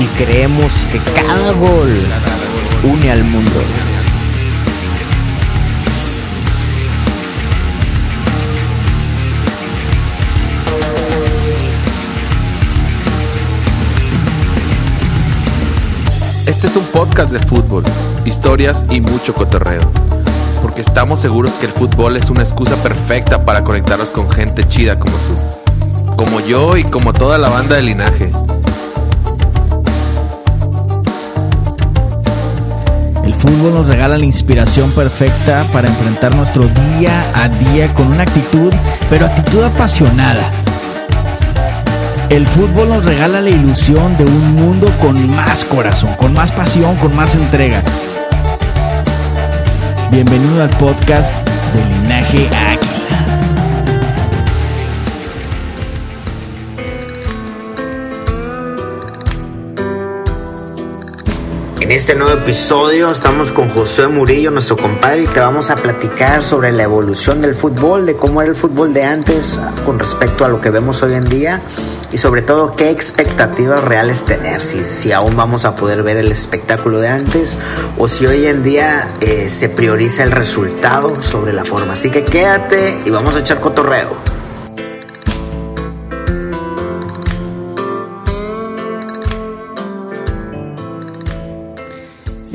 [0.00, 1.94] y creemos que cada gol
[2.84, 3.60] une al mundo.
[16.46, 17.84] Este es un podcast de fútbol,
[18.24, 19.82] historias y mucho cotorreo.
[20.62, 24.98] Porque estamos seguros que el fútbol es una excusa perfecta para conectarnos con gente chida
[24.98, 26.16] como tú.
[26.16, 28.32] Como yo y como toda la banda de linaje.
[33.30, 38.24] El fútbol nos regala la inspiración perfecta para enfrentar nuestro día a día con una
[38.24, 38.72] actitud,
[39.08, 40.50] pero actitud apasionada.
[42.28, 46.96] El fútbol nos regala la ilusión de un mundo con más corazón, con más pasión,
[46.96, 47.84] con más entrega.
[50.10, 51.38] Bienvenido al podcast
[51.72, 52.89] de Linaje Águila.
[61.90, 66.44] En este nuevo episodio estamos con José Murillo, nuestro compadre, y te vamos a platicar
[66.44, 70.48] sobre la evolución del fútbol, de cómo era el fútbol de antes con respecto a
[70.48, 71.62] lo que vemos hoy en día
[72.12, 76.30] y sobre todo qué expectativas reales tener, si, si aún vamos a poder ver el
[76.30, 77.58] espectáculo de antes
[77.98, 81.94] o si hoy en día eh, se prioriza el resultado sobre la forma.
[81.94, 84.39] Así que quédate y vamos a echar cotorreo.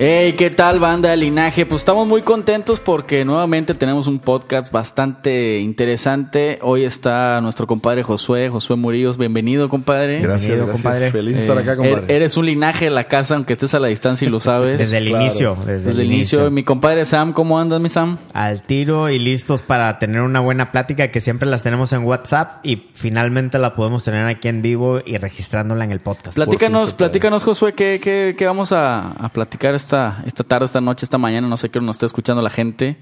[0.07, 1.65] Hey, ¿qué tal banda de linaje?
[1.65, 6.59] Pues estamos muy contentos porque nuevamente tenemos un podcast bastante interesante.
[6.61, 9.17] Hoy está nuestro compadre Josué, Josué Murillos.
[9.17, 10.19] Bienvenido, compadre.
[10.19, 10.83] Gracias, Bienvenido, gracias.
[10.83, 11.11] compadre.
[11.11, 12.05] Feliz de estar acá, Eh, compadre.
[12.05, 14.77] er- Eres un linaje de la casa, aunque estés a la distancia y lo sabes.
[14.77, 15.23] Desde el Claro.
[15.25, 16.51] inicio, desde, Desde el inicio.
[16.51, 18.19] Mi compadre Sam, ¿cómo andas, mi Sam?
[18.33, 22.63] Al tiro y listos para tener una buena plática que siempre las tenemos en WhatsApp
[22.63, 26.35] y finalmente la podemos tener aquí en vivo y registrándola en el podcast.
[26.35, 29.94] Platícanos, platícanos, Josué, ¿qué, qué, qué vamos a, a platicar esta,
[30.25, 31.47] esta tarde, esta noche, esta mañana?
[31.47, 32.97] No sé qué nos está escuchando la gente.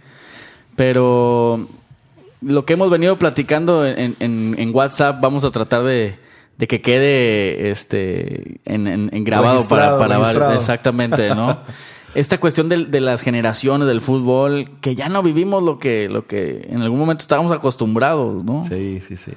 [0.75, 1.67] Pero
[2.41, 6.17] lo que hemos venido platicando en, en- en WhatsApp, vamos a tratar de,
[6.57, 10.53] de que quede este en, grabado Registrado, para, para registrado.
[10.53, 11.59] exactamente, ¿no?
[12.15, 16.67] Esta cuestión de, las generaciones del fútbol, que ya no vivimos lo que, lo que
[16.69, 18.61] en algún momento estábamos acostumbrados, ¿no?
[18.61, 19.31] Sí, sí, sí.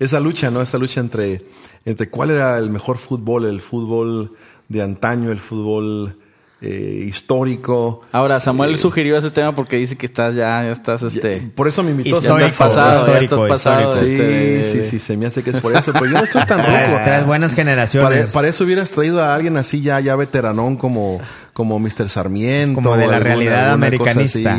[0.00, 0.60] Esa lucha, ¿no?
[0.60, 1.42] Esa lucha entre,
[1.84, 4.32] entre cuál era el mejor fútbol, el fútbol
[4.68, 6.18] de antaño, el fútbol
[6.60, 8.00] eh, histórico.
[8.10, 11.40] Ahora, Samuel sugirió ese tema porque dice que estás ya, ya estás este.
[11.54, 12.16] Por eso me invitó.
[12.18, 13.92] Histórico, estás pasado, ya histórico, estás pasado.
[13.92, 14.22] histórico.
[14.24, 14.30] Sí,
[14.60, 16.58] este, sí, sí, se me hace que es por eso, pero yo no estoy tan
[16.66, 17.00] ruco.
[17.04, 18.08] tres buenas generaciones.
[18.22, 21.20] Para, para eso hubieras traído a alguien así ya, ya veteranón como,
[21.52, 22.08] como Mr.
[22.08, 22.74] Sarmiento.
[22.82, 24.56] como de la alguna- realidad alguna americanista.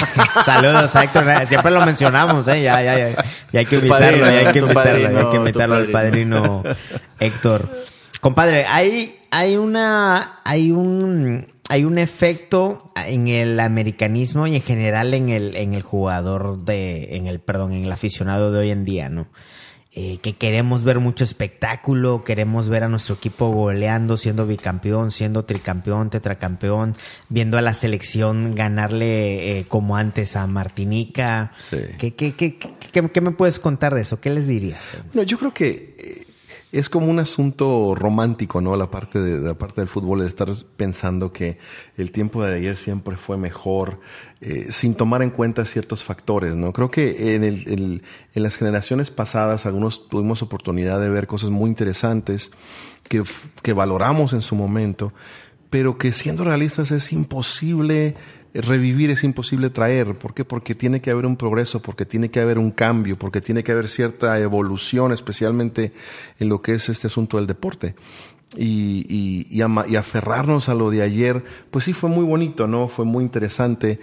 [0.44, 1.24] Saludos a Héctor.
[1.48, 2.62] Siempre lo mencionamos, ¿eh?
[2.62, 3.24] Ya, ya, ya.
[3.52, 5.88] Ya hay que invitarlo, padrino, ya hay que invitarlo, ya hay padrino, que invitarlo al
[5.90, 6.62] padrino.
[6.62, 6.76] padrino
[7.18, 7.68] Héctor.
[8.20, 15.14] Compadre, hay, hay una, hay un, hay un efecto en el americanismo y en general
[15.14, 18.84] en el, en el jugador de, en el, perdón, en el aficionado de hoy en
[18.84, 19.26] día, ¿no?
[19.92, 25.44] Eh, que queremos ver mucho espectáculo, queremos ver a nuestro equipo goleando, siendo bicampeón, siendo
[25.44, 26.94] tricampeón, tetracampeón,
[27.28, 31.50] viendo a la selección ganarle eh, como antes a Martinica.
[31.68, 31.78] Sí.
[31.98, 34.20] ¿Qué, qué, qué, qué- qué me puedes contar de eso?
[34.20, 34.78] ¿Qué les dirías?
[35.12, 36.26] Bueno, yo creo que eh,
[36.72, 38.76] es como un asunto romántico, ¿no?
[38.76, 41.58] La parte de, la parte del fútbol, el estar pensando que
[41.96, 43.98] el tiempo de ayer siempre fue mejor,
[44.40, 46.72] eh, sin tomar en cuenta ciertos factores, ¿no?
[46.72, 48.02] Creo que en, el- el-
[48.34, 52.50] en las generaciones pasadas, algunos tuvimos oportunidad de ver cosas muy interesantes
[53.08, 53.24] que,
[53.62, 55.12] que valoramos en su momento,
[55.70, 58.14] pero que siendo realistas es imposible
[58.54, 60.18] revivir, es imposible traer.
[60.18, 60.44] ¿Por qué?
[60.44, 63.72] Porque tiene que haber un progreso, porque tiene que haber un cambio, porque tiene que
[63.72, 65.92] haber cierta evolución, especialmente
[66.38, 67.94] en lo que es este asunto del deporte.
[68.56, 72.66] Y, y, y ama- y aferrarnos a lo de ayer, pues sí fue muy bonito,
[72.66, 72.88] ¿no?
[72.88, 74.00] Fue muy interesante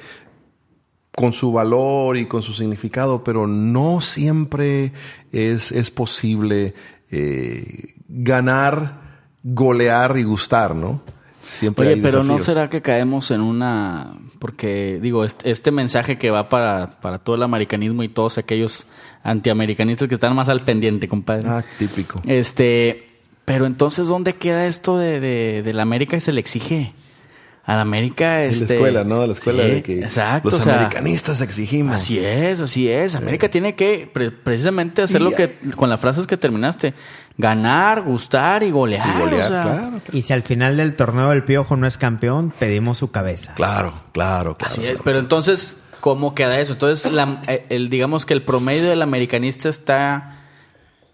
[1.14, 4.94] con su valor y con su significado, pero no siempre
[5.32, 6.76] es, es posible
[7.12, 11.02] eh, ganar golear y gustar, ¿no?
[11.48, 14.16] Siempre Oye, hay pero ¿no será que caemos en una...
[14.40, 18.88] Porque, digo, este, este mensaje que va para, para todo el americanismo y todos aquellos
[19.24, 21.50] antiamericanistas que están más al pendiente, compadre.
[21.50, 22.22] Ah, típico.
[22.26, 23.10] Este,
[23.46, 26.94] pero entonces, ¿dónde queda esto de, de, de la América y se le exige?
[27.66, 28.66] A la América, En este...
[28.66, 29.26] la escuela, ¿no?
[29.26, 31.96] La escuela Sí, de que exacto, los o sea, americanistas exigimos.
[31.96, 33.16] Así es, así es.
[33.16, 36.94] América tiene que pre- precisamente hacer Y lo que con las frases que terminaste,
[37.38, 39.08] ganar, gustar y golear.
[39.08, 40.02] Y golear, o sea, claro.
[40.12, 43.54] Y si al final del torneo el Piojo no es campeón, pedimos su cabeza.
[43.54, 44.72] Claro, claro, claro.
[44.74, 46.74] Así es, pero entonces, ¿cómo queda eso?
[46.74, 50.34] Entonces, la- eh, el, digamos que el promedio del americanista está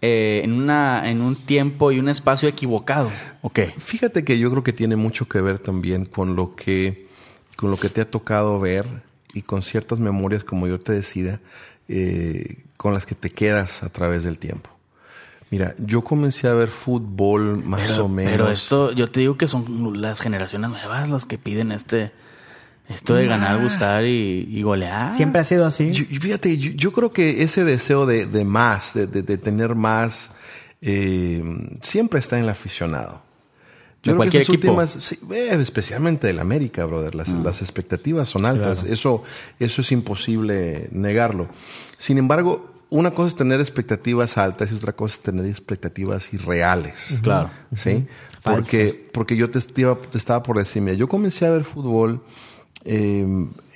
[0.00, 3.10] eh, en, una, en un tiempo y un espacio equivocado.
[3.42, 3.66] ¿O qué?
[3.78, 7.06] Fíjate que yo creo que tiene mucho que ver también con lo que,
[7.56, 8.86] con lo que te ha tocado ver
[9.34, 11.40] y con ciertas memorias, como yo te decía,
[11.88, 14.70] eh, con las que te quedas a través del tiempo.
[15.54, 18.32] Mira, yo comencé a ver fútbol más pero, o menos.
[18.32, 22.10] pero esto, yo te digo que son las generaciones nuevas las que piden este
[22.88, 25.14] esto de ganar, gustar y, y golear.
[25.14, 25.90] Siempre ha sido así.
[25.92, 29.76] Yo- fíjate, yo, yo creo que ese deseo de, de más, de, de- de tener
[29.76, 30.32] más,
[30.82, 31.40] eh,
[31.82, 33.22] siempre está en el aficionado.
[34.02, 34.72] De Yo creo que cualquier esas equipo.
[34.72, 38.80] últimas, sí, eh, especialmente del América, brother, las, las expectativas son altas.
[38.80, 38.92] Claro.
[38.92, 39.22] Eso,
[39.60, 41.46] eso es imposible negarlo.
[41.96, 47.18] Sin embargo, una cosa es tener expectativas altas y otra cosa es tener expectativas irreales.
[47.22, 47.50] Claro.
[47.74, 48.06] ¿Sí?
[48.42, 52.22] Porque, porque yo te, te estaba por decir, mira, yo comencé a ver fútbol
[52.84, 53.26] eh,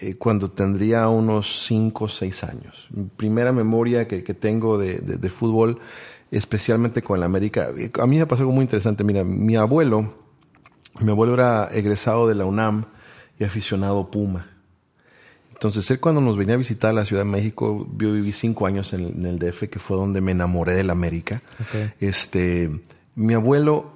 [0.03, 2.87] eh, cuando tendría unos 5 o 6 años.
[2.91, 5.81] Mi primera memoria que, que tengo de, de- de fútbol,
[6.31, 9.03] especialmente con el América, eh, a mí me pasó algo muy interesante.
[9.05, 10.15] Mira, mi abuelo,
[11.01, 12.85] mi abuelo era egresado de la UNAM
[13.39, 14.58] y aficionado Puma.
[15.59, 18.67] Entonces, él cuando nos venía a visitar a la Ciudad de México, yo viví cinco
[18.67, 21.43] años en el, en el DF, que fue donde me enamoré del América.
[21.99, 22.71] Este,
[23.17, 23.91] mi abuelo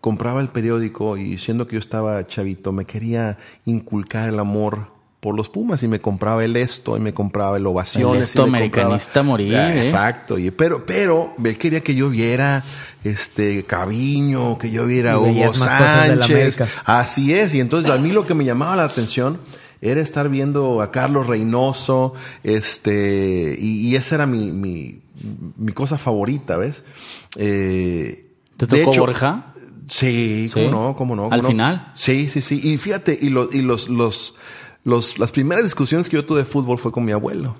[0.00, 4.86] compraba el periódico y siendo que yo estaba chavito, me quería inculcar el amor
[5.18, 8.16] por los Pumas y me compraba el esto y me compraba el ovaciones.
[8.16, 9.82] El esto y me americanista morir, Ah, ¿eh?
[9.82, 10.38] Exacto.
[10.38, 12.64] Y, pero, pero él quería que yo viera
[13.04, 16.58] este Caviño, que yo viera Hugo de la Sánchez.
[16.84, 17.52] Así es.
[17.54, 19.40] Y entonces a mí lo que me llamaba la atención
[19.80, 25.00] era estar viendo a Carlos Reynoso, este, y, y esa era mi, mi,
[25.56, 26.82] mi cosa favorita, ¿ves?
[27.36, 29.46] Eh, ¿Te de tocó hecho, Borja?
[29.88, 31.22] Sí, cómo no, cómo no.
[31.24, 31.48] cómo ¿Al no.
[31.48, 31.92] final?
[31.94, 32.60] Sí, sí, sí.
[32.62, 34.36] Y fíjate, y, lo- y los, los,
[34.84, 37.56] los, las primeras discusiones que yo tuve de fútbol fue con mi abuelo.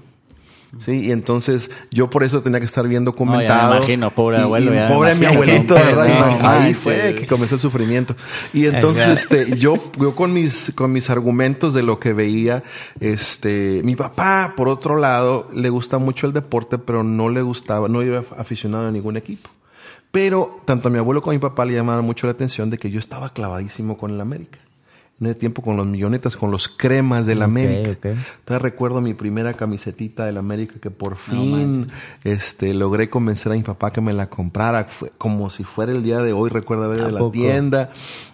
[0.78, 3.76] Sí, y entonces yo por eso tenía que estar viendo comentado.
[3.76, 6.40] imagino, pobre abuelo, y pobre mi abuelito, ¿verdad?
[6.40, 8.14] no ahí fue que comenzó el sufrimiento.
[8.52, 12.62] Y entonces, este, yo, yo con mis, con mis argumentos de lo que veía,
[13.00, 17.88] este, mi papá, por otro lado, le gusta mucho el deporte, pero no le gustaba,
[17.88, 19.50] no era aficionado a ningún equipo.
[20.12, 22.78] Pero tanto a mi abuelo como a mi papá le llamaba mucho la atención de
[22.78, 24.58] que yo estaba clavadísimo con el América.
[25.20, 27.90] Ese tiempo con los millonetas, con los cremas del Ok, América.
[28.02, 31.88] Entonces recuerdo mi primera camisetita del América que por fin
[32.24, 34.84] este, logré convencer a mi papá que me la comprara.
[34.84, 37.32] Fue como si fuera el día de hoy, recuerdo haber ido ¿A a la poco?
[37.32, 37.90] tienda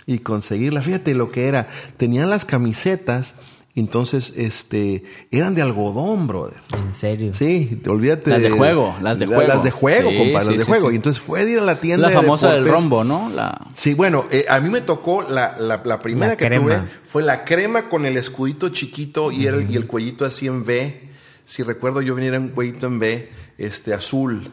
[0.06, 0.80] y conseguirla.
[0.80, 1.66] Fíjate lo que era.
[1.96, 3.34] Tenían las camisetas,
[3.80, 6.56] entonces este, eran de algodón, brother.
[6.82, 7.34] En serio.
[7.34, 8.30] Sí, olvídate.
[8.30, 9.42] Las de juego, las de juego.
[9.42, 10.92] Las de juego, Sí, las de sí, juego.
[10.92, 13.30] Y entonces fue de ir a la tienda La de famosa del rombo, ¿no?
[13.34, 13.66] La...
[13.74, 16.64] Sí, bueno, eh, a mí me tocó la, la, la primera que crema.
[16.64, 20.62] tuve fue la crema con el escudito chiquito y, el, y el cuellito así en
[20.62, 21.08] V.
[21.44, 24.50] Si recuerdo yo venía un cuellito en V, este azul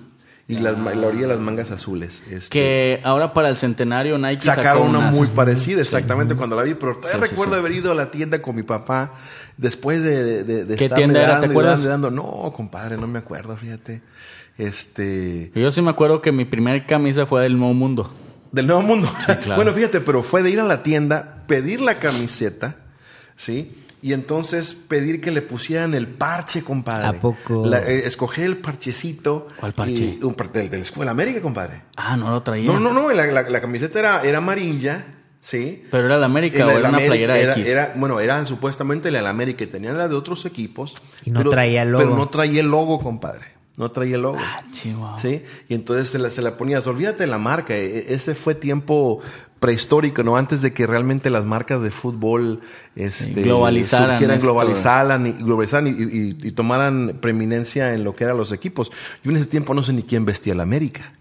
[0.54, 2.24] y las, la orilla de las mangas azules.
[2.30, 6.64] Este, Que ahora para el centenario Nike Sacaron una unas- muy parecida, exactamente, cuando la
[6.64, 6.74] vi.
[6.76, 7.60] Pero todavía Sí, recuerdo sí.
[7.60, 9.14] haber ido a la tienda con mi papá
[9.58, 11.32] después de, de, de, ¿Qué tienda era?
[11.34, 11.84] dando ¿Te acuerdas?
[11.84, 12.12] dando.
[12.12, 14.02] No, compadre, no me acuerdo, fíjate.
[14.58, 15.52] Este.
[15.56, 18.14] Yo sí me acuerdo que mi primer camisa fue del Nuevo Mundo.
[18.52, 19.12] Del Nuevo Mundo.
[19.26, 19.42] claro.
[19.56, 22.76] Bueno, fíjate, pero fue de ir a la tienda, pedir la camiseta,
[23.36, 23.78] ¿sí?
[24.04, 27.08] Y entonces pedir que le pusieran el parche, compadre.
[27.08, 27.66] ¿A poco?
[27.66, 29.48] La- eh, escoger el parchecito.
[29.58, 29.94] ¿Cuál parche?
[29.94, 31.84] y- un del, de la Escuela América, compadre.
[31.96, 32.68] Ah, no lo traía.
[32.68, 35.06] No, no, no, la, la- la camiseta era, era amarilla,
[35.40, 35.84] ¿sí?
[35.90, 37.66] Pero era la América La o era una América playera era- X.
[37.66, 40.96] era- bueno, eran supuestamente la América y tenían la de otros equipos.
[41.24, 42.04] Y no traía el logo.
[42.04, 43.54] Pero no traía el logo, compadre.
[43.78, 44.38] No traía el logo.
[44.40, 45.20] Ah, chihuahua.
[45.20, 45.44] ¿Sí?
[45.70, 48.54] Y entonces se la, se la ponías, olvídate de la marca, e- e- ese fue
[48.54, 49.22] tiempo
[49.64, 50.36] prehistórico, ¿no?
[50.36, 52.60] Antes de que realmente las marcas de fútbol
[52.98, 54.46] este, globalizaran surgieran, esto.
[54.48, 58.92] globalizaran, y, globalizaran y, y- tomaran preeminencia en lo que eran los equipos.
[59.24, 61.14] Yo en ese tiempo no sé ni quién vestía la América.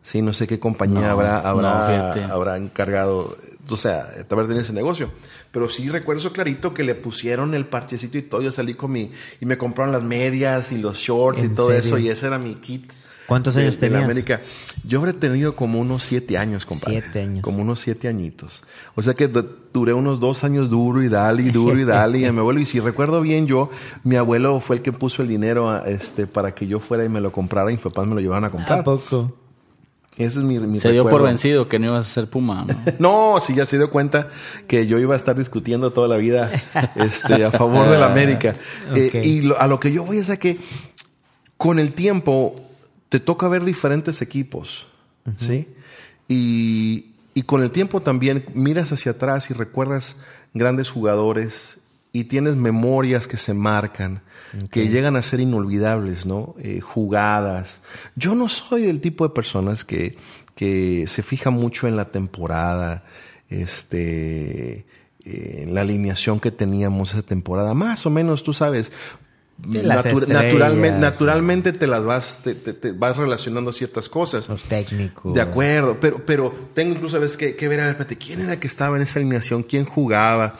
[0.00, 3.36] Sí, no sé qué compañía No, habrá, habrá, habrá encargado,
[3.68, 5.12] o sea, de haber tenido ese negocio.
[5.50, 8.40] Pero sí recuerdo eso clarito que le pusieron el parchecito y todo.
[8.40, 9.10] Yo salí con mi,
[9.42, 11.80] y me compraron las medias y los shorts y ¿En todo serio?
[11.80, 12.90] eso, y ese era mi kit.
[13.32, 14.10] ¿Cuántos de- años de la tenías?
[14.10, 14.40] América.
[14.86, 17.00] Yo habré tenido como unos siete años, compadre.
[17.02, 17.42] Siete años.
[17.42, 18.62] Como unos siete añitos.
[18.94, 19.28] O sea que
[19.72, 22.18] duré unos dos años duro y dale, y duro y dale.
[22.18, 23.70] y a mi abuelo, y si recuerdo bien yo,
[24.04, 27.08] mi abuelo fue el que puso el dinero a- este, para que yo fuera y
[27.08, 28.80] me lo comprara y mis papás me lo llevaban a comprar.
[28.80, 29.32] ¿A poco?
[30.18, 32.66] Ese es mi, mi Se dio por vencido que no ibas a ser Puma.
[32.68, 32.76] ¿no?
[33.34, 34.28] No, sí, ya se dio cuenta
[34.66, 36.50] que yo iba a estar discutiendo toda la vida
[36.96, 38.52] este, a favor de la América.
[38.94, 40.58] Eh, y lo- a lo que yo voy es a que
[41.56, 42.56] con el tiempo
[43.12, 44.86] te toca ver diferentes equipos,
[45.36, 45.68] ¿sí?
[46.28, 50.16] Y, y con el tiempo también miras hacia atrás y recuerdas
[50.54, 51.76] grandes jugadores
[52.10, 54.22] y tienes memorias que se marcan,
[54.70, 56.54] que llegan a ser inolvidables, ¿no?
[56.58, 57.82] Eh, jugadas.
[58.16, 60.16] Yo no soy el tipo de personas que,
[60.54, 63.04] que se fija mucho en la temporada,
[63.50, 64.86] este,
[65.26, 67.74] eh, en la alineación que teníamos esa temporada.
[67.74, 68.90] Más o menos, tú sabes,
[69.60, 70.26] natu-
[70.98, 74.48] naturalmente, te las vas, te, te- te vas relacionando ciertas cosas.
[74.48, 75.34] Los técnicos.
[75.34, 78.40] De acuerdo, pero, pero tengo incluso a veces que, que ver, a ver, espérate, ¿quién
[78.40, 79.62] era que estaba en esa alineación?
[79.62, 80.58] ¿Quién jugaba?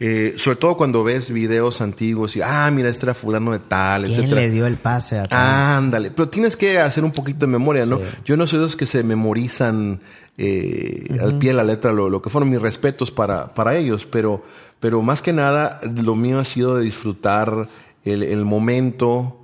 [0.00, 4.04] Eh, sobre todo cuando ves videos antiguos y, ah, mira, este era fulano de tal,
[4.04, 4.40] ¿Quién etcétera.
[4.40, 5.40] le dio el pase a tal?
[5.40, 7.98] Ándale, pero tienes que hacer un poquito de memoria, ¿no?
[7.98, 8.04] Sí.
[8.24, 10.00] Yo no soy de los que se memorizan
[10.36, 14.04] eh, al pie de la letra lo, lo que fueron mis respetos para, para ellos,
[14.04, 14.42] pero,
[14.80, 17.68] pero más que nada lo mío ha sido de disfrutar
[18.04, 19.40] el, el momento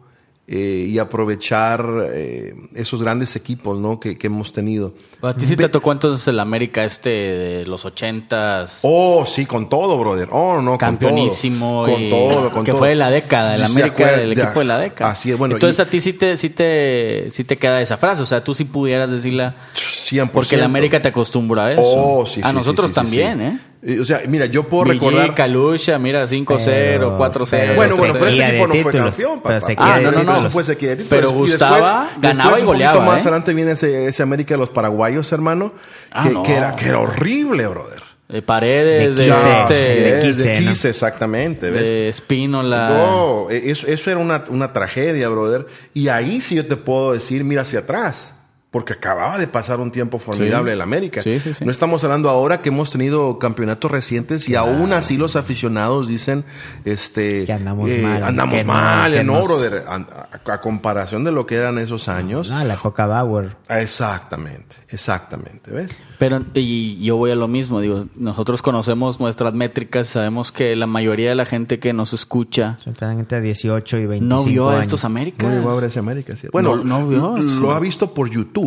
[0.53, 4.01] eh, y aprovechar eh, esos grandes equipos, ¿no?
[4.01, 4.95] Que, que hemos tenido.
[5.23, 8.81] A ti sí te tocó entonces el América este de los ochentas.
[8.83, 10.29] Oh, sí, con todo, brother.
[10.33, 12.01] Oh, no, campeonísimo con todo.
[12.01, 12.79] y- Con todo, con que todo.
[12.81, 15.13] fue de la década, el América del de- equipo de la década.
[15.13, 15.55] Así es, bueno.
[15.55, 18.43] Entonces y- a ti sí te, sí te, sí te queda esa frase, o sea,
[18.43, 20.31] tú sí pudieras decirla 100%.
[20.33, 21.83] porque el América te acostumbra a eso.
[21.85, 23.41] Oh, sí, A sí, nosotros también.
[23.41, 23.61] ¿eh?
[23.83, 25.35] Eh, O sea, mira, yo puedo Miguel, recordar...
[25.35, 27.49] Calucha, mira, 5-0, Pero- 4-0.
[27.51, 29.75] pero Bueno, bueno, pero ese equipo no fue títulos, campeón, pero papá.
[29.95, 30.37] Ah, no, no, no.
[30.39, 31.11] Eso fue sequía de títulos.
[31.11, 33.23] Pero Y después- gustaba, ganaba y un goleaba, poquito más ¿eh?
[33.29, 35.73] adelante viene ese, ese América de los paraguayos, hermano,
[36.13, 36.43] Ah, que, no.
[36.43, 38.03] que era, que era horrible, brother.
[38.29, 40.91] De Paredes, de, De Quise, este, de de Quise, Quise, ¿no?
[40.91, 41.81] exactamente, ¿ves?
[41.83, 42.91] de Espínola.
[42.91, 45.67] No, eh, eso, eso era una, una tragedia, brother.
[45.95, 48.35] Y ahí sí yo te puedo decir, mira hacia atrás.
[48.71, 50.73] Porque acababa de pasar un tiempo formidable Sí.
[50.75, 51.23] en la América.
[51.23, 51.65] Sí, sí, sí.
[51.65, 56.45] No estamos hablando ahora que hemos tenido campeonatos recientes y aún así los aficionados dicen
[56.85, 59.85] este Que andamos mal, Andamos que mal, que nos- brother.
[59.89, 62.49] A, a- a comparación de lo que eran esos años.
[62.49, 63.57] No, la época Bauer.
[63.69, 65.97] Exactamente, exactamente, ¿ves?
[66.21, 70.87] Pero, y yo voy a lo mismo, digo, nosotros conocemos nuestras métricas, sabemos que la
[70.87, 74.81] mayoría de la gente que nos escucha Están entre 18 y 25 no vio a
[74.81, 75.49] estos Américas.
[75.49, 76.47] No llegó a América, ¿sí?
[76.53, 78.60] Bueno, No- no vio, lo ha visto por YouTube,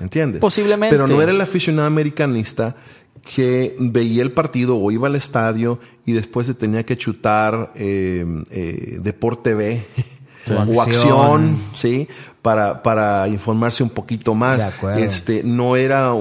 [0.00, 0.40] ¿entiendes?
[0.40, 0.94] Posiblemente.
[0.94, 2.76] Pero no era el aficionado americanista
[3.34, 8.24] que veía el partido o iba al estadio y después se tenía que chutar eh,
[8.50, 9.86] eh, Deporte B
[10.50, 10.72] Sí.
[10.76, 11.56] o acción.
[11.74, 12.08] ¿sí?
[12.42, 14.80] Para, para informarse un poquito más.
[14.80, 15.04] De.
[15.04, 16.12] Este, no era,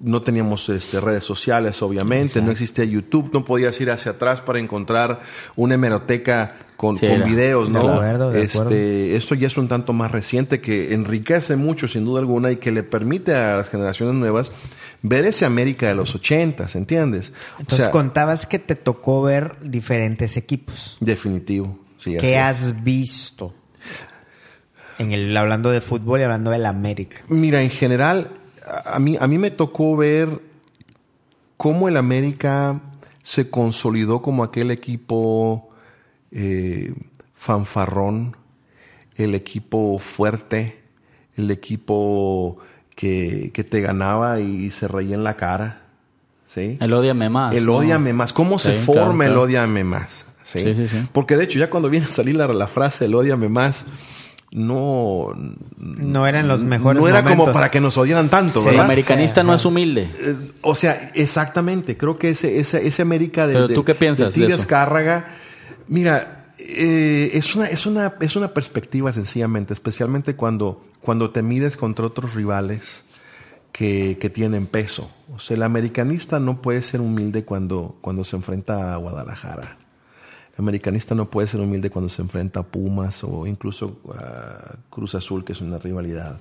[0.00, 4.58] no teníamos este, redes sociales, obviamente, no existía YouTube, no podías ir hacia atrás para
[4.58, 5.20] encontrar
[5.54, 7.26] una hemeroteca con, Sí, con era.
[7.26, 7.92] videos, De ¿no?
[7.92, 8.76] acuerdo, de este, acuerdo.
[9.16, 12.72] esto ya es un tanto más reciente que enriquece mucho, sin duda alguna, y que
[12.72, 14.50] le permite a las generaciones nuevas
[15.02, 17.32] ver ese América de los ochentas, ¿entiendes?
[17.60, 20.96] Entonces contabas que te tocó ver diferentes equipos.
[20.98, 21.78] definitivo.
[21.98, 23.54] Sí, ¿Qué has visto?
[25.02, 27.18] En el, hablando de fútbol y hablando del América.
[27.28, 28.30] Mira, en general,
[28.84, 30.40] a mí, a mí me tocó ver
[31.56, 32.80] cómo el América
[33.22, 35.70] se consolidó como aquel equipo
[36.30, 36.94] eh,
[37.34, 38.36] fanfarrón,
[39.16, 40.80] el equipo fuerte,
[41.36, 42.58] el equipo
[42.96, 45.82] que, que te ganaba y se reía en la cara.
[46.46, 46.78] ¿sí?
[46.80, 47.54] El odiame más.
[47.54, 47.76] El ¿no?
[47.76, 48.32] odiame más.
[48.32, 50.26] ¿Cómo se Sí, forma claro, el odiame más?
[50.42, 50.60] ¿sí?
[50.60, 51.06] Sí, sí, sí.
[51.12, 53.86] Porque de hecho, ya cuando viene a salir la, la frase el odiame más,
[54.52, 55.32] no.
[55.78, 58.68] No eran los mejores No era como para que nos odiaran tanto, Sí.
[58.70, 60.08] El americanista no es humilde.
[60.20, 61.96] Eh, O sea, exactamente.
[61.96, 64.54] Creo que ese, ese, ese América de, Pero de- tú qué piensas de Tigre de
[64.54, 64.62] eso?
[64.62, 65.28] Azcárraga,
[65.88, 71.76] mira, eh, es, una, es, una, es una perspectiva sencillamente, especialmente cuando, cuando te mides
[71.76, 73.04] contra otros rivales
[73.72, 75.10] que, que tienen peso.
[75.34, 79.76] O sea, el americanista no puede ser humilde cuando, cuando se enfrenta a Guadalajara.
[80.54, 85.14] El americanista no puede ser humilde cuando se enfrenta a Pumas o incluso a Cruz
[85.14, 86.36] Azul, que es una rivalidad.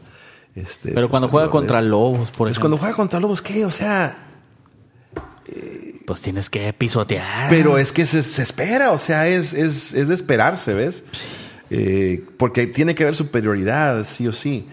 [0.53, 3.41] Este, Pero pues, cuando juega es- contra Lobos, por es ejemplo, cuando juega contra Lobos,
[3.41, 3.63] ¿qué?
[3.65, 4.17] O sea,
[6.05, 7.49] pues tienes que pisotear.
[7.49, 11.03] pero es que se, se espera, o sea, es, es, es de esperarse, ¿ves?
[11.69, 14.67] Eh, porque tiene que haber superioridad, sí o sí.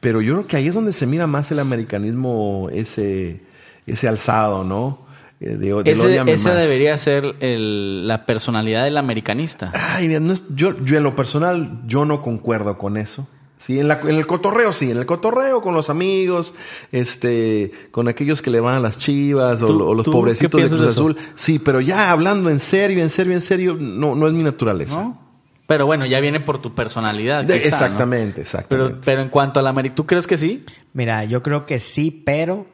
[0.00, 3.40] Pero yo creo que ahí es donde se mira más el americanismo, ese,
[3.86, 4.98] ese alzado, ¿no?
[5.42, 6.56] De, ese más.
[6.56, 9.72] debería ser el- la personalidad del americanista.
[9.74, 13.26] Ay, mira, no es- yo, yo en lo personal, yo no concuerdo con eso.
[13.58, 16.52] Sí, en, la- en el cotorreo, sí, en el cotorreo con los amigos,
[16.90, 20.60] este, con aquellos que le van a las chivas o, ¿Tú- lo- o los pobrecitos
[20.62, 20.82] de Cruz?
[20.82, 21.16] Azul.
[21.34, 25.02] Sí, pero ya hablando en serio, en serio, en serio, no, no es mi naturaleza.
[25.02, 25.22] ¿no?
[25.66, 27.42] Pero bueno, ya viene por tu personalidad.
[27.46, 27.62] Quizá, ¿no?
[27.64, 28.98] exactamente, Pero, exactamente.
[29.04, 30.64] pero en cuanto a la América, ¿tú crees que sí?
[30.92, 32.66] Mira, yo creo que sí, pero.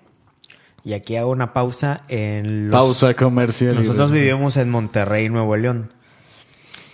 [0.88, 1.98] Y aquí hago una pausa.
[2.08, 3.74] En los, Pausa comercial.
[3.74, 5.90] Nosotros vivimos en Monterrey, Nuevo León.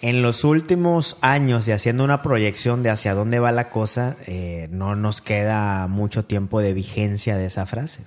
[0.03, 4.67] En los últimos años y haciendo una proyección de hacia dónde va la cosa, eh,
[4.73, 8.03] no nos queda mucho tiempo de vigencia de esa frase.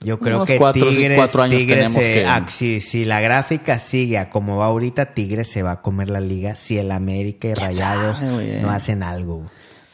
[0.00, 3.04] Yo creo Unos que cuatro- Tigres, cuatro años Tigres tenemos se- que- ah, si, si
[3.04, 6.78] la gráfica sigue a como va ahorita, Tigres se va a comer la liga si
[6.78, 9.42] el América y ¿Quién Rayados sabe, no hacen algo.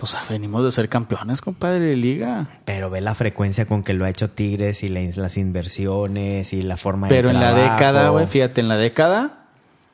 [0.00, 2.46] Pues venimos de ser campeones, compadre, de liga.
[2.64, 6.62] Pero ve la frecuencia con que lo ha hecho Tigres y la- las inversiones y
[6.62, 9.36] la forma Pero de en la década, güey, fíjate, en la década,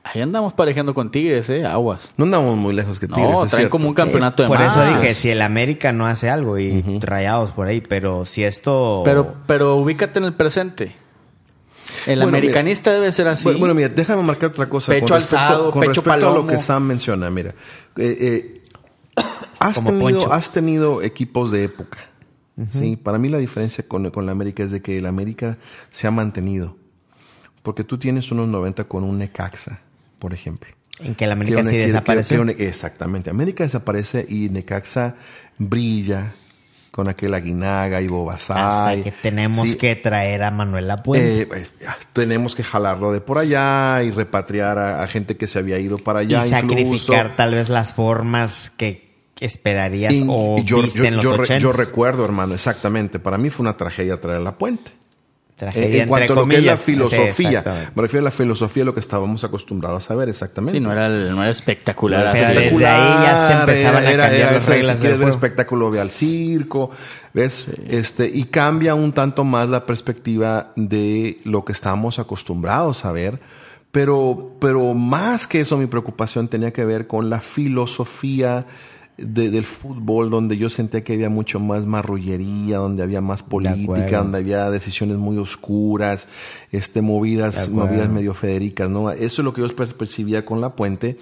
[0.04, 1.66] ahí andamos parejando con Tigres, ¿eh?
[1.66, 2.10] Aguas.
[2.16, 3.32] No andamos muy lejos que No, Tigres.
[3.34, 3.70] es traen cierto.
[3.70, 4.76] como un campeonato de Por más.
[4.76, 9.02] eso dije, si el América no hace algo y rayados por ahí, pero si esto...
[9.04, 10.94] Pero, pero ubícate en el presente.
[12.06, 13.44] El Bueno, americanista debe ser así.
[13.44, 14.92] Bueno, bueno, mira, déjame marcar otra cosa.
[14.92, 17.50] Pecho con respecto, alzado, con pecho respecto a lo que Sam menciona, mira.
[17.96, 18.55] eh, eh,
[19.66, 20.32] has, Como tenido, Poncho.
[20.32, 21.98] has tenido equipos de época.
[22.70, 25.58] Sí, para mí la diferencia con, con la América es de que el América
[25.90, 26.76] se ha mantenido.
[27.62, 29.80] Porque tú tienes unos 90 con un Necaxa,
[30.18, 30.70] por ejemplo.
[31.00, 33.28] en que el América sí una- exactamente.
[33.28, 35.16] América desaparece y Necaxa
[35.58, 36.34] brilla
[36.90, 39.00] con aquel Aguinaga y Bobasay.
[39.00, 41.42] Hasta que tenemos Sí, que traer a Manuel Lapuente.
[41.42, 45.58] eh, ya, tenemos que jalarlo de por allá y repatriar a, a gente que se
[45.58, 46.46] había ido para allá.
[46.46, 49.05] y sacrificar tal vez las formas que
[49.40, 51.58] esperarías Y- o y yo, viste yo- en los yo re- 80.
[51.62, 53.18] yo recuerdo, hermano, exactamente.
[53.18, 54.92] Para mí fue una tragedia traer a la puente.
[55.56, 56.76] Tragedia En, en entre cuanto a lo que es la.
[56.76, 60.76] Sí, filosofía, me refiero a la filosofía, lo que estábamos acostumbrados a ver, exactamente.
[60.78, 62.30] sí, no era, el- no era espectacular.
[62.30, 62.54] Pero así.
[62.58, 66.00] desde ahí ya se empezaban a cambiar las eso, reglas Si quieres ver espectáculo, ve
[66.00, 66.90] al circo,
[67.32, 67.68] ¿ves?
[67.88, 73.40] Este, y cambia un tanto más la perspectiva de lo que estábamos acostumbrados a ver.
[73.92, 78.66] Pero, pero más que eso, mi preocupación tenía que ver con la filosofía
[79.18, 84.18] de- del fútbol, donde yo sentía que había mucho más marrullería, donde había más política,
[84.18, 86.28] donde había decisiones muy oscuras,
[86.72, 89.10] este, movidas, movidas medio federicas, ¿no?
[89.10, 91.18] Eso es lo que yo per- percibía con la puente,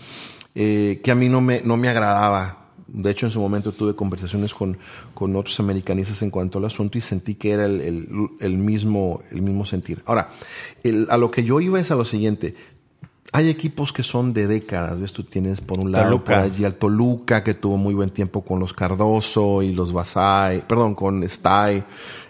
[0.55, 2.61] eh, que a mí no me, no me agradaba.
[2.87, 4.77] De hecho, en su momento tuve conversaciones con,
[5.15, 8.09] con otros americanistas en cuanto al asunto y sentí que era el, el-
[8.41, 10.03] el mismo, el mismo sentir.
[10.07, 10.31] Ahora,
[10.83, 12.55] el- a lo que yo iba es a lo siguiente.
[13.33, 15.13] Hay equipos que son de décadas, ¿ves?
[15.13, 16.25] Tú tienes por un lado Toluca.
[16.25, 20.61] por allí al Toluca, que tuvo muy buen tiempo con los Cardoso y los Basay,
[20.69, 21.83] perdón, con Stay,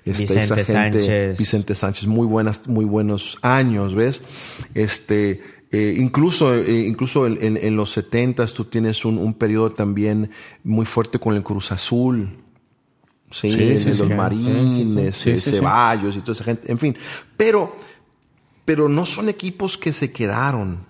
[0.06, 1.38] este, Vicente esa gente, Sánchez.
[1.38, 4.22] Vicente Sánchez, muy buenas, muy buenos años, ¿ves?
[4.72, 9.70] Este, eh, incluso, eh, incluso en, en- en los setentas tú tienes un, un periodo
[9.70, 10.30] también
[10.62, 12.30] muy fuerte con el Cruz Azul.
[13.30, 14.04] Sí, Sí, en sí, los sí.
[14.04, 15.50] Marines, Sí, sí, sí.
[15.50, 16.96] Ceballos y toda esa gente, en fin.
[17.36, 17.76] Pero,
[18.64, 20.86] pero no son equipos que se quedaron.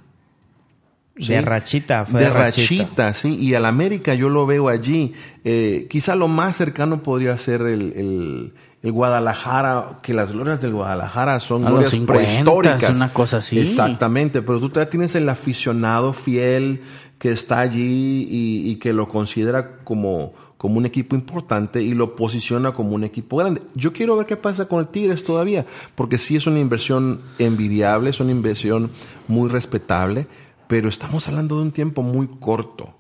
[1.17, 2.83] De rachita, fue de de rachita.
[2.85, 3.37] rachita, sí.
[3.37, 5.13] Y al América yo lo veo allí.
[5.45, 10.73] Eh, quizá lo más cercano podría ser el, el- el Guadalajara, que las glorias del
[10.75, 12.97] Guadalajara son A glorias 50, prehistóricas.
[12.97, 13.59] una cosa así.
[13.59, 16.83] Exactamente, pero tú todavía tienes el aficionado fiel
[17.19, 22.17] que está allí y, y que lo considera como, como un equipo importante y lo
[22.17, 23.61] posiciona como un equipo grande.
[23.75, 28.11] Yo quiero ver qué pasa con el Tigres todavía, porque sí es una inversión envidiable,
[28.11, 28.91] es una inversión
[29.29, 30.27] muy respetable,
[30.67, 32.95] pero estamos hablando de un tiempo muy corto,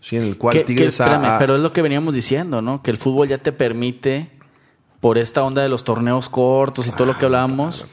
[0.00, 0.16] ¿sí?
[0.16, 2.62] en el cual Que- que, Tigres ha- espérame, ha- pero es lo que veníamos diciendo,
[2.62, 2.82] ¿no?
[2.82, 4.30] Que el fútbol ya te permite,
[5.00, 7.86] por esta onda de los torneos cortos y todo lo que hablábamos,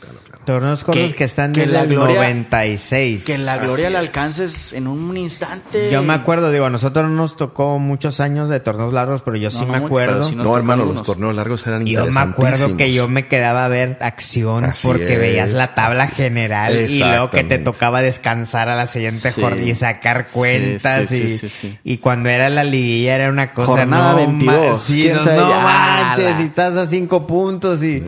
[0.45, 3.25] Torneos cortos Que- que, están que desde la el gloria- 96.
[3.25, 4.07] que la gloria Así la es.
[4.07, 5.89] alcances en un instante.
[5.91, 9.35] Yo me acuerdo, digo, a nosotros no nos tocó muchos años de torneos largos, pero
[9.35, 10.23] yo sí no me mucho, acuerdo.
[10.23, 12.33] sí No, hermano, los torneos largos eran Yo me interesantísimos.
[12.61, 16.15] acuerdo que yo me quedaba a ver acción Así porque es, veías la tabla así-
[16.15, 19.41] general y luego que te tocaba descansar a la siguiente Sí.
[19.41, 21.77] jornada y sacar cuentas sí, y, sí, sí, sí.
[21.83, 25.25] y cuando era la liguilla era una cosa Jornada no 22, ma- sí, quién no,
[25.25, 28.03] no manches y estás a cinco puntos y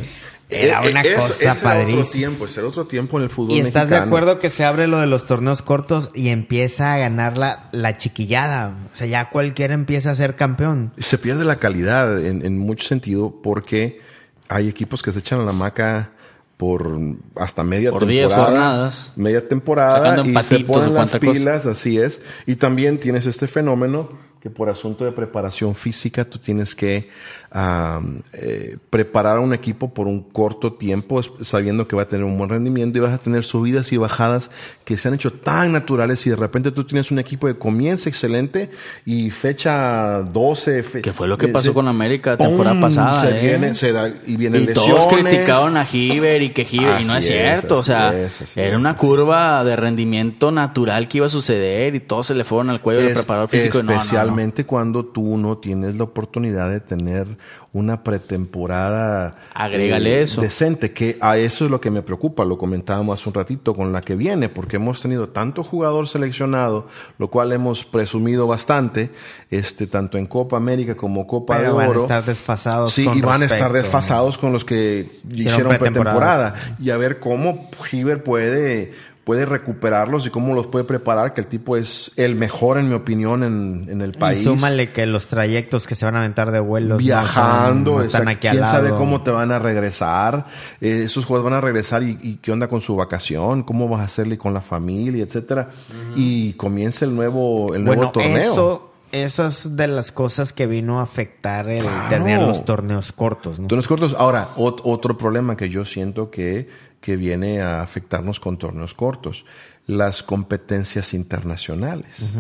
[0.52, 2.04] era Eh, una eh, cosa ese era otro padrísima.
[2.12, 4.88] tiempo, ese era otro tiempo en el fútbol Y estás de acuerdo que se abre
[4.88, 8.74] lo de los torneos cortos y empieza a ganar la, la chiquillada.
[8.92, 10.92] O sea, ya cualquiera empieza a ser campeón.
[10.98, 14.00] Se pierde la calidad en, en mucho sentido porque
[14.48, 16.12] hay equipos que se echan a la maca
[16.58, 17.00] por
[17.38, 18.46] hasta media Por 10 temporada.
[18.60, 19.14] jornadas.
[19.16, 21.20] Media temporada y se ponen las cosa.
[21.20, 22.22] pilas, así es.
[22.48, 24.10] Y también tienes este fenómeno
[24.42, 27.10] que por asunto de preparación física tú tienes que
[27.52, 32.24] am, eh, preparar a un equipo por un corto tiempo, sabiendo que va a tener
[32.26, 34.52] un buen rendimiento y vas a tener subidas y bajadas
[34.86, 38.10] que se han hecho tan naturales y de repente tú tienes un equipo que comienza
[38.10, 38.70] excelente
[39.06, 40.84] y fecha 12...
[40.84, 42.48] fe- Que fue lo que eh, pasó con América la ¡pum!
[42.48, 43.22] temporada pasada.
[43.30, 43.50] Se ¿eh?
[43.58, 45.08] viene, se da- y vienen y lesiones.
[45.08, 47.88] todos criticaron a Giver y que Giver, y no es Así es, cierto, o así
[47.88, 52.00] sea, es, así era una así curva de rendimiento natural que iba a suceder y
[52.00, 53.80] todos se le fueron al cuello Es- preparador físico.
[53.80, 54.00] y no, no, no.
[54.00, 57.39] Especialmente cuando tú no tienes la oportunidad de tener
[57.72, 60.42] una pretemporada eh, eso.
[60.42, 63.92] decente, que a eso es lo que me preocupa, lo comentábamos hace un ratito con
[63.94, 69.12] la que viene, porque hemos tenido tanto jugador seleccionado, lo cual hemos presumido bastante,
[69.52, 72.02] este, tanto en Copa América como Copa Pero de van a Oro.
[72.02, 76.54] estar desfasados Sí, con y van a estar desfasados con los que hicieron, pretemporada.
[76.54, 76.76] pretemporada.
[76.82, 78.94] Y a ver cómo Giver puede,
[79.30, 82.96] puede recuperarlos y cómo los puede preparar, que el tipo es el mejor, en mi
[82.96, 84.40] opinión, en, en el país.
[84.40, 87.92] Y súmale que los trayectos que se van a aventar de vuelos no son- Viajando,
[87.92, 90.48] no están aquí al quién sabe cómo te van a regresar.
[90.82, 94.02] Eh, esos jugadores van a regresar y, y qué onda con su vacación, cómo vas
[94.02, 95.70] a hacerle con la familia, etcétera.
[96.16, 98.36] Y comienza el nuevo, el nuevo Bueno, torneo.
[98.38, 102.10] eso, eso es de las cosas que vino a afectar el Claro.
[102.10, 103.60] tener los torneos cortos.
[103.60, 103.68] ¿no?
[103.68, 104.16] Torneos cortos.
[104.18, 109.46] Ahora, ot- otro problema que yo siento que, que viene a afectarnos con torneos cortos,
[109.88, 112.36] las competencias internacionales.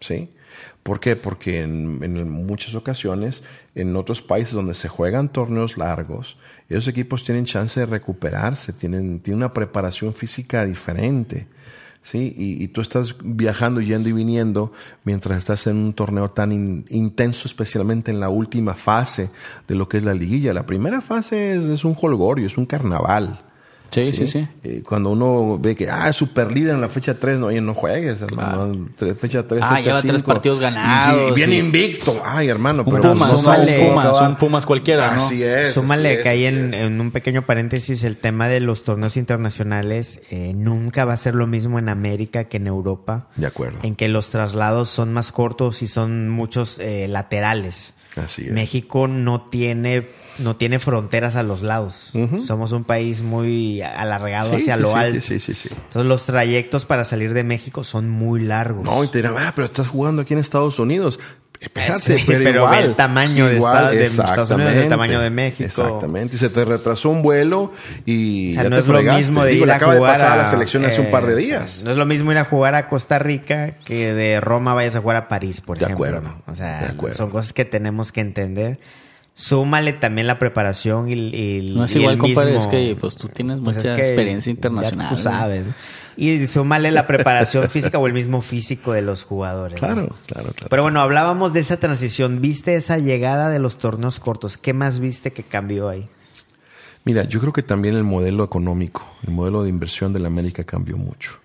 [0.00, 0.30] ¿Sí?
[0.82, 1.16] ¿Por qué?
[1.16, 3.42] Porque en, en muchas ocasiones,
[3.74, 9.20] en otros países donde se juegan torneos largos, esos equipos tienen chance de recuperarse, tienen,
[9.20, 11.48] tienen una preparación física diferente.
[12.02, 12.32] ¿Sí?
[12.36, 16.84] Y, y tú estás viajando, yendo y viniendo mientras estás en un torneo tan in-
[16.88, 19.30] intenso, especialmente en la última fase
[19.66, 20.54] de lo que es la liguilla.
[20.54, 23.42] La primera fase es, es un holgorio, es un carnaval.
[24.04, 24.46] Sí, sí, sí.
[24.62, 27.60] Eh, cuando uno ve que, ah, es super líder en la fecha 3, no, oye,
[27.60, 28.88] no juegues, hermano.
[28.96, 30.26] Tres- Fecha 3, Ah, fecha lleva tres 5.
[30.32, 31.56] partidos ganados, Y, bien sí.
[31.58, 32.14] invicto.
[32.24, 35.22] Ay, hermano, Un pero Pumas, no un cómo Pumas, un Pumas cualquiera, ¿no?
[35.22, 35.72] Así es.
[35.72, 36.80] Súmale así que ahí así en, es.
[36.82, 41.34] en un pequeño paréntesis el tema de los torneos internacionales eh, nunca va a ser
[41.34, 43.28] lo mismo en América que en Europa.
[43.36, 43.78] De acuerdo.
[43.82, 47.94] En que los traslados son más cortos y son muchos eh, laterales.
[48.16, 48.52] Así es.
[48.52, 52.12] México no tiene, no tiene fronteras a los lados.
[52.40, 55.20] Somos un país muy alargado Sí, hacia sí, lo sí, alto.
[55.20, 55.68] Sí, sí, sí, sí.
[55.70, 58.84] Entonces los trayectos para salir de México son muy largos.
[58.84, 61.20] No, y te dirán, ah, pero estás jugando aquí en Estados Unidos.
[61.66, 64.88] Espérate, Sí, pero, pero igual, el tamaño de igual, Estados- de Estados Unidos, el exactamente,
[64.88, 65.64] tamaño de México.
[65.64, 66.36] Exactamente.
[66.36, 67.72] Y se te retrasó un vuelo
[68.06, 69.94] y O sea, ya no te es lo mismo de Digo, ir le a acaba
[69.96, 71.82] jugar de pasar a a la selección hace un par de eh, días.
[71.84, 75.00] No es lo mismo ir a jugar a Costa Rica que de Roma vayas a
[75.00, 76.06] jugar a París, por De ejemplo.
[76.06, 76.42] acuerdo.
[76.46, 77.16] O sea, de acuerdo.
[77.16, 78.78] son cosas que tenemos que entender.
[79.34, 83.16] Súmale también la preparación y, y- No es y igual, el compadre, es que pues
[83.16, 85.08] tú tienes pues mucha es que experiencia ya internacional.
[85.08, 85.20] Tú ¿no?
[85.20, 85.66] sabes.
[85.66, 85.72] ¿no?
[86.16, 89.80] Y súmale la preparación física o el mismo físico de los jugadores.
[89.80, 89.86] ¿no?
[89.86, 90.68] Claro, claro, claro.
[90.70, 92.40] Pero bueno, hablábamos de esa transición.
[92.40, 94.56] ¿Viste esa llegada de los torneos cortos?
[94.58, 96.08] ¿Qué más viste que cambió ahí?
[97.04, 100.64] Mira, yo creo que también el modelo económico, el modelo de inversión de la América
[100.64, 101.38] cambió mucho.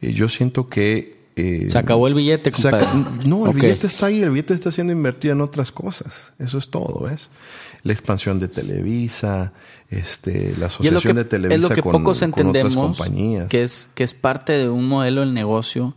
[0.00, 1.21] Eh, yo siento que...
[1.36, 2.86] eh, Se acabó el billete, compadre.
[3.24, 6.32] no, el billete está ahí, el billete está siendo invertido en otras cosas.
[6.38, 7.30] Eso es todo, ¿ves?
[7.82, 9.52] La expansión de Televisa,
[9.90, 13.48] este, la asociación que, de Televisa es lo que con, pocos con otras entendemos, compañías.
[13.48, 15.94] que es, que es parte de un modelo del negocio,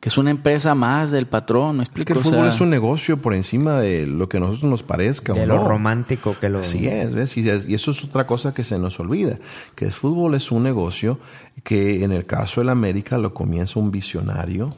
[0.00, 2.70] que es una empresa más del patrón, ¿me Es que O fútbol sea, es un
[2.70, 5.32] negocio por encima de lo que a nosotros nos parezca.
[5.32, 5.68] De o lo no.
[5.68, 6.60] romántico que lo...
[6.60, 7.36] Así es, ¿ves?
[7.36, 9.38] Y, es- y eso es otra cosa que se nos olvida,
[9.74, 11.18] que el fútbol es un negocio
[11.64, 14.70] que en el caso del América lo comienza un visionario,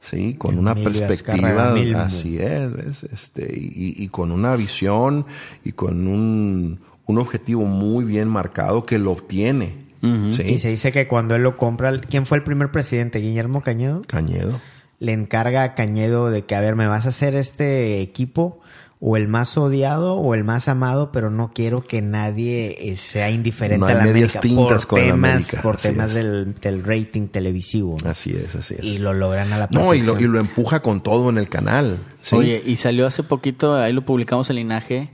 [0.00, 0.34] ¿sí?
[0.34, 3.04] Con una Emilio perspectiva, así es, ¿ves?
[3.04, 5.26] Este, y, y con una visión
[5.64, 10.42] y con un, un objetivo muy bien marcado que lo obtiene, ¿sí?
[10.42, 13.20] Y se dice que cuando él lo compra, ¿quién fue el primer presidente?
[13.20, 14.02] ¿Guillermo Cañedo?
[14.06, 14.60] Cañedo.
[14.98, 18.60] Le encarga a Cañedo de que, a ver, me vas a hacer este equipo
[19.04, 23.32] o el más odiado o el más amado, pero no quiero que nadie eh, sea
[23.32, 26.84] indiferente No a la América por con el temas, América, por así temas del, del
[26.84, 27.96] rating televisivo.
[28.04, 28.10] ¿no?
[28.10, 28.84] Así es, así es.
[28.84, 30.30] Y lo logran a la no, y lo, perfección.
[30.30, 31.98] y lo empuja con todo en el canal.
[32.20, 32.36] ¿sí?
[32.36, 35.10] Oye, y salió hace poquito, ahí lo publicamos en Linaje,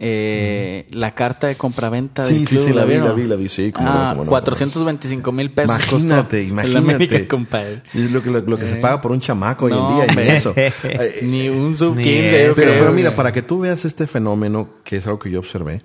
[0.00, 2.66] eh, la carta de compraventa Sí, del sí, club.
[2.68, 3.08] sí, la vi, vieron?
[3.08, 6.78] la vi, la vi, sí, cómo no, ah, cómo no, 425 mil pesos Imagínate, imagínate.
[6.78, 7.82] América, compadre.
[7.86, 8.80] Sí, es lo que, lo, lo que se Eh.
[8.80, 10.52] paga por un chamaco hoy en día, y eso.
[10.56, 12.46] Eh, Ni un sub Ni 15, eso.
[12.48, 15.40] yo Pero, pero mira, para que tú veas este fenómeno, que es algo que yo
[15.40, 15.82] observé,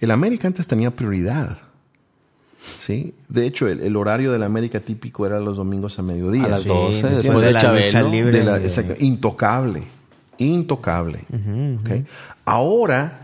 [0.00, 1.58] el América antes tenía prioridad.
[2.78, 3.14] ¿Sí?
[3.28, 6.44] De hecho, el, el horario del América típico era los domingos a mediodía.
[6.44, 7.86] A las Sí, 12, después después de de la Chabelo.
[7.86, 8.38] lucha libre.
[8.38, 9.82] De la- de- exacto, intocable.
[10.38, 11.20] Intocable.
[12.44, 13.21] Ahora,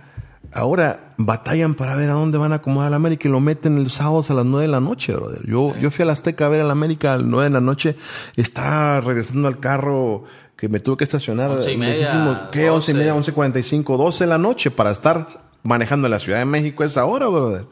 [0.52, 3.94] ahora batallan para ver a dónde van a acomodar al América y lo meten los
[3.94, 5.46] sábados a las 9 de la noche, brother.
[5.46, 7.60] Yo, yo fui a la Azteca a ver al América a las 9 de la
[7.60, 7.96] noche.
[8.36, 10.24] Está regresando al carro
[10.56, 11.50] que me tuve que estacionar.
[11.50, 12.48] Once y media.
[12.52, 12.70] ¿Qué?
[12.70, 12.94] Once y doce.
[12.94, 15.26] media, once cuarenta y cinco, doce de la noche para estar
[15.62, 17.66] manejando en la Ciudad de México a esa hora, brother.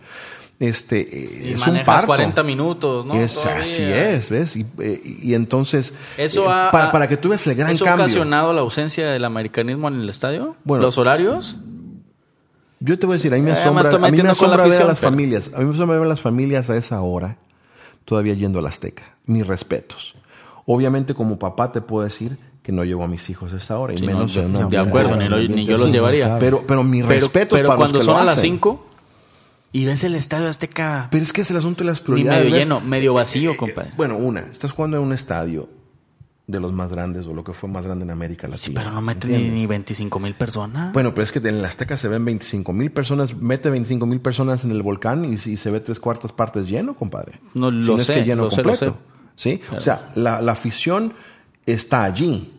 [0.58, 2.06] Este, eh, Y es un parto.
[2.06, 3.14] 40 minutos, ¿no?
[3.14, 4.56] Es- así es, ¿ves?
[4.56, 7.70] Y, eh, y entonces, Eso eh, ha, para, ha- para que tú veas el gran
[7.70, 8.04] ¿eso ha cambio.
[8.04, 10.56] ocasionado la ausencia del americanismo en el estadio?
[10.64, 10.82] Bueno.
[10.84, 11.58] ¿Los horarios?
[12.80, 14.64] Yo te voy a decir, a mí me Eh, asombra, a mí me la asombra
[14.66, 15.50] ver a las pero- familias.
[15.54, 17.38] A mí me asombra ver a las familias a esa hora
[18.04, 19.02] todavía yendo al Azteca.
[19.24, 20.14] Mis respetos.
[20.66, 23.94] Obviamente, como papá, te puedo decir que no llevo a mis hijos a esa hora.
[23.94, 26.38] Y Sí, menos no, en de- acuerdo, ni lo- ni yo los llevaría.
[26.38, 28.50] Pero, pero mis Pero, respetos pero para cuando los que son lo a las hacen.
[28.52, 28.86] 5
[29.72, 32.40] y ves el estadio Azteca Pero es que es el asunto de las ni prioridades.
[32.44, 32.62] medio ¿ves?
[32.64, 33.92] lleno, medio vacío, Eh, compadre.
[33.96, 35.68] Bueno, una, estás jugando en un estadio
[36.46, 38.80] de los más grandes o lo que fue más grande en América Latina.
[38.80, 40.92] Pero no meten ni, ni 25 mil personas.
[40.92, 44.20] Bueno, pero es que en la Azteca se ven 25 mil personas, mete 25 mil
[44.20, 47.40] personas en el volcán y, si se ve tres cuartas partes lleno, compadre.
[47.54, 48.96] No, Si lo es sé, que lleno lo sé, lo completo.
[49.34, 49.60] sé.
[49.60, 49.76] ¿Sí?
[49.76, 51.14] O sea, la, la afición
[51.66, 52.52] está allí.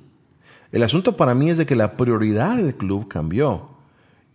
[0.72, 3.70] El asunto para mí es de que la prioridad del club cambió.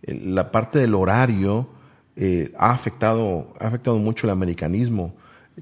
[0.01, 1.69] La parte del horario
[2.15, 5.15] eh, ha, afectado, ha afectado mucho el americanismo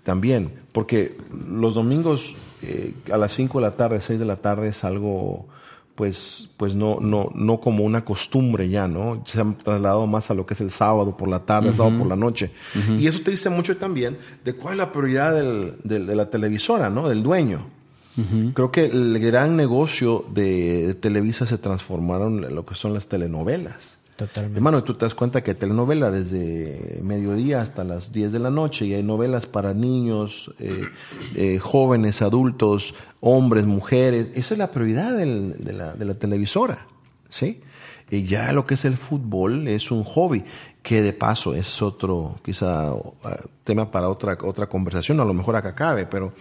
[0.04, 4.69] también, porque los domingos eh, a las 5 de la tarde, 6 de la tarde
[4.69, 5.45] es algo
[5.95, 9.21] pues, pues no, no, no como una costumbre ya, ¿no?
[9.26, 11.97] Se han trasladado más a lo que es el sábado por la tarde, el sábado
[12.00, 12.50] por la noche.
[12.97, 16.30] Y eso te dice mucho también de cuál es la prioridad del- del- de la
[16.30, 17.08] televisora, ¿no?
[17.10, 17.67] Del dueño.
[18.54, 23.08] Creo que el gran negocio de, de Televisa se transformaron en lo que son las
[23.08, 23.97] telenovelas.
[24.21, 24.60] Totalmente.
[24.60, 28.86] Hermano, tú te das cuenta que telenovela desde mediodía hasta las 10 de la noche
[28.86, 30.84] y hay novelas para niños, eh,
[31.34, 34.31] eh, jóvenes, adultos, hombres, mujeres.
[34.36, 35.25] Esa es la prioridad de,
[35.73, 36.86] la, televisora,
[37.29, 37.62] ¿sí?
[38.12, 40.43] Y ya lo que es el fútbol es un hobby,
[40.84, 43.12] que de paso es otro, quizá, uh,
[43.63, 46.31] tema para otra, otra conversación, a lo mejor acá cabe, pero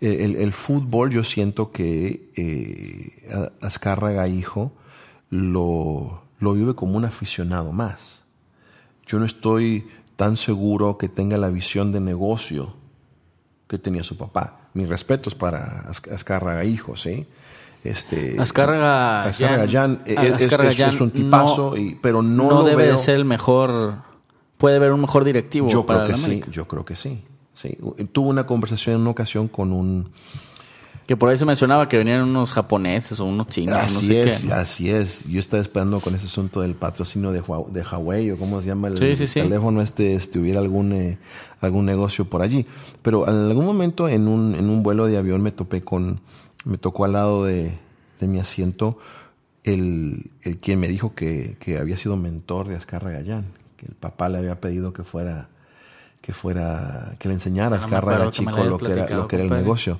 [0.00, 4.72] eh, el, fútbol yo siento que eh, Azcárraga, hijo,
[5.30, 8.24] lo, lo vive como un aficionado más.
[9.06, 12.74] Yo no estoy tan seguro que tenga la visión de negocio
[13.66, 14.58] que tenía su papá.
[14.74, 17.26] Mis respetos para Az- Azcárraga, hijo, ¿sí?
[17.82, 22.50] Este, Azcárraga Azcárraga Jan- Jan, es, Azcárraga es- un tipazo, no- y- pero no, no,
[22.60, 22.92] lo debe veo.
[22.92, 23.96] de ser el mejor.
[24.58, 25.68] Puede haber un mejor directivo.
[25.68, 27.22] Yo para creo que sí, yo creo que sí.
[27.52, 27.76] sí.
[28.12, 30.10] Tuve una conversación en una ocasión con un,
[31.06, 33.76] Que por ahí se mencionaba que venían unos japoneses o unos chinos.
[33.76, 34.54] Así no sé es, qué, ¿no?
[34.54, 35.24] así es.
[35.28, 38.68] Yo estaba esperando con ese asunto del patrocinio de, Hua- de Huawei o cómo se
[38.68, 39.40] llama el Sí, sí, sí.
[39.42, 41.18] teléfono este, este, hubiera algún, eh,
[41.60, 42.66] algún negocio por allí.
[43.02, 46.20] Pero en algún momento en un, en un vuelo de avión me topé con,
[46.64, 47.72] me tocó al lado de,
[48.20, 48.96] de mi asiento
[49.62, 53.44] el, el quien me dijo que, que había sido mentor de Azcárraga Gallán,
[53.76, 55.48] que el papá le había pedido que fuera,
[56.22, 59.50] que fuera, que le enseñara a Azcárraga chico lo que era, lo que era el
[59.50, 59.98] negocio.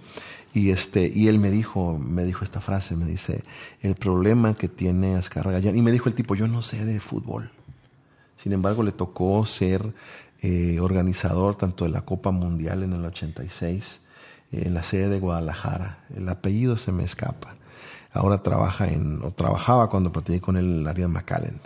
[0.55, 3.43] Y este, y él me dijo, me dijo esta frase, me dice,
[3.83, 7.01] el problema que tiene Azcárraga Gallán", y me dijo el tipo, yo no sé de
[7.01, 7.51] fútbol.
[8.37, 9.93] Sin embargo, le tocó ser
[10.43, 14.01] eh, organizador tanto de la Copa Mundial en el 86,
[14.53, 16.05] eh, en la sede de Guadalajara.
[16.17, 17.57] El apellido se me escapa.
[18.13, 21.61] Ahora trabaja en, o trabajaba cuando platiqué con él en el área de McAllen.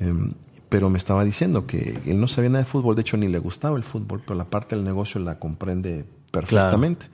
[0.00, 0.32] Em,
[0.68, 3.38] pero me estaba diciendo que él no sabía nada de fútbol, de hecho ni le
[3.38, 7.06] gustaba el fútbol, pero la parte del negocio la comprende perfectamente.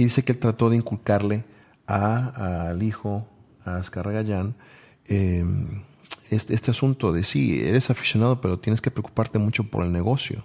[0.00, 1.44] Y dice que él trató de inculcarle
[1.86, 3.26] a- al hijo,
[3.66, 4.54] a Azcárraga Gallán,
[5.08, 5.44] eh,
[6.30, 10.42] este, este asunto de sí, eres aficionado, pero tienes que preocuparte mucho por el negocio.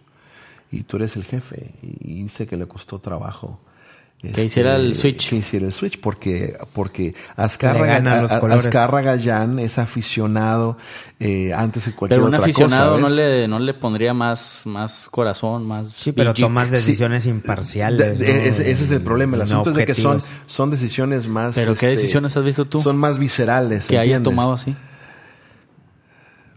[0.72, 1.72] Y tú eres el jefe.
[1.82, 3.62] Y dice que le costó trabajo.
[4.28, 5.30] Este, hiciera el switch.
[5.30, 8.54] Que hiciera el switch, porque, porque Azcárraga, a-.
[8.56, 10.78] Azcárraga Gallán es aficionado
[11.20, 14.64] eh, antes de cualquier Pero un otra aficionado cosa, no, le, no le pondría más,
[14.66, 15.90] más corazón, más.
[15.90, 16.74] Sí, pero tomas Sí.
[16.74, 18.20] decisiones De- imparciales.
[18.20, 18.34] de- ¿no?
[18.34, 19.34] ese, ese es el problema.
[19.38, 21.50] El No asunto es de que son, son decisiones más.
[21.50, 22.80] este, ¿Pero qué decisiones has visto tú?
[22.80, 23.88] Son más viscerales.
[23.88, 24.76] que haya tomado así.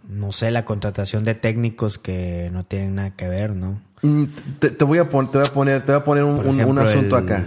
[0.08, 3.80] No sé, la contratación de técnicos que no tienen nada que ver, ¿no?
[4.02, 4.24] Mm,
[4.58, 6.78] Te, te voy a poner, te voy a poner, te voy a poner un, un-
[6.78, 7.44] asunto el- acá.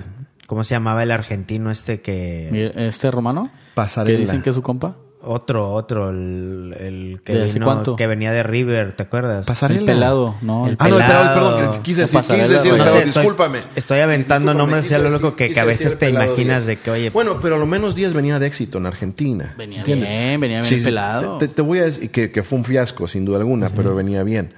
[0.48, 2.72] ¿Cómo se llamaba el argentino este que...
[2.76, 3.50] ¿Este romano?
[3.74, 4.18] Pasarela.
[4.18, 4.98] Que dicen que es su compa.
[5.24, 7.96] Otro, otro, el, el que, ¿De hace vino- cuánto?
[7.96, 9.46] que venía de River, ¿te acuerdas?
[9.46, 9.80] Pasarela.
[9.82, 10.68] El pelado, no.
[10.68, 11.58] El Ah, no, el pelado, pelado.
[11.58, 13.60] perdón, quise decir, pasarela, quise decir, No pelado, sé, estoy- discúlpame.
[13.76, 16.66] estoy aventando Discúlpame, nombres, a lo loco que- a veces te pelado imaginas Díaz.
[16.66, 19.54] de que, oye, Bueno, pero a lo menos Díaz venía de éxito en Argentina.
[19.58, 20.10] Venía ¿entiendes?
[20.10, 21.38] bien, venía bien Sí, el sí, pelado.
[21.38, 24.24] Te, te voy a decir que, que fue un fiasco, sin duda alguna, pero venía
[24.24, 24.54] bien.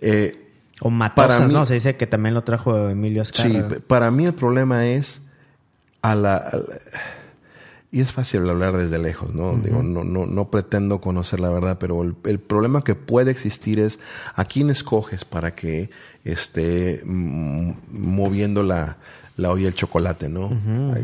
[0.00, 0.32] Eh,
[0.80, 1.66] o Matosas, para mí- ¿no?
[1.66, 3.68] Se dice que también lo trajo Emilio Sí, Azcárraga.
[3.68, 5.22] p- para mí el problema es
[6.02, 6.64] a la, a la-
[7.92, 9.52] y es fácil hablar desde lejos, ¿no?
[9.56, 13.78] Digo, no, no, no pretendo conocer la verdad, pero el, el problema que puede existir
[13.78, 14.00] es
[14.34, 15.90] a quién escoges para que
[16.24, 18.96] esté moviendo la,
[19.36, 20.50] la olla del chocolate, ¿no?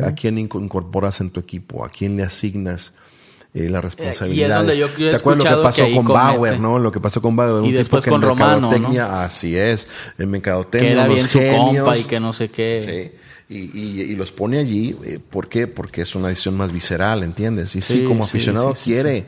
[0.03, 1.85] ¿A, a quién inco- incorporas en tu equipo?
[1.85, 2.95] ¿A quién le asignas
[3.55, 4.59] eh, la responsabilidad?
[4.59, 6.25] donde yo he ¿Te acuerdas lo que pasó que con comete.
[6.25, 6.79] Bauer, no?
[6.79, 7.55] Lo que pasó con Bauer.
[7.55, 9.89] Y un tipo después que en con Romano, mercadotecnia, Así es.
[10.19, 13.11] En mercadotecnia, Que era bien su genios, compa y que no sé qué.
[13.13, 13.19] Sí.
[13.53, 15.67] Y, y- y los pone allí, eh, ¿por qué?
[15.67, 17.75] Porque es una decisión más visceral, ¿entiendes?
[17.75, 19.27] Y sí, Sí, como aficionado sí, sí, quiere,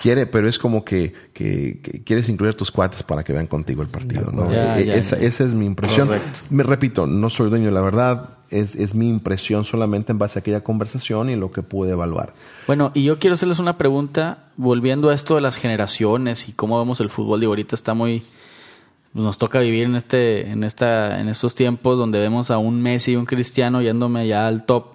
[0.00, 3.48] quiere, pero es como que, que- que quieres incluir a tus cuates para que vean
[3.48, 4.48] contigo el partido, ¿no?
[4.52, 5.26] Ya, Eh, ya, esa, ya.
[5.26, 6.06] esa es mi impresión.
[6.06, 6.38] Correcto.
[6.48, 10.38] Me repito, no soy dueño de la verdad, es, es mi impresión solamente en base
[10.38, 12.34] a aquella conversación y lo que pude evaluar.
[12.68, 16.78] Bueno, y yo quiero hacerles una pregunta, volviendo a esto de las generaciones y cómo
[16.78, 17.40] vemos el fútbol.
[17.40, 18.22] Digo, ahorita está muy.
[19.16, 23.12] Nos toca vivir en este, en esta, en estos tiempos donde vemos a un Messi
[23.12, 24.88] y un Cristiano yéndome ya al top.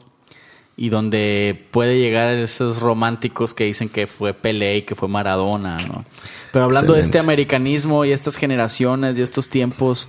[0.77, 5.77] Y donde puede llegar esos románticos que dicen que fue Pelé y que fue Maradona,
[5.88, 6.05] ¿no?
[6.53, 10.07] Pero hablando de este americanismo y estas generaciones y estos tiempos,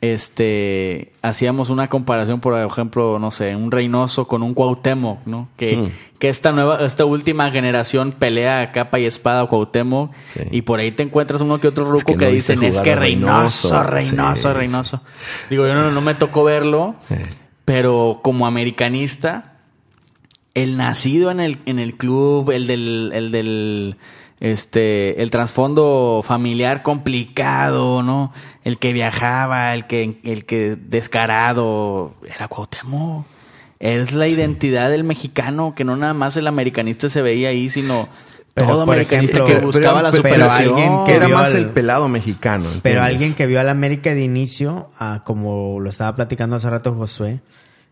[0.00, 5.76] este hacíamos una comparación por ejemplo no sé un Reynoso con un Cuauhtémoc no que,
[5.76, 5.88] Mm.
[6.20, 10.40] que esta nueva esta última generación pelea a capa y espada a Cuauhtémoc Sí.
[10.52, 12.80] y por ahí te encuentras uno que otro ruco que que, no viste dicen es
[12.80, 13.82] que Reynoso Reynoso".
[13.82, 15.02] Reynoso Sí, Reynoso
[15.50, 16.94] digo yo no, no me tocó verlo
[17.64, 19.54] pero como americanista
[20.54, 23.96] el nacido en el, en el club, el del, el del,
[24.40, 28.32] este, el trasfondo familiar complicado, ¿no?
[28.64, 33.26] El que viajaba, el que, el que descarado, era Cuauhtémoc.
[33.80, 38.08] Es la identidad del mexicano, que no nada más el americanista se veía ahí, sino
[38.54, 40.74] Pero, todo americanista ejemplo, que buscaba la pero superación.
[40.74, 42.66] alguien que Era más al- el pelado mexicano.
[42.82, 46.92] Pero alguien que vio al América de inicio, ah, como lo estaba platicando hace rato
[46.94, 47.40] Josué,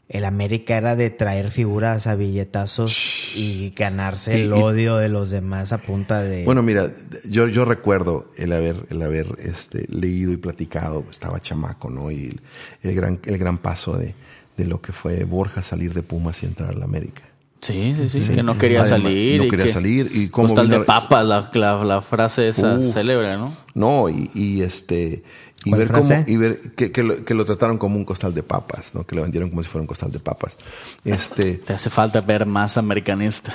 [0.09, 5.09] el América era de traer figuras a billetazos y ganarse el Y- y- odio de
[5.09, 6.45] los demás a punta de...
[6.45, 6.93] Bueno, mira,
[7.29, 12.11] yo, yo recuerdo el haber, el haber este, leído y platicado, estaba chamaco, ¿no?
[12.11, 12.41] Y el,
[12.83, 14.15] el gran, el gran paso de,
[14.57, 17.23] de lo que fue Borja salir de Pumas y entrar a la América.
[17.63, 19.39] Sí, sí, sí, que no quería Además, salir.
[19.41, 22.75] no y quería que- salir, y Costal vino- de papas, la, la, la frase esa
[22.79, 22.93] Uf.
[22.93, 23.57] célebre, ¿no?
[23.75, 25.25] No, y, y este
[25.67, 28.33] y ¿Cuál ver cómo y ver que, que lo, que lo trataron como un costal
[28.33, 29.05] de papas, ¿no?
[29.05, 30.57] Que lo vendieron como si fuera un costal de papas.
[31.05, 33.53] Este Te hace falta ver más americanista.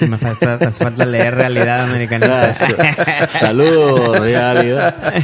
[0.00, 2.54] Me falta, hace falta leer realidad americanista.
[3.30, 5.14] Saludos, realidad.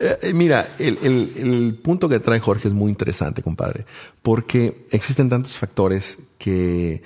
[0.00, 3.84] Eh, eh, mira, el, el- el punto que trae Jorge es muy interesante, compadre,
[4.22, 7.02] porque existen tantos factores que,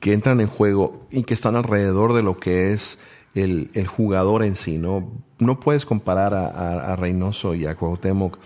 [0.00, 2.98] que entran en juego y que están alrededor de lo que es
[3.34, 5.12] el, el jugador en sí, ¿no?
[5.38, 8.38] No puedes comparar a, a- a Reynoso y a Cuauhtémoc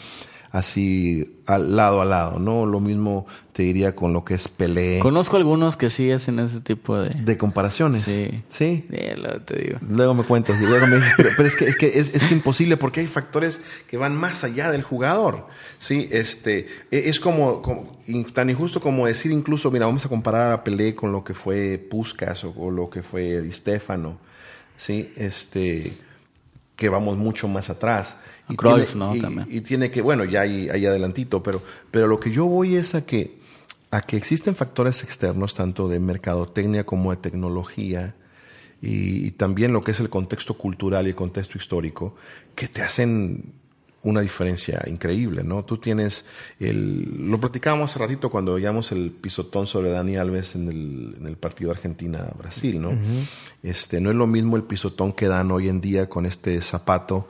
[0.51, 2.67] así al lado a lado, ¿no?
[2.67, 4.99] Lo mismo te diría con lo que es Pelé.
[5.01, 7.09] Conozco algunos que sí hacen ese tipo de...
[7.09, 8.03] de comparaciones.
[8.03, 8.43] Sí.
[8.51, 8.85] Sí.
[8.91, 9.79] Sí, lo te digo.
[9.89, 12.77] Luego me cuentas y luego me dices, pero, pero es que, es, que es, imposible
[12.77, 15.47] porque hay factores que van más allá del jugador.
[15.79, 17.63] Sí, este, e- es como,
[18.35, 21.79] tan injusto como decir incluso, mira, vamos a comparar a Pelé con lo que fue
[21.79, 24.19] Puskas o, o lo que fue Di Stefano.
[24.77, 25.93] Sí, este,
[26.77, 28.17] que vamos mucho más atrás.
[28.57, 29.15] Cruyff, tiene, ¿no?
[29.17, 29.47] y- También.
[29.51, 32.95] y tiene que, bueno, ya ahí, ahí adelantito, pero, pero lo que yo voy es
[32.95, 33.39] a que,
[33.91, 38.15] a que existen factores externos, tanto de mercadotecnia como de tecnología,
[38.81, 42.17] y, y también lo que es el contexto cultural y el contexto histórico,
[42.57, 43.53] que te hacen
[44.05, 45.65] una diferencia increíble, ¿no?
[45.65, 46.25] Tú tienes
[46.59, 47.31] el...
[47.31, 51.37] Lo platicábamos hace ratito cuando veíamos el pisotón sobre Dani Alves en el, en el
[51.37, 52.93] partido Argentina-Brasil, ¿no?
[53.63, 57.29] este, no es lo mismo el pisotón que dan hoy en día con este zapato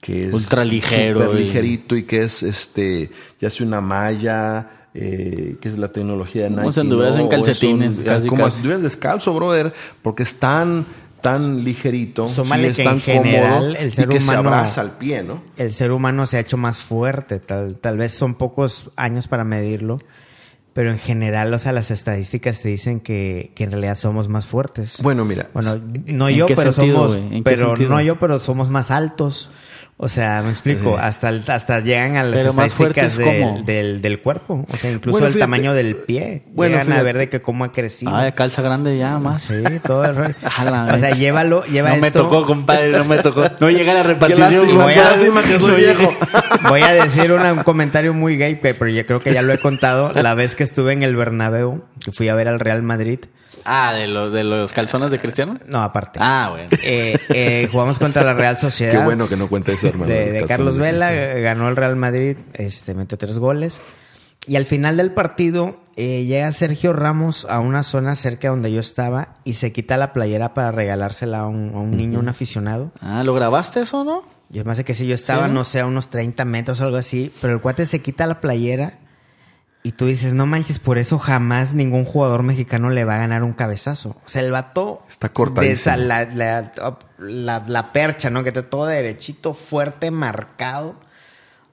[0.00, 5.56] que es Ultra ligero y- ligerito y que es este ya sea una malla eh,
[5.60, 8.50] que es la tecnología de Nike Como si anduvieras en calcetines, casi, como casi.
[8.52, 10.84] si estuvieras descalzo brother porque es tan
[11.22, 14.48] tan ligerito Súmale es que tan en general cómodo el y ser que se humano-
[14.50, 17.38] abraza al pie no el ser humano se ha hecho más fuerte.
[17.40, 19.98] Tal, tal vez son pocos años para medirlo.
[20.74, 24.46] Pero en general, o sea, las estadísticas te dicen que, que en realidad somos más
[24.46, 25.02] fuertes.
[25.02, 25.74] bueno mira Bueno,
[26.06, 27.90] no ¿En yo, pero sentido, somos, pero sentido?
[27.90, 29.50] no yo, pero somos más altos.
[30.04, 34.20] O sea, me explico, hasta el- hasta llegan a las Pero más del, del, del
[34.20, 34.66] cuerpo.
[34.68, 35.44] O sea, incluso Bueno, el fíjate.
[35.44, 36.42] tamaño del pie.
[36.48, 37.04] Bueno, Llegan a fíjate.
[37.04, 38.10] ver de que cómo ha crecido.
[38.12, 39.44] Ah, calza grande ya más.
[39.44, 40.34] Sí, todo el rollo.
[40.42, 43.44] A O sea, llévalo, lleva no me tocó, compadre, no me tocó.
[43.60, 44.66] No llega la repartición.
[44.66, 46.12] qué lástima que soy viejo.
[46.68, 49.52] Voy a decir una- un comentario muy gay, pe- pero yo creo que ya lo
[49.52, 50.12] he contado.
[50.20, 53.20] La vez que estuve en el Bernabéu, que fui a ver al Real Madrid.
[53.64, 55.56] Ah, de los, de los calzones de Cristiano.
[55.66, 56.18] No, aparte.
[56.22, 56.68] Ah, bueno.
[56.82, 58.92] Eh, eh, jugamos contra la Real Sociedad.
[58.92, 62.94] qué bueno que no cuenta eso hermano de, Carlos Vela, ganó el Real Madrid, este,
[62.94, 63.80] metió tres goles.
[64.46, 68.80] Y al final del partido eh, llega Sergio Ramos a una zona cerca donde yo
[68.80, 72.90] estaba y se quita la playera para regalársela a un, a un niño, un aficionado.
[73.00, 74.24] Ah, ¿lo grabaste eso, no?
[74.48, 75.52] Yo me hace que sí, yo estaba, ¿Sí?
[75.52, 78.40] no sé, a unos 30 metros o algo así, pero el cuate se quita la
[78.40, 78.98] playera
[79.84, 83.42] Y tú dices, no manches, por eso jamás ningún jugador mexicano le va a ganar
[83.42, 84.10] un cabezazo.
[84.10, 85.02] O sea, el vato...
[85.08, 85.66] Está cortadísimo.
[85.66, 86.72] de esa- la, la,
[87.18, 88.44] la- la percha, ¿no?
[88.44, 90.94] Que está todo derechito, fuerte, marcado.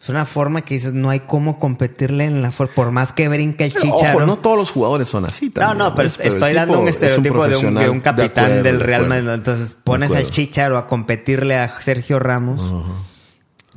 [0.02, 2.74] Es una forma que dices, no hay cómo competirle en la fuerza.
[2.74, 4.18] Por más que brinque el Pero, chicharo.
[4.20, 5.78] Ojo, no todos los jugadores son así No, también.
[5.78, 8.80] no, pero el estoy dando un es estereotipo de, un, de un capitán acuerdo, del
[8.80, 9.08] de Real.
[9.08, 9.30] Madrid.
[9.30, 10.30] Entonces pones al.
[10.32, 12.74] Chicharo a competirle a Sergio Ramos.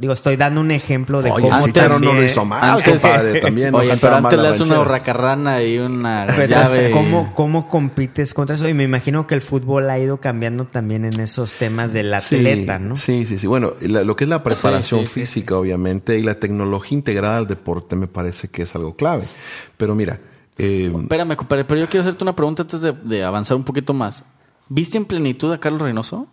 [0.02, 2.60] Digo, estoy dando un ejemplo de Oye, cómo el Chicharo no lo también- hizo mal,
[2.78, 3.40] Antes- compadre.
[3.40, 4.80] También no Oye, cantaba pero antes le hace una ranchera.
[4.90, 6.90] hurracarrana y una Pero, llave.
[6.90, 8.68] ¿cómo, ¿Cómo compites contra eso?
[8.68, 12.34] Y me imagino que el fútbol ha ido cambiando también en esos temas del Sí,
[12.34, 12.96] atleta, ¿no?
[12.96, 13.46] Sí, sí, sí.
[13.46, 16.98] Bueno, la- lo que es la preparación Sí, sí, sí, física, obviamente, y la tecnología
[16.98, 19.22] integrada al deporte me parece que es algo clave.
[19.76, 20.18] Pero mira,
[20.58, 23.94] eh, Espérame, compadre, pero yo quiero hacerte una pregunta antes de, de avanzar un poquito
[23.94, 24.24] más.
[24.68, 26.26] ¿Viste en plenitud a Carlos Reynoso?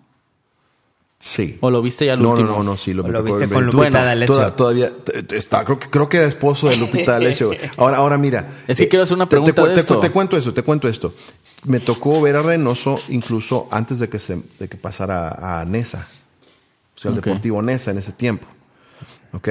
[1.20, 1.58] Sí.
[1.62, 2.48] ¿O lo viste ya al no, último?
[2.50, 4.36] no, no, no, sí, lo, ¿O me lo viste con Lupita Bueno, D'Alessio?
[4.36, 4.92] toda- todavía
[5.32, 7.52] está, creo que, creo que era esposo de Lupita D'Alessio.
[7.78, 8.60] Ahora, ahora mira.
[8.68, 10.00] Es que quiero hacer una te- te pregunta cu- de te, esto.
[10.00, 11.14] te cuento esto, te cuento esto.
[11.66, 16.08] Me tocó ver a Reynoso incluso antes de que se de que pasara a Nesa.
[16.96, 17.26] O sea, el Ok.
[17.26, 18.48] Deportivo Nesa en ese tiempo.
[19.32, 19.48] ¿Ok?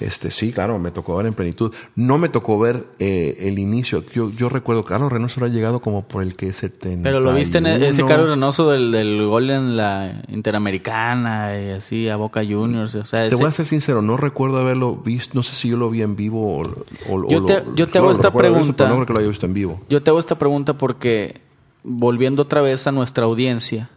[0.00, 1.72] Este, sí, claro, me tocó ver en plenitud.
[1.96, 4.02] No me tocó ver eh, el inicio.
[4.14, 7.02] Yo, yo recuerdo que Carlos Reynoso había llegado como por el que 70.
[7.02, 11.70] Pero lo viste en e- ese Carlos Reynoso del, del gol en la Interamericana y
[11.70, 12.94] así a Boca Juniors.
[12.94, 15.76] O sea, Te voy a ser sincero, no recuerdo haberlo visto, no sé si yo
[15.76, 16.62] lo vi en vivo o,
[17.08, 18.88] o- Yo te- lo- yo te hago esta visto, pregunta.
[18.88, 19.80] no creo que lo haya visto en vivo.
[19.88, 21.40] Yo te hago esta pregunta porque,
[21.84, 23.90] volviendo otra vez a nuestra audiencia,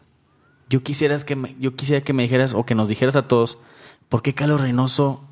[0.70, 3.58] yo, quisieras que me, yo quisiera que me dijeras o que nos dijeras a todos,
[4.12, 5.24] ¿por qué Carlos Reynoso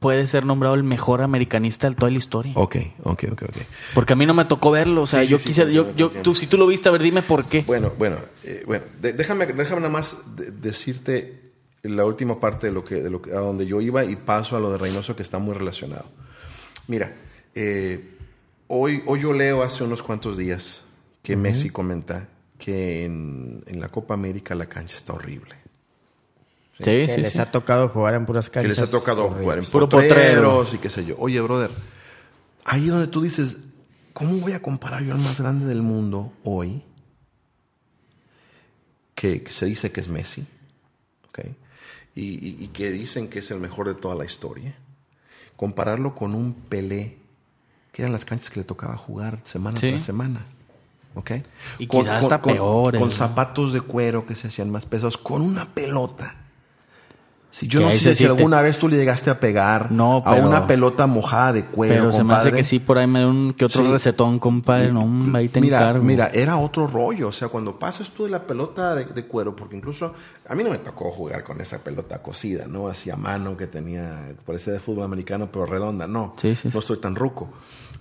[0.00, 2.52] puede ser nombrado el mejor americanista de toda la historia?
[2.56, 3.56] Ok, ok, ok, ok.
[3.94, 5.02] Porque a mí no me tocó verlo.
[5.02, 6.92] O sea, Sí, yo sí, quisiera, te yo, yo, tú, si tú lo viste, a
[6.92, 7.62] ver, dime por qué.
[7.66, 11.40] Bueno, bueno, eh, bueno, déjame, déjame nada más de- decirte
[11.82, 14.56] la última parte de lo que, de lo que, a donde yo iba y paso
[14.56, 16.04] a lo de Reynoso que está muy relacionado.
[16.88, 17.14] Mira,
[17.54, 18.16] eh,
[18.66, 20.82] hoy, hoy yo leo hace unos cuantos días
[21.22, 25.54] que Messi comenta que en, en la Copa América la cancha está horrible.
[26.84, 27.38] Sí, Que sí, les sí.
[27.40, 28.78] ha tocado jugar en puras que canchas.
[28.78, 29.42] les ha tocado horribles.
[29.42, 31.16] jugar en Puro potreros y qué sé yo.
[31.18, 31.70] Oye, brother,
[32.64, 33.58] ahí es donde tú dices,
[34.12, 36.82] ¿cómo voy a comparar yo al más grande del mundo hoy?
[39.14, 40.46] Que, que se dice que es Messi,
[41.28, 41.40] ¿ok?
[42.14, 44.74] Y, y- y que dicen que es el mejor de toda la historia.
[45.56, 47.18] Compararlo con un Pelé,
[47.92, 49.90] que eran las canchas que le tocaba jugar semana Sí.
[49.90, 50.40] tras semana.
[51.14, 51.32] ¿Ok?
[51.80, 53.14] Y quizás hasta peores, Con ¿no?
[53.14, 56.39] zapatos de cuero que se hacían más pesados, con una pelota.
[57.52, 60.68] Si yo no sé si alguna vez tú le llegaste a pegar No, a una
[60.68, 62.56] pelota mojada de cuero, Pero se me hace compadre.
[62.58, 63.90] que sí, por ahí me un que otro Sí.
[63.90, 64.92] recetón, compadre.
[64.92, 66.04] No, ahí te mira, encargo.
[66.04, 67.26] mira, era otro rollo.
[67.26, 70.14] O sea, cuando pasas tú de la pelota de, de cuero, porque incluso
[70.48, 72.86] a mí no me tocó jugar con esa pelota cosida, ¿no?
[72.86, 76.06] Así a mano que tenía, parecía de fútbol americano, pero redonda.
[76.06, 77.48] No, Sí, sí, no soy tan ruco.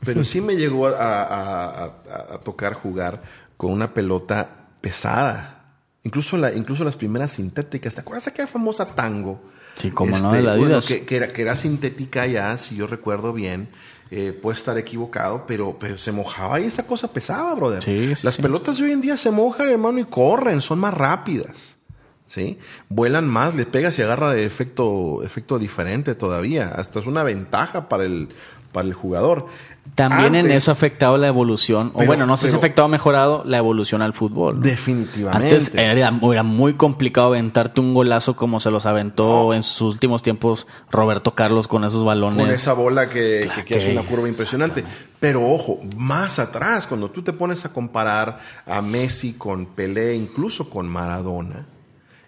[0.05, 3.23] Pero sí me llegó a, a- a- a tocar jugar
[3.57, 4.47] con una pelota
[4.79, 5.58] pesada.
[6.03, 7.95] Incluso, la, incluso las primeras sintéticas.
[7.95, 9.41] ¿Te acuerdas de aquella famosa tango?
[9.75, 10.87] Sí, cómo no, de la bueno, Adidas.
[10.87, 13.69] que, que era, que era sintética ya, si yo recuerdo bien.
[14.11, 17.83] Eh, puede estar equivocado, pero, pero se mojaba y esa cosa pesaba, brother.
[17.83, 18.41] Sí, sí, Las sí.
[18.41, 21.77] pelotas de hoy en día se mojan, hermano, y corren, son más rápidas.
[22.25, 22.59] ¿Sí?
[22.89, 26.69] Vuelan más, le pegas y agarra de efecto, efecto diferente todavía.
[26.69, 28.29] Hasta es una ventaja para el,
[28.71, 29.47] para el jugador.
[29.95, 32.89] También en eso ha afectado la evolución, o bueno, no sé si ha afectado o
[32.89, 34.55] mejorado la evolución al fútbol.
[34.55, 34.61] ¿no?
[34.61, 35.47] Definitivamente.
[35.55, 40.23] Antes era, era muy complicado aventarte un golazo como se los aventó en sus últimos
[40.23, 42.39] tiempos Roberto Carlos con esos balones.
[42.45, 44.85] Con esa bola que, Claro que- que hace una curva impresionante.
[45.19, 50.69] Pero ojo, más atrás, cuando tú te pones a comparar a Messi con Pelé, incluso
[50.69, 51.65] con Maradona,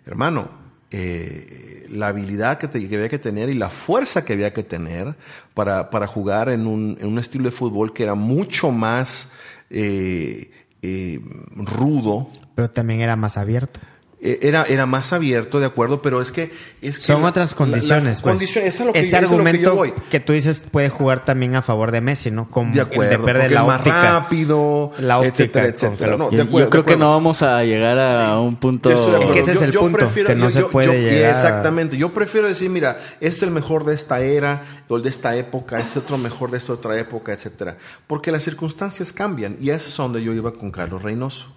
[0.06, 0.50] hermano,
[0.92, 4.64] eh, la habilidad que, te- que había que tener y la fuerza que había que
[4.64, 5.16] tener
[5.54, 9.30] para, para jugar en un, en un estilo de fútbol que era mucho más
[9.70, 11.20] eh, eh,
[11.56, 12.30] rudo.
[12.56, 13.80] Pero también era más abierto.
[14.24, 16.52] Eh, Era, era más abierto, de acuerdo, pero es que...
[16.80, 18.06] Es que Son la- otras condiciones.
[18.06, 18.34] las pues.
[18.34, 19.94] condiciones, eso es lo que, Ese eso es lo que argumento yo voy.
[20.12, 22.48] que tú dices puede jugar también a favor de Messi, ¿no?
[22.52, 24.20] Como De acuerdo, el de perder la es más óptica.
[24.20, 26.18] rápido, La óptica etcétera, con etcétera.
[26.18, 28.92] No, Yo, acuerdo, yo de creo que no vamos a llegar a un punto.
[28.92, 29.18] Yo.
[29.24, 31.98] Es que ese es el punto, que no se puede llegar Exactamente.
[31.98, 35.36] Yo prefiero decir, mira, este es el mejor de esta era, o el de esta
[35.36, 37.78] época, este otro mejor de esta otra época, etcétera.
[38.06, 39.58] Porque las circunstancias cambian.
[39.60, 41.56] Y eso es a donde yo iba con Carlos Reynoso.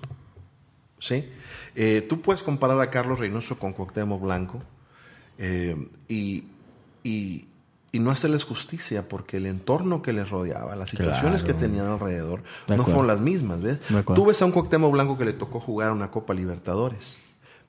[0.99, 1.29] ¿Sí?
[1.75, 4.63] Eh, tú puedes comparar a Carlos Reynoso con Cuauhtémoc Blanco
[5.39, 5.77] eh,
[6.09, 6.45] y,
[7.03, 7.47] y-
[7.93, 11.59] y no hacerles justicia porque el entorno que les rodeaba, las situaciones Claro.
[11.59, 13.79] que tenían alrededor, De no fueron las mismas, ¿ves?
[14.17, 17.19] Tú ves a un Cuauhtémoc Blanco que le tocó jugar una Copa Libertadores,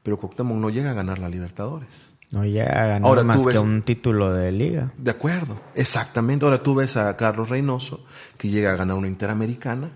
[0.01, 2.07] pero Cuauhtémoc no llega a ganar la Libertadores.
[2.31, 4.91] No llega a ganar Ahora más que un título de liga.
[4.97, 6.43] De acuerdo, exactamente.
[6.43, 8.03] Ahora tú ves a Carlos Reynoso
[8.39, 9.91] que llega a ganar una Interamericana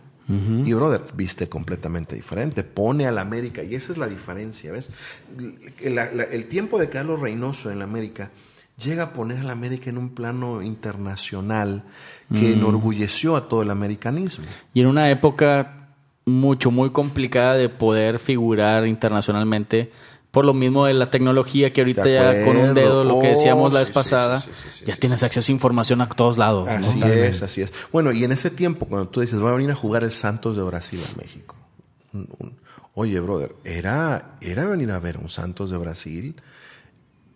[0.66, 2.64] y, brother, viste completamente diferente.
[2.64, 4.90] Pone al América y esa es la diferencia, ¿ves?
[5.82, 8.30] El, la- la- el tiempo de Carlos Reynoso en la América
[8.78, 11.84] llega a poner al América en un plano internacional
[12.34, 14.46] que enorgulleció a todo el americanismo.
[14.74, 15.90] Y en una época
[16.26, 19.92] mucho, muy complicada de poder figurar internacionalmente.
[20.32, 23.32] Por lo mismo de la tecnología que ahorita ya con un dedo, lo que Oh,
[23.32, 26.10] decíamos la vez sí, pasada, sí, sí, sí, ya sí, tienes acceso a información a
[26.10, 26.68] todos lados.
[26.68, 26.74] ¿no?
[26.74, 27.74] Así es, así es.
[27.92, 30.56] Bueno, y en ese tiempo, cuando tú dices, va a venir a jugar el Santos
[30.56, 31.56] de Brasil a México.
[32.14, 32.54] Un- un-
[32.94, 36.36] oye, brother, era, era venir a ver un Santos de Brasil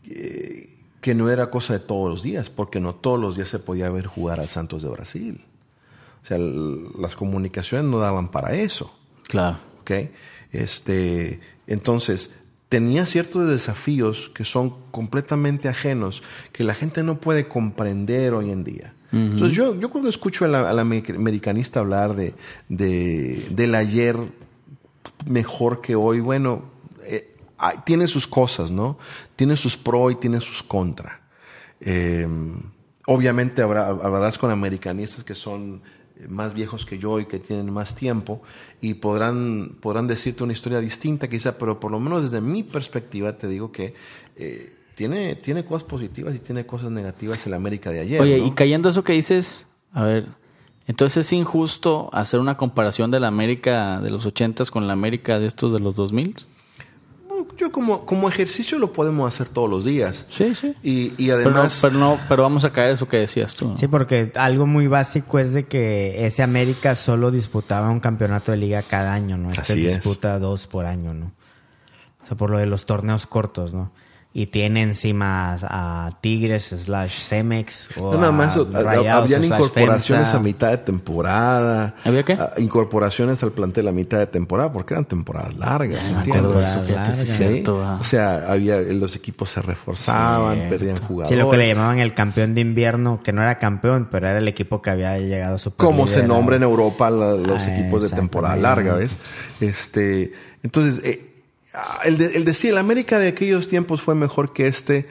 [0.09, 0.69] eh,
[1.01, 3.89] que no era cosa de todos los días, porque no todos los días se podía
[3.89, 5.43] ver jugar al Santos de Brasil.
[6.23, 8.93] O sea, las comunicaciones no daban para eso.
[9.27, 9.57] Claro.
[9.81, 9.91] ¿ok?
[10.51, 12.31] Este, entonces,
[12.73, 18.63] tenía ciertos desafíos que son completamente ajenos, que la gente no puede comprender hoy en
[18.63, 18.95] día.
[19.11, 22.33] Entonces, yo, yo cuando escucho al, al americanista hablar de,
[22.69, 24.15] de- del ayer
[25.27, 26.63] mejor que hoy, bueno,
[27.03, 27.35] eh,
[27.85, 28.97] tiene sus cosas, ¿no?
[29.35, 31.21] Tiene sus pro y tiene sus contra.
[31.79, 32.27] Eh,
[33.05, 35.81] obviamente habrá, hablarás con americanistas que son
[36.29, 38.41] más viejos que yo y que tienen más tiempo
[38.81, 43.37] y podrán, podrán decirte una historia distinta quizá, pero por lo menos desde mi perspectiva
[43.37, 43.93] te digo que
[44.35, 48.21] eh, tiene, tiene cosas positivas y tiene cosas negativas el América de ayer.
[48.21, 48.47] Oye, ¿no?
[48.47, 50.27] y cayendo eso que dices, a ver,
[50.87, 55.39] entonces es injusto hacer una comparación de la América de los 80 con la América
[55.39, 56.35] de estos de los 2000?
[57.57, 60.25] Yo como, como ejercicio lo podemos hacer todos los días.
[60.29, 60.75] Sí, sí.
[60.83, 61.79] Y, y Pero no, además...
[61.81, 63.69] pero no, pero vamos a caer eso que decías tú.
[63.69, 63.77] ¿no?
[63.77, 68.57] Sí, porque algo muy básico es de que ese América solo disputaba un campeonato de
[68.57, 69.49] liga cada año, ¿no?
[69.49, 69.95] Este Así es.
[69.95, 71.31] disputa dos por año, ¿no?
[72.23, 73.91] O sea, por lo de los torneos cortos, ¿no?
[74.35, 80.29] Y tiene encima a, Tigres slash Cemex o No, nada más, a Rayados habían incorporaciones
[80.29, 80.37] FEMSA.
[80.37, 81.93] a mitad de temporada.
[82.03, 82.33] ¿Había qué?
[82.33, 86.01] A- incorporaciones al plantel a mitad de temporada, porque eran temporadas largas.
[86.09, 87.17] Ya eso, Temporadas fíjate, sí es largas.
[87.17, 87.31] Sí.
[87.53, 87.97] cierto, ah.
[88.01, 90.69] O sea, había, los equipos se reforzaban, Cierto.
[90.77, 91.29] perdían jugadores.
[91.29, 94.39] Sí, lo que le llamaban el campeón de invierno, que no era campeón, pero era
[94.39, 97.75] el equipo que había llegado a su Como se nombra en Europa la- los Ah,
[97.77, 99.15] equipos de temporada larga, ¿ves?
[99.61, 100.31] Este,
[100.63, 101.32] entonces, eh, ah,
[102.05, 105.07] el, de- el decir, el América de aquellos tiempos fue mejor que este.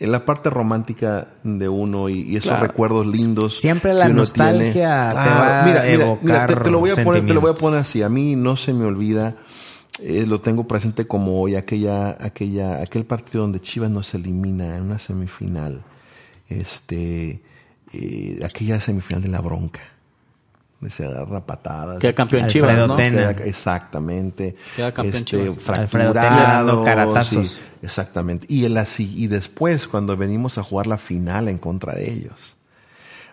[0.00, 2.66] En la parte romántica de uno y, y esos Claro.
[2.66, 3.58] recuerdos lindos.
[3.60, 5.24] Siempre la que uno nostalgia tiene.
[5.24, 5.82] te va a mira,
[6.20, 8.02] mira, te, te lo voy a poner, te lo voy a poner así.
[8.02, 9.36] A mí no se me olvida,
[10.02, 14.82] eh, lo tengo presente como hoy, aquella, aquella, aquel partido donde Chivas nos elimina en
[14.82, 15.82] una semifinal.
[16.48, 17.40] Este,
[17.92, 19.80] eh, aquella semifinal de la bronca.
[20.88, 21.98] Se agarra patadas.
[21.98, 22.96] Queda campeón Alfredo Chivas, ¿no?
[22.96, 23.34] Tena.
[23.34, 24.56] Queda- exactamente.
[24.76, 25.68] Queda campeón este, Chivas.
[25.70, 27.24] Alfredo Tena fracturado.
[27.24, 28.46] sí, exactamente.
[28.50, 32.56] Y, el así, y después, cuando venimos a jugar la final en contra de ellos.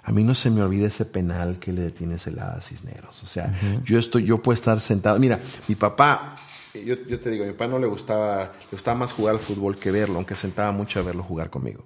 [0.04, 3.22] A mí no se me olvida ese penal que le detiene Celada a Cisneros.
[3.22, 5.20] O sea, yo estoy, yo puedo estar sentado.
[5.20, 6.36] Mira, mi papá,
[6.74, 9.39] yo, yo te digo, a mi papá no le gustaba, le gustaba más jugar al
[9.39, 11.84] fútbol que verlo, aunque sentaba mucho a verlo jugar conmigo.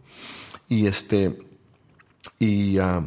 [0.70, 1.38] Y este,
[2.40, 3.04] y, ah,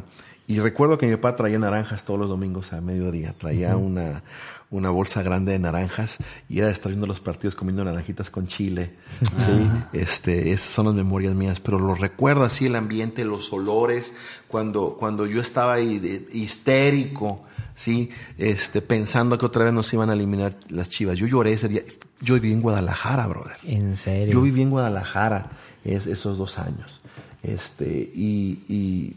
[0.49, 3.33] y recuerdo que mi papá traía naranjas todos los domingos a mediodía.
[3.37, 4.23] Traía una,
[4.71, 6.17] una bolsa grande de naranjas
[6.49, 8.95] y era de estar viendo los partidos comiendo naranjitas con chile.
[9.37, 9.69] ¿sí?
[9.93, 11.59] este, esas son las memorias mías.
[11.59, 14.11] Pero lo recuerdo así, el ambiente, los olores,
[14.47, 17.43] cuando, cuando yo estaba ahí de- histérico.
[17.75, 21.17] Sí, este, pensando que otra vez nos iban a eliminar las chivas.
[21.17, 21.81] Yo lloré ese día.
[22.19, 23.55] Yo viví en Guadalajara, brother.
[23.63, 24.33] En serio.
[24.33, 25.51] Yo viví en Guadalajara
[25.85, 26.99] es- esos dos años.
[27.41, 29.15] Este, y, y,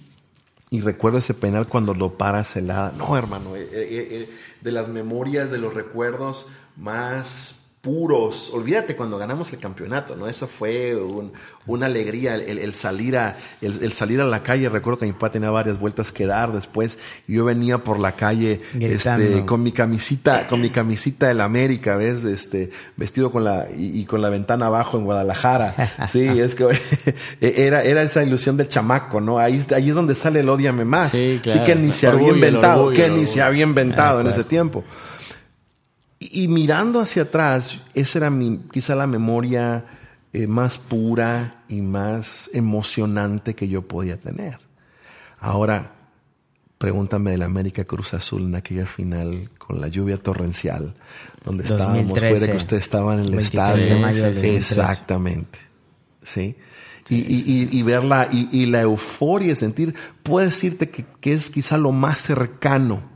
[0.73, 2.95] y recuerdo ese penal cuando lo para Celada.
[2.97, 4.31] No, hermano, eh, eh, eh,
[4.63, 6.49] de las memorias, de los recuerdos
[6.79, 8.51] más puros.
[8.55, 10.29] Olvídate cuando ganamos el campeonato, ¿no?
[10.29, 11.33] Eso fue un-
[11.67, 14.69] una alegría, el, el salir a, el, el salir a la calle.
[14.69, 16.99] Recuerdo que mi papá tenía varias vueltas que dar después.
[17.27, 21.97] Y yo venía por la calle este, con mi camisita, con mi camisita del América,
[21.97, 22.23] ¿ves?
[22.25, 26.07] Este, vestido con la, y, y con la ventana abajo en Guadalajara.
[26.09, 26.67] Sí, es que
[27.41, 29.39] era, era esa ilusión del chamaco, ¿no?
[29.41, 31.11] Ahí, ahí es donde sale el odiame más.
[31.11, 31.65] Sí, claro.
[31.65, 34.41] que ni se Orgullo, había inventado, orgullo, que ni se había inventado Ah, en claro.
[34.41, 34.85] ese tiempo.
[36.35, 39.85] Y, mirando hacia atrás, esa era mi, quizá la memoria
[40.33, 44.59] eh, más pura y más emocionante que yo podía tener.
[45.39, 45.93] Ahora,
[46.79, 50.95] pregúntame del América Cruz Azul en aquella final con la lluvia torrencial,
[51.45, 53.95] donde estábamos 2013, fuera, que ustedes estaban en el 26 estadio.
[53.95, 54.57] de mayo 2013.
[54.57, 55.59] Exactamente.
[56.23, 56.57] Sí.
[57.11, 61.77] Y, y, y, y verla y, la euforia, sentir, puedo decirte que, que es quizá
[61.77, 63.12] lo más cercano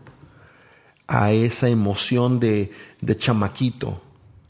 [1.07, 4.01] a esa emoción de, de chamaquito.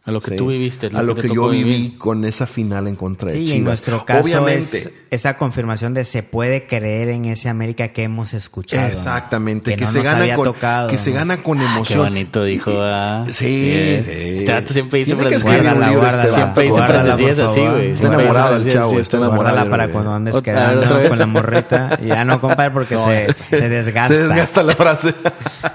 [0.06, 1.98] A lo que tú viviste, lo a que lo que, tocó yo viví vivir.
[1.98, 3.56] con esa final en contra de Sí, Chivas.
[3.58, 8.04] en nuestro caso Obviamente, es esa confirmación de se puede creer en ese América que
[8.04, 8.82] hemos escuchado.
[8.82, 8.88] ¿no?
[8.88, 11.72] Exactamente, que, no se nos gana había con tocado, que se gana con Ah, qué
[11.74, 11.98] emoción.
[12.04, 13.24] bonito dijo, ah.
[13.28, 14.04] Sí, Bien.
[14.04, 14.10] sí.
[14.38, 17.90] Este vato siempre dice que frases- este Siempre dice frases así, güey.
[17.90, 19.70] Está enamorado el chavo, está enamorado.
[19.70, 21.98] Para cuando andes quedando con la morrita.
[22.02, 23.04] Y ya no, compadre, porque No.
[23.06, 24.14] se, se desgasta.
[24.14, 25.14] Se desgasta la frase.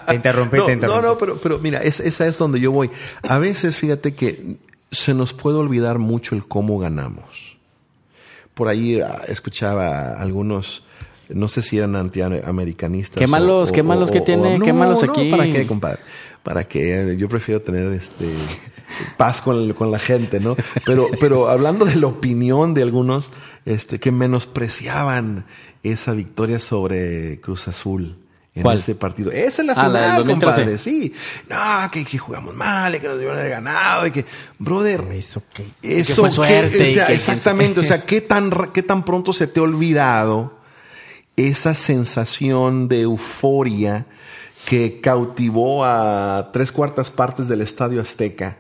[0.08, 1.02] Te interrumpí, no, te interrumpí.
[1.02, 2.90] No, no, pero, pero mira, es- esa es donde yo voy.
[3.28, 4.21] A veces, fíjate que
[4.92, 7.58] se nos puede olvidar mucho el cómo ganamos.
[8.54, 10.84] Por ahí ah, escuchaba a algunos,
[11.30, 13.20] no sé si eran antiamericanistas.
[13.20, 15.32] Qué malos- o- qué malos o- que tiene, no, qué malos no, aquí.
[15.32, 16.00] ¿Para qué, compadre?
[16.44, 17.16] ¿Para qué?
[17.18, 18.26] Yo prefiero tener este
[19.18, 20.56] paz con, el- con la gente, ¿no?
[20.86, 23.32] Pero, pero hablando de la opinión de algunos
[23.66, 25.46] este, que menospreciaban
[25.84, 28.16] esa victoria sobre Cruz Azul
[28.54, 28.78] en ¿Cuál?
[28.80, 29.32] ese partido.
[29.32, 30.56] Esa es la Ah, la del final, 2013.
[30.62, 30.78] compadre.
[30.78, 31.14] Sí.
[31.50, 34.26] No, que, que jugamos mal, y que nos debieron haber ganado, y que,
[34.60, 35.66] brother, Eso qué.
[35.82, 39.60] eso fue o sea, que- exactamente, o sea, qué tan, qué tan pronto se te
[39.60, 40.60] ha olvidado
[41.38, 44.06] esa sensación de euforia
[44.66, 48.58] que cautivó a tres cuartas partes del Estadio Azteca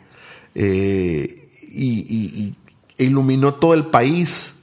[0.56, 2.54] eh, y, y-
[2.98, 4.54] y- iluminó todo el país.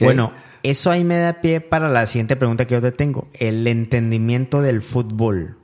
[0.00, 0.32] Bueno,
[0.64, 3.28] eso ahí me da pie para la siguiente pregunta que yo te tengo.
[3.34, 5.58] El entendimiento del fútbol.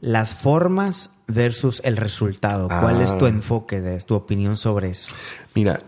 [0.00, 2.68] Las formas versus el resultado.
[2.68, 3.04] ¿Cuál Ah.
[3.04, 5.14] es tu enfoque, de, tu opinión sobre eso?
[5.54, 5.80] mira,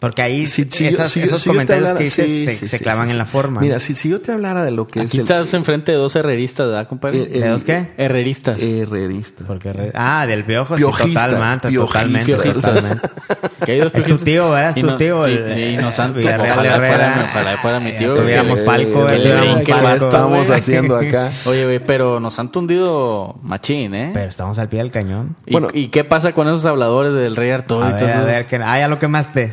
[0.00, 2.66] Porque ahí si- si yo- esas- si esos comentarios hablara- que dices sí, se, sí,
[2.66, 3.60] se sí, clavan sí, en la forma.
[3.62, 3.80] Mira, ¿no?
[3.80, 6.14] si, si yo te hablara de lo que Aquí es el, estás enfrente de dos
[6.14, 7.22] herreristas, ¿verdad, compadre?
[7.22, 7.88] el- ¿De dos qué?
[7.96, 8.60] Herreristas.
[8.60, 9.44] herrerista.
[9.46, 12.62] Porque re- ah, del piojo, Piojistas, totalmente, totalmente, piojistas.
[12.62, 13.08] totalmente.
[13.64, 14.68] Dos Es tu tío, ¿verdad?
[14.70, 16.20] Es tu no- tío, Sí, el- no santo.
[16.20, 18.14] Ojalá fuera, ojalá fuera mi Ya tío.
[18.14, 21.30] tuviéramos palco, eh, el vato, estamos haciendo acá.
[21.46, 24.10] Oye, güey, pero nos han tundido machín, ¿eh?
[24.12, 25.34] Pero estamos al pie del cañón.
[25.46, 25.68] ¿Y, Bueno.
[25.72, 27.84] ¿Y qué pasa con esos habladores del rey Arturo?
[27.86, 29.52] A ver, a ver, que, ah, ya lo quemaste.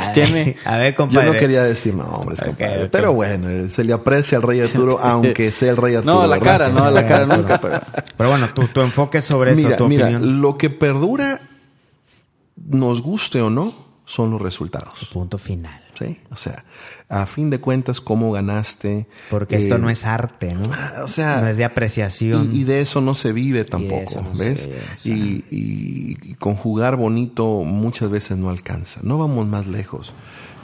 [0.00, 1.26] Ay, tiene- A ver, Yo compadre.
[1.26, 2.88] no quería decir nombres, Ok, compadre.
[2.88, 6.14] Pero bueno, se le aprecia al rey Arturo, aunque sea el rey Arturo.
[6.14, 6.52] No, a la ¿verdad?
[6.52, 7.80] cara, no a la cara nunca, pero...
[8.16, 10.40] Pero bueno, tu, tu enfoque sobre eso, Mira, tu mira, opinión.
[10.40, 11.40] lo que perdura,
[12.56, 13.72] nos guste o no,
[14.08, 15.06] son los resultados.
[15.12, 15.82] Punto final.
[15.98, 16.16] ¿sí?
[16.30, 16.64] O sea,
[17.08, 19.06] a fin de cuentas, cómo ganaste.
[19.30, 20.62] Porque esto eh, no es arte, ¿no?
[20.72, 22.50] ah, O sea, no es de apreciación.
[22.52, 24.68] Y, y de eso no se vive tampoco, eso no ¿ves?
[25.04, 29.00] vive, y, y- y con jugar bonito muchas veces no alcanza.
[29.02, 30.12] No vamos más lejos.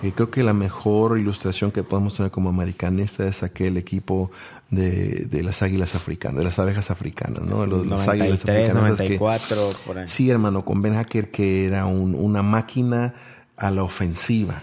[0.04, 4.30] Eh, creo que la mejor ilustración que podemos tener como americanista es aquel equipo
[4.70, 7.66] de, de las águilas africanas, de las abejas africanas, ¿no?
[7.66, 9.00] Los- las águilas 93, africanas.
[9.00, 10.06] es que- 94, por ahí.
[10.06, 13.14] sí, hermano, con Ben Hacker que era un- una máquina
[13.64, 14.62] a la ofensiva.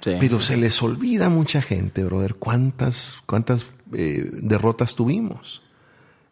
[0.00, 0.12] Sí.
[0.18, 5.62] Pero se les olvida a mucha gente, brother, cuántas, cuántas eh, derrotas tuvimos.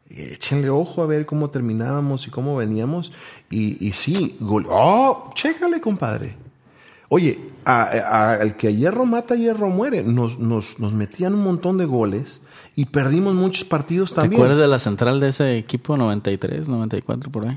[0.09, 3.13] Échenle ojo a ver cómo terminábamos y cómo veníamos.
[3.49, 4.67] Y, y sí, gol.
[4.69, 5.31] ¡Oh!
[5.35, 6.35] Chécale, compadre.
[7.09, 10.03] Oye, al que a hierro mata, hierro muere.
[10.03, 12.41] Nos, nos, nos metían un montón de goles
[12.75, 14.41] y perdimos muchos partidos ¿Te también.
[14.41, 17.57] acuerdas de la central de ese equipo 93, 94 por ahí?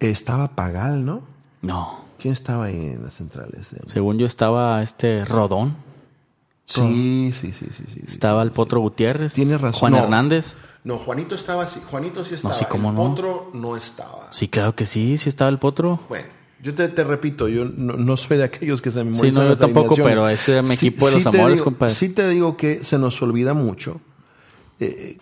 [0.00, 1.22] Estaba Pagal, ¿no?
[1.62, 2.03] No.
[2.18, 3.74] ¿Quién estaba ahí en las centrales?
[3.86, 5.76] Según yo estaba este Rodón,
[6.66, 8.00] Sí, sí, sí, sí, sí.
[8.06, 9.80] estaba el Potro Gutiérrez, Tienes razón.
[9.80, 9.98] Juan No.
[10.04, 10.54] Hernández.
[10.82, 11.80] No, Juanito estaba así.
[11.90, 12.54] Juanito sí estaba.
[12.54, 13.02] sí, cómo el no.
[13.08, 14.28] Potro no estaba.
[14.32, 16.00] Sí, claro que sí, sí estaba el Potro.
[16.08, 16.26] Bueno,
[16.62, 19.46] yo te, te repito, yo no, no soy de aquellos que se memorizan Sí, no,
[19.46, 21.92] yo tampoco, pero ese era mi equipo de los amores, digo- compadre.
[21.94, 24.00] Sí te digo que se nos olvida mucho
[24.80, 25.18] eh,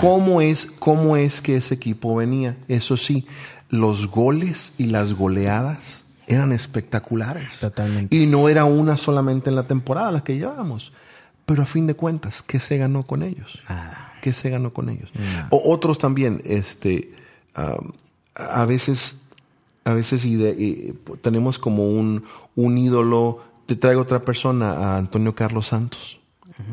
[0.00, 2.56] cómo es, cómo es que ese equipo venía.
[2.68, 3.26] Eso sí,
[3.68, 7.58] los goles y las goleadas eran espectaculares.
[7.58, 8.14] Totalmente.
[8.14, 10.92] Y no era una solamente en la temporada la que llevábamos.
[11.46, 13.58] Pero a fin de cuentas, ¿qué se ganó con ellos?
[13.68, 14.12] Nada.
[14.20, 15.10] ¿Qué se ganó con ellos?
[15.48, 17.14] O otros también, este,
[18.34, 19.16] a veces,
[19.84, 22.24] a veces eh, tenemos como un,
[22.54, 23.42] un ídolo.
[23.64, 26.20] Te traigo otra persona, a Antonio Carlos Santos.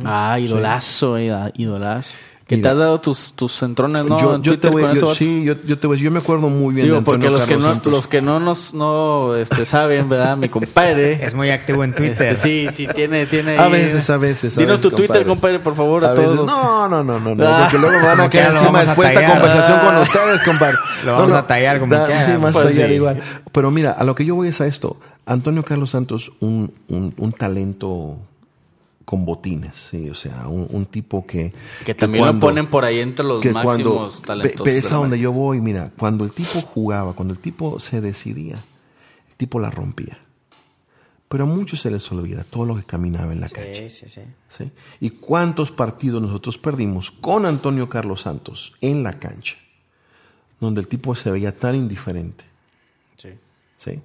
[0.04, 2.10] Ah, idolazo, eh, ah, idolazo.
[2.48, 4.20] Que te has dado tus, tus entrones, ¿no?
[4.20, 6.12] yo, en yo Twitter te voy, yo- sí, yo, yo te voy a decir, yo
[6.12, 7.92] me acuerdo muy bien Digo, de Antonio porque los que Carlos no, Santos.
[7.92, 10.38] los que no nos no este, saben, ¿verdad?
[10.38, 11.14] Mi compadre.
[11.26, 12.34] Es muy activo en Twitter.
[12.34, 13.58] Este, sí, sí, tiene, tiene.
[13.58, 14.56] A veces, a veces.
[14.58, 16.46] a Dinos veces, tu Twitter, compadre, por favor, a, A veces- todos.
[16.46, 17.48] No, no, no, no, no.
[17.48, 17.62] Ah.
[17.64, 20.78] Porque luego me van a quedar encima después esta conversación con ustedes, compadre.
[21.04, 22.28] Lo vamos a tallar como da- quiera.
[22.32, 22.96] sí, más Pues tallar sí.
[22.96, 23.22] igual.
[23.52, 24.98] Pero mira, a lo que yo voy es a esto.
[25.26, 28.18] Antonio Carlos Santos, un, un, un talento
[29.06, 31.54] con botines, sí, o sea, un, un tipo que...
[31.86, 34.62] Que también cuando- lo ponen por ahí entre los que máximos cuando, talentos.
[34.64, 37.80] pe- pe- es a donde yo voy, mira, cuando el tipo jugaba, cuando el tipo
[37.80, 40.18] se decidía, el tipo la rompía.
[41.28, 43.74] Pero a muchos se les olvida todo lo que caminaba en la cancha.
[43.74, 44.22] Sí, sí, sí.
[44.50, 44.72] ¿sí?
[45.00, 49.56] ¿Y cuántos partidos nosotros perdimos con Antonio Carlos Santos en la cancha?
[50.60, 52.46] Donde el tipo se veía tan indiferente.
[53.18, 53.30] Sí.
[53.78, 54.00] ¿sí?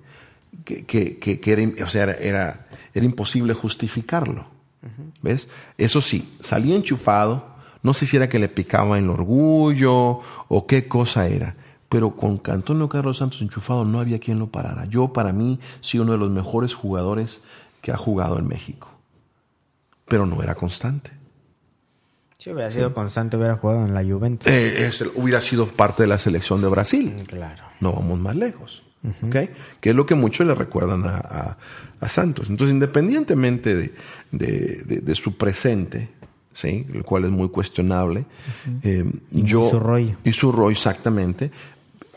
[0.65, 4.47] que, que, que- que era, o sea, era, era, era imposible justificarlo.
[5.23, 5.49] ¿Ves?
[5.77, 7.45] Eso sí, salía enchufado,
[7.83, 11.57] no sé si era que le picaba el orgullo o qué cosa era,
[11.89, 14.87] pero con Antonio Carlos Santos enchufado no había quien lo parara.
[14.87, 17.43] Yo, para mí, sí uno de los mejores jugadores
[17.83, 18.89] que ha jugado en México,
[20.07, 21.13] pero no era constante.
[22.39, 24.51] Si hubiera sido constante, hubiera jugado en la Juventus.
[24.51, 27.23] Eh, es hubiera sido parte de la selección de Brasil.
[27.27, 27.65] Claro.
[27.81, 28.83] No vamos más lejos.
[29.23, 29.37] ¿Ok?
[29.81, 31.57] Que es lo que muchos le recuerdan a, a-
[32.01, 32.49] a Santos.
[32.51, 33.95] Entonces, independientemente de,
[34.33, 36.09] de- de- de su presente,
[36.53, 36.87] ¿sí?
[36.95, 38.25] el cual es muy cuestionable,
[38.83, 39.69] eh, Y yo.
[39.69, 40.17] su rollo.
[40.25, 41.51] Y su rollo, exactamente.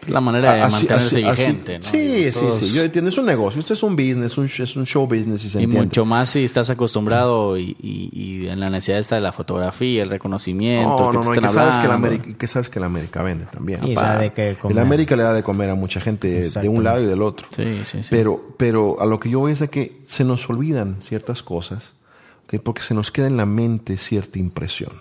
[0.07, 1.83] La manera de Así- mantenerse así- así- vigente, ¿no?
[1.85, 2.73] Sí, Digo, sí, todos- sí.
[2.75, 3.59] Yo entiendo, es un negocio.
[3.59, 5.45] Esto es un business, un, es un show business.
[5.45, 9.15] Y, se Y mucho más si estás acostumbrado y, y- y en la necesidad esta
[9.15, 11.93] de la fotografía, el reconocimiento, No, que no, no, y que sabes que, la.
[11.93, 13.79] América, y que sabes que la América vende también.
[13.85, 13.91] Y.
[13.93, 17.47] El América le da de comer a mucha gente de un lado y del otro.
[17.55, 18.09] Sí, sí, sí.
[18.09, 21.93] Pero, pero a lo que yo voy es a que se nos olvidan ciertas cosas,
[22.63, 24.91] porque se nos queda en la mente cierta impresión.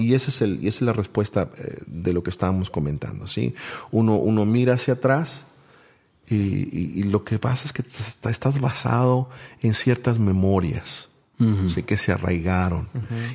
[0.00, 3.26] Y, ese es el, y esa es la respuesta eh, de lo que estábamos comentando.
[3.26, 3.54] ¿sí?
[3.90, 5.46] Uno, uno mira hacia atrás
[6.28, 9.28] y, y- y lo que pasa es que est- estás basado
[9.62, 11.08] en ciertas memorias.
[11.68, 11.82] ¿sí?
[11.84, 12.86] que se arraigaron.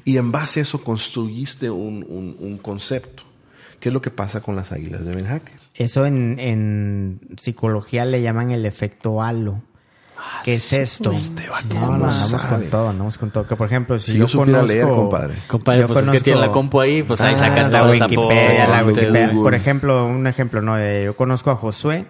[0.04, 3.24] Y en base a eso construiste un, un- un concepto.
[3.80, 5.56] ¿Qué es lo que pasa con las águilas de Ben Hacker?
[5.74, 9.64] Eso en, en psicología le llaman el efecto halo.
[10.44, 11.12] ¿Qué es esto?
[11.12, 13.48] este vato no, no, andamos con todo, andamos con todo.
[13.48, 15.36] Que por ejemplo, si, Si yo, yo supiera conozco, leer, compadre.
[15.48, 17.80] Compadre, yo pues es que conozco- tiene la compu ahí, pues ahí Ah, saca la
[17.82, 19.28] todos Wikipedia, la Wikipedia.
[19.30, 19.42] Google.
[19.44, 20.78] Por ejemplo, un ejemplo, ¿no?
[21.04, 22.06] Yo conozco a Josué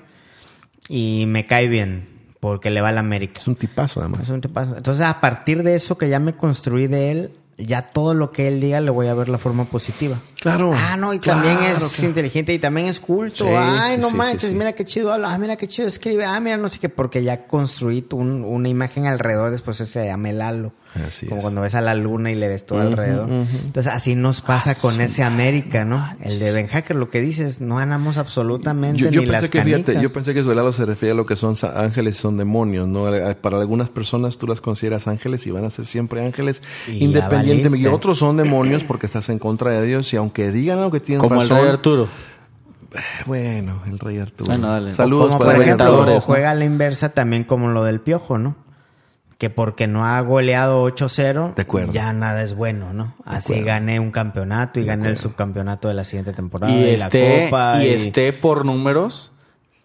[0.90, 3.40] y me cae bien porque le va a la América.
[3.40, 4.22] Es un tipazo, además.
[4.22, 4.76] Es un tipazo.
[4.78, 8.48] Entonces, a partir de eso que ya me construí de él, ya todo lo que
[8.48, 10.18] él diga le voy a ver la forma positiva.
[10.42, 10.72] Claro.
[10.76, 12.08] Ah, no, y Claro, también es claro.
[12.10, 13.46] inteligente y también es culto.
[13.46, 16.26] Sí, Ay, sí, no sí, manches, mira qué chido habla, ah, mira qué chido escribe,
[16.26, 20.06] ah, mira no sé qué, porque ya construí tu- un- una imagen alrededor, después se
[20.06, 20.74] llama el halo.
[21.08, 21.44] Así Como es.
[21.44, 23.30] cuando ves a la luna y le ves todo alrededor.
[23.30, 26.10] Entonces, así nos pasa Ah, con ese América, ¿no?
[26.22, 29.50] El de Ben Hacker, lo que dices, no ganamos absolutamente Yo, yo ni pensé las
[29.52, 32.88] que, fíjate, yo pensé que se refiere a lo que son ángeles y son demonios,
[32.88, 33.14] ¿no?
[33.14, 37.88] Eh, Para algunas personas tú las consideras ángeles y van a ser siempre ángeles independientemente.
[37.90, 41.00] Y otros son demonios porque estás en contra de Dios y aunque digan lo que
[41.00, 42.08] tienen Como el rey Arturo.
[43.26, 44.50] Bueno, el rey Arturo.
[44.50, 44.94] Bueno, dale.
[44.94, 48.56] Saludos Como para por ejemplo, juega a la inversa también como lo del piojo, ¿no?
[49.38, 51.92] Que porque no ha goleado 8-0, De acuerdo.
[51.92, 53.14] ya nada es bueno, ¿no?
[53.26, 53.68] Así acuerdo.
[53.68, 56.72] gané un campeonato y gané el subcampeonato de la siguiente temporada.
[56.74, 57.84] Y y esté, la Copa.
[57.84, 59.32] y y- esté por números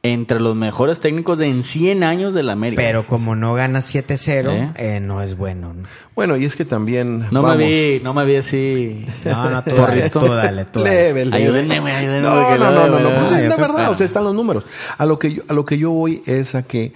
[0.03, 2.81] entre los mejores técnicos de en 100 años de la América.
[2.81, 4.73] Pero como no gana 7-0, ¿Eh?
[4.77, 5.75] eh, no es bueno.
[5.75, 5.83] ¿no?
[6.15, 7.27] Bueno, y es que también.
[7.33, 9.05] No vamos, me vi, no me vi así.
[9.25, 10.21] No, no, tú Por dale, listo.
[10.21, 10.95] tú dale, tú dale.
[10.95, 11.37] Leve, leve.
[11.37, 13.29] Ayúdenme, ayúdenme, No, no, no, no, no, ¿verdad?
[13.29, 14.65] pues, Yo de creo verdad, que- o sea, están los números.
[14.97, 16.95] A lo que yo, a lo que yo voy es a que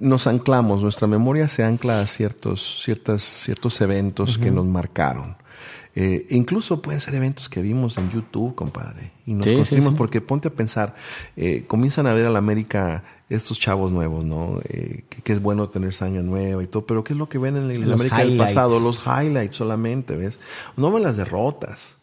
[0.00, 5.36] nos anclamos, nuestra memoria se ancla a ciertos, ciertas, ciertos eventos que nos marcaron.
[5.94, 9.10] Eh, incluso pueden ser eventos que vimos en YouTube, compadre.
[9.26, 9.96] Y nos Sí, sí, construimos sí.
[9.98, 10.94] porque ponte a pensar,
[11.36, 14.60] eh, comienzan a ver a la América estos chavos nuevos, ¿no?
[14.68, 17.38] Eh, que, que es bueno tener sangre nueva y todo, pero ¿qué es lo que
[17.38, 18.78] ven en, la América del pasado?
[18.78, 20.38] Los highlights solamente, ¿ves?
[20.76, 21.96] No ven las derrotas.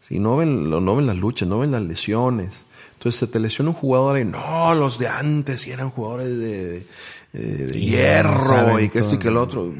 [0.00, 2.64] Si no ven, no ven las luchas, no ven las lesiones.
[2.94, 6.64] Entonces se te lesiona un jugador y no, los de antes sí eran jugadores de,
[6.70, 6.86] de-
[7.38, 9.72] de Y hierro y que esto y que el otro.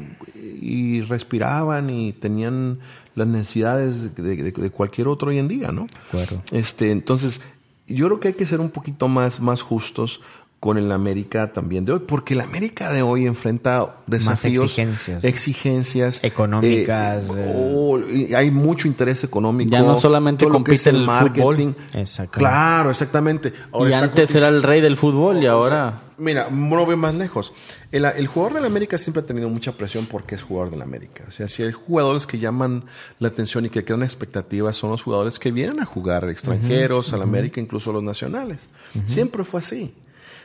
[0.61, 2.79] Y respiraban y tenían
[3.15, 5.87] las necesidades de, de- de cualquier otro hoy en día, ¿no?
[6.09, 6.41] acuerdo.
[6.51, 7.39] Este, entonces,
[7.87, 10.21] yo creo que hay que ser un poquito más, más justos
[10.65, 15.23] con el América también de hoy, porque el América de hoy enfrenta desafíos, exigencias.
[15.23, 17.53] exigencias Económicas, eh, eh.
[17.55, 17.99] oh,
[18.35, 19.69] hay mucho interés económico.
[19.71, 21.75] Ya no solamente compite el fútbol.
[21.93, 22.31] Exactamente.
[22.31, 23.53] Claro, exactamente.
[23.71, 26.01] Ahora y antes era el rey del fútbol y ahora...
[26.17, 27.53] Mira, no ve más lejos.
[27.91, 31.25] El, el jugador del América siempre ha tenido mucha presión porque es jugador del América.
[31.27, 32.85] O sea, si hay jugadores que llaman
[33.19, 37.21] la atención y que crean expectativas, son los jugadores que vienen a jugar extranjeros, al
[37.21, 38.71] América, incluso los nacionales.
[39.05, 39.93] Siempre fue así.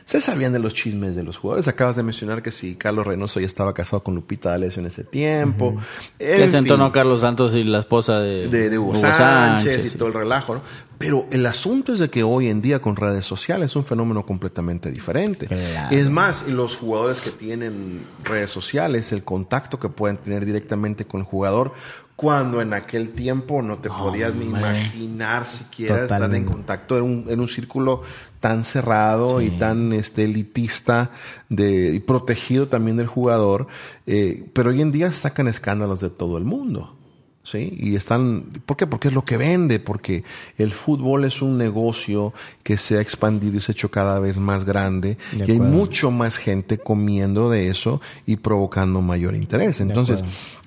[0.05, 1.67] Se sabían de los chismes de los jugadores.
[1.67, 5.03] Acabas de mencionar que si Carlos Reynoso ya estaba casado con Lupita D'Alessio en ese
[5.03, 5.75] tiempo.
[6.19, 9.97] En Que se entonó Carlos Santos y la esposa de, de, de Hugo, Sánchez, y
[9.97, 10.61] todo el relajo, ¿no?
[10.97, 14.23] Pero el asunto es de que hoy en día con redes sociales es un fenómeno
[14.23, 15.47] completamente diferente.
[15.47, 15.95] Claro.
[15.95, 21.21] Es más, los jugadores que tienen redes sociales, el contacto que pueden tener directamente con
[21.21, 21.73] el jugador,
[22.15, 27.25] cuando en aquel tiempo no te podías ni imaginar siquiera estar en contacto en un,
[27.27, 28.03] en un círculo
[28.41, 31.11] tan cerrado y tan este, elitista
[31.47, 33.67] de, y protegido también del jugador.
[34.07, 36.97] eh, pero hoy en día sacan escándalos de todo el mundo.
[37.43, 37.75] ¿sí?
[37.79, 38.87] Y están, ¿por qué?
[38.87, 40.23] Porque es lo que vende, porque
[40.57, 42.33] el fútbol es un negocio
[42.63, 45.59] que se ha expandido y se ha hecho cada vez más grande De y hay
[45.59, 49.81] mucho más gente comiendo de eso y provocando mayor interés.
[49.81, 50.23] Entonces.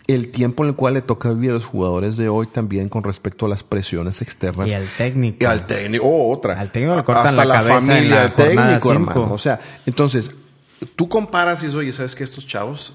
[0.07, 3.05] El tiempo en el cual le toca vivir a los jugadores de hoy también con
[3.05, 4.69] respecto a las presiones externas.
[4.69, 5.39] Y al técnico.
[5.41, 6.55] Y al técnico, oh, otra.
[6.61, 9.33] Al técnico le cortan Hasta la la, cabeza en familia la del técnico, hermano.
[9.33, 10.35] O sea, entonces,
[10.95, 12.93] tú comparas y dices, oye, ¿sabes que Estos chavos,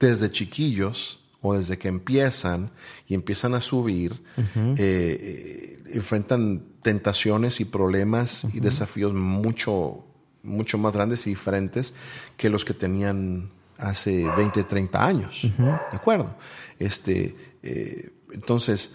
[0.00, 2.70] desde chiquillos o desde que empiezan
[3.06, 10.04] y empiezan a subir, eh, eh, enfrentan tentaciones y problemas y desafíos mucho,
[10.42, 11.94] mucho más grandes y diferentes
[12.36, 13.50] que los que tenían
[13.82, 15.42] hace 20, 30 años.
[15.58, 16.36] ¿De acuerdo?
[16.78, 18.94] Este, eh, entonces,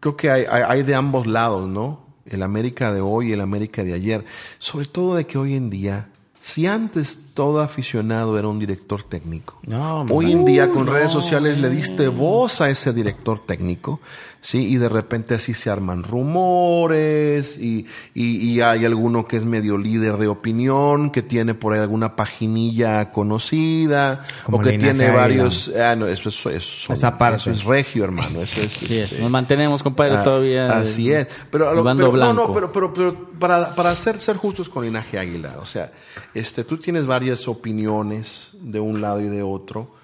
[0.00, 2.06] creo que hay, hay, hay de ambos lados, ¿no?
[2.24, 4.24] El América de hoy y el América de ayer.
[4.58, 6.08] Sobre todo de que hoy en día,
[6.48, 11.58] si antes todo aficionado era un director técnico, No, hoy en día con redes sociales
[11.58, 13.98] le diste voz a ese director técnico,
[14.40, 14.58] ¿sí?
[14.68, 19.76] Y de repente así se arman rumores y, y- y hay alguno que es medio
[19.76, 25.70] líder de opinión, que tiene por ahí alguna paginilla conocida Como o que tiene varios...
[25.76, 27.36] Ah, no, eso, es- eso, Esa parte.
[27.38, 28.40] eso es regio, hermano.
[28.40, 29.10] Eso es, Sí, es.
[29.12, 30.66] este, Nos mantenemos, compadre, Ah, todavía.
[30.78, 31.26] Así es.
[31.50, 34.84] Pero, a lo- pero- no, no, pero, pero, pero para, para ser, ser justos con
[34.84, 35.92] Linaje Águila, o sea,
[36.34, 39.94] este, tú tienes varias opiniones de un lado y de otro,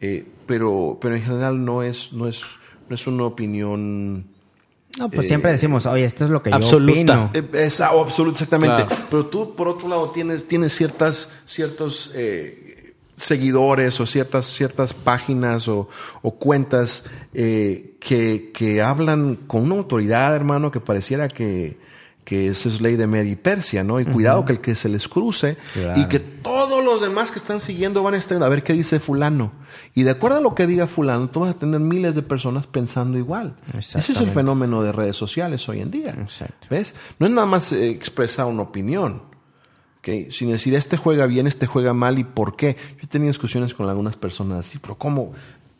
[0.00, 2.44] eh, pero, pero en general no es, no es,
[2.88, 4.26] no es una opinión
[4.98, 7.14] No, pues siempre decimos, oye, esto es lo que Absoluta.
[7.14, 7.30] yo opino.
[7.58, 8.86] eh, Es, absoluto, exactamente.
[8.86, 9.02] Claro.
[9.10, 15.66] Pero tú, por otro lado, tienes, tienes ciertas, ciertos eh, seguidores o ciertas, ciertas páginas
[15.68, 15.88] o,
[16.22, 21.76] o cuentas eh, que, que hablan con una autoridad, hermano, que pareciera que,
[22.28, 23.98] que eso es ley de media y Persia, ¿no?
[24.00, 25.98] Y cuidado que el que se les cruce Claro.
[25.98, 29.00] y que todos los demás que están siguiendo van a estar a ver qué dice
[29.00, 29.50] fulano.
[29.94, 32.66] Y de acuerdo a lo que diga fulano, tú vas a tener miles de personas
[32.66, 33.56] pensando igual.
[33.78, 36.10] Ese es el fenómeno de redes sociales hoy en día.
[36.20, 36.66] Exacto.
[36.68, 36.94] ¿Ves?
[37.18, 39.22] No es nada más eh, expresar una opinión.
[40.00, 40.30] ¿ok?
[40.30, 42.76] Sin decir, este juega bien, este juega mal y por qué.
[42.98, 45.32] Yo he tenido discusiones con algunas personas así, pero ¿cómo?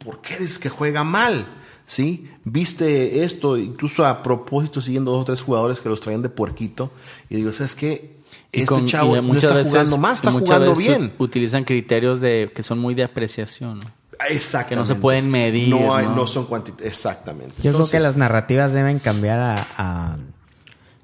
[0.03, 1.47] ¿Por qué dices que juega mal?
[1.89, 2.31] ¿Sí?
[2.45, 6.91] Viste esto, incluso a propósito, siguiendo dos o tres jugadores que los traían de puerquito.
[7.31, 8.19] Y digo, ¿sabes qué?
[8.53, 11.13] Este con- chavo no está veces- jugando mal, está jugando veces bien.
[11.19, 13.79] Utilizan criterios de que son muy de apreciación.
[13.79, 13.87] ¿no?
[14.29, 14.69] Exactamente.
[14.69, 16.15] que no se pueden medir, No, hay, ¿no?
[16.17, 16.93] no son cuantitativos.
[16.93, 17.55] Exactamente.
[17.57, 20.17] Yo creo Entonces, que las narrativas deben cambiar a, a-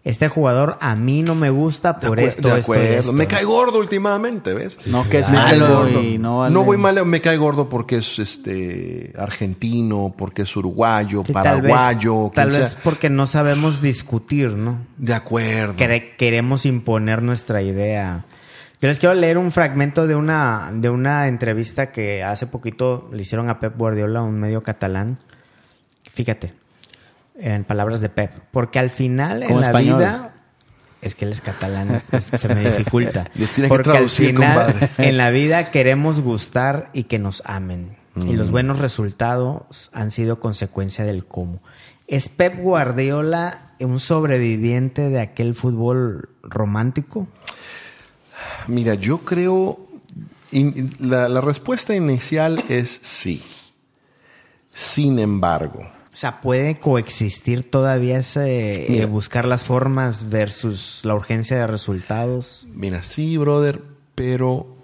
[0.04, 3.12] este jugador a mí no me gusta por esto, de esto esto.
[3.14, 4.78] Me cae gordo últimamente, ¿ves?
[4.86, 6.02] No, que es Me malo gordo.
[6.02, 6.56] y no vale.
[6.56, 11.72] voy mal, me cae gordo porque es este argentino, porque es uruguayo, Sí, tal vez-
[11.72, 14.78] paraguayo, Tal vez, porque no sabemos discutir, ¿no?
[14.98, 15.76] De acuerdo.
[15.76, 18.26] Quere- queremos imponer nuestra idea.
[18.82, 23.22] Yo les quiero leer un fragmento de una, de una entrevista que hace poquito le
[23.22, 25.16] hicieron a Pep Guardiola, un medio catalán.
[26.12, 26.52] Fíjate,
[27.38, 28.32] en palabras de Pep.
[28.50, 29.98] Porque al final en la español.
[29.98, 30.30] vida...
[31.02, 33.30] Es que él es catalán, se me dificulta.
[33.34, 34.88] Les tiene que Porque al traducir, final compadre.
[35.08, 37.96] en la vida queremos gustar y que nos amen.
[38.16, 38.36] Y Mm.
[38.36, 41.60] los buenos resultados han sido consecuencia del cómo.
[42.06, 47.26] ¿Es Pep Guardiola un sobreviviente de aquel fútbol romántico?
[48.66, 49.80] Mira, yo creo.
[50.52, 53.42] in- la, la respuesta inicial es sí.
[54.72, 61.56] Sin embargo, O sea, ¿puede coexistir todavía ese eh, buscar las formas versus la urgencia
[61.58, 62.68] de resultados?
[62.72, 63.82] mira, sí, brother,
[64.14, 64.76] pero.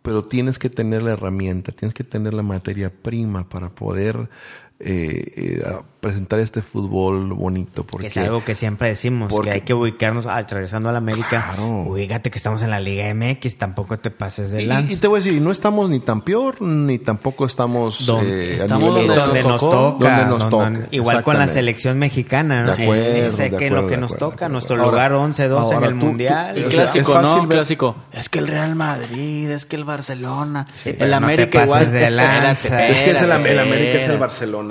[0.00, 4.30] Pero tienes que tener la herramienta, tienes que tener la materia prima para poder
[4.78, 7.82] eh, eh, a- presentar este fútbol bonito.
[7.84, 10.92] Que Porque es algo que siempre decimos, porque- que hay que ubicarnos, al regresando a
[10.92, 11.66] la América, Claro.
[11.88, 14.92] ubícate que estamos en la Liga MX, tampoco te pases de Y, lanza.
[14.92, 18.56] y te voy a decir, no estamos ni tan peor, ni tampoco estamos, Donde- eh,
[18.58, 20.08] estamos donde donde nos tocó, toca.
[20.18, 22.72] donde nos no, toca, no, igual con la selección mexicana, ¿no?
[22.72, 24.92] Acuerdo, Ese de que acuerdo, lo que nos acuerdo, toca, nuestro acuerdo.
[24.92, 26.54] lugar Ahora- 11-12 en el tú- tú- Mundial.
[26.54, 27.46] Sea, clásico, es fácil ¿no?
[27.48, 27.96] ver- Clásico.
[28.12, 30.66] Es que el Real Madrid, es que el Barcelona.
[30.84, 31.82] pero el América igual.
[31.86, 34.18] Es que es el, América es el espérate.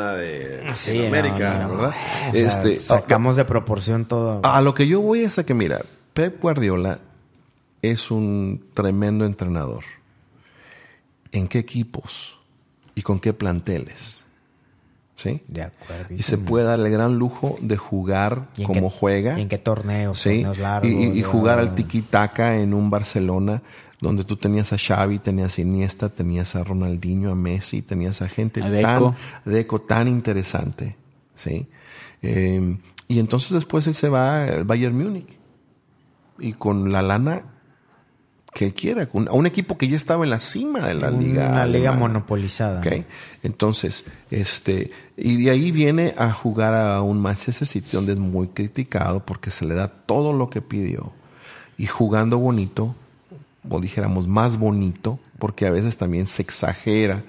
[0.04, 1.78] De, Sí, América, no, no.
[1.78, 1.96] ¿verdad?
[2.30, 4.42] O sea, este, sacamos de proporción todo.
[4.44, 5.82] a, lo que yo voy es a que, mira,
[6.14, 7.00] Pep Guardiola
[7.82, 9.84] es un tremendo entrenador.
[11.32, 12.38] ¿En qué equipos
[12.96, 14.24] y con qué planteles?
[15.18, 15.42] ¿Sí?
[15.48, 16.14] de acuerdo.
[16.14, 19.40] Y se puede dar el gran lujo de jugar ¿Y en como qué- juega.
[19.40, 20.20] y en qué torneos?
[20.20, 23.62] Sí, Torneos largos, y, y- y jugar al tiki-taka en un Barcelona
[24.06, 28.30] donde tú tenías a Xavi, tenías a Iniesta, tenías a Ronaldinho, a Messi, tenías a
[28.30, 29.16] gente A Deco.
[29.44, 30.96] tan Deco tan interesante,
[31.34, 31.68] ¿sí?
[32.22, 32.78] Eh,
[33.08, 35.28] y entonces después él se va al Bayern Múnich
[36.38, 37.42] y con la lana
[38.54, 41.50] que él quiera, a un equipo que ya estaba en la cima de la liga.
[41.50, 42.00] Una liga alemana.
[42.00, 42.80] monopolizada.
[42.80, 43.06] Ok.
[43.44, 48.50] Entonces, este, y de ahí viene a jugar a un Manchester City donde es muy
[48.50, 51.12] criticado porque se le da todo lo que pidió.
[51.78, 52.96] Y jugando bonito,
[53.70, 57.24] o dijéramos más bonito, porque a veces también se exagera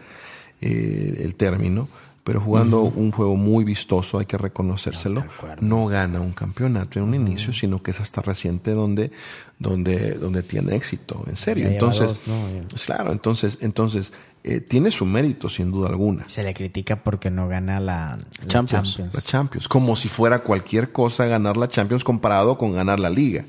[0.61, 1.89] eh, el término,
[2.27, 5.25] pero jugando un juego muy vistoso, hay que reconocérselo,
[5.61, 9.13] no gana un campeonato en un inicio, sino que es hasta reciente donde,
[9.61, 11.69] donde, donde tiene éxito, en serio.
[11.69, 12.35] Ya Entonces, dos, ¿no?
[12.53, 12.67] Ya.
[12.69, 14.13] pues claro, entonces, entonces
[14.43, 16.29] eh, tiene su mérito, sin duda alguna.
[16.29, 18.89] Se le critica porque no gana la, la Champions.
[18.89, 19.15] Champions.
[19.15, 23.45] La Champions, como si fuera cualquier cosa ganar la Champions comparado con ganar la Liga.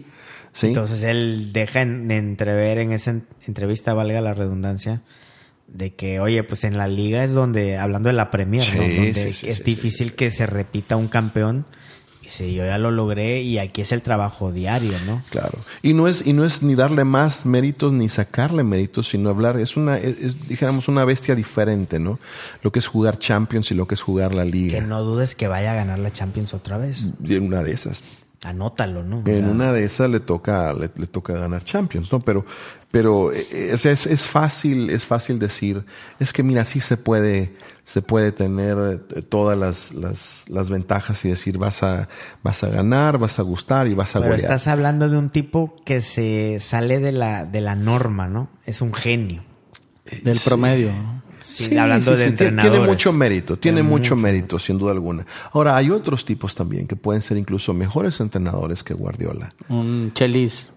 [0.57, 0.67] ¿Sí?
[0.67, 5.03] Entonces él deja en- de entrever en esa en- entrevista, valga la redundancia,
[5.67, 9.47] de que, oye, pues en la liga es donde, hablando de la Premier, donde sí,
[9.47, 11.65] es difícil que se repita un campeón.
[12.23, 15.21] Y si yo ya lo logré y aquí es el trabajo diario, ¿no?
[15.29, 15.59] Claro.
[15.81, 19.57] Y no es, y no es ni darle más méritos ni sacarle méritos, sino hablar,
[19.59, 22.19] es una, es, es, dijéramos, una bestia diferente, ¿no?
[22.63, 24.81] Lo que es jugar Champions y lo que es jugar la Que Liga.
[24.81, 27.11] no dudes que vaya a ganar la Champions otra vez.
[27.23, 28.03] Y en una de esas.
[28.43, 29.23] Anótalo, ¿no?
[29.25, 29.47] En Ya.
[29.51, 32.19] una de esas le toca, le, le toca ganar Champions, ¿no?
[32.19, 32.45] Pero,
[32.91, 35.83] pero eh, sea, es, es fácil, es fácil decir,
[36.19, 38.77] es que mira, sí se puede, se puede tener
[39.15, 42.09] eh, todas las, las, las ventajas y decir vas a,
[42.43, 44.39] vas a ganar, vas a gustar y vas a Pero golear.
[44.51, 48.49] estás hablando de un tipo que se sale de la, de la norma, ¿no?
[48.65, 49.43] Es un genio.
[50.23, 50.91] Del promedio.
[51.77, 52.71] Hablando de Tiene- entrenadores.
[52.71, 54.23] Tiene mucho mérito, tiene Tiene mucho mucho.
[54.23, 55.25] mérito, sin duda alguna.
[55.53, 59.53] Ahora, hay otros tipos también que pueden ser incluso mejores entrenadores que Guardiola.
[59.69, 60.67] Un chelis.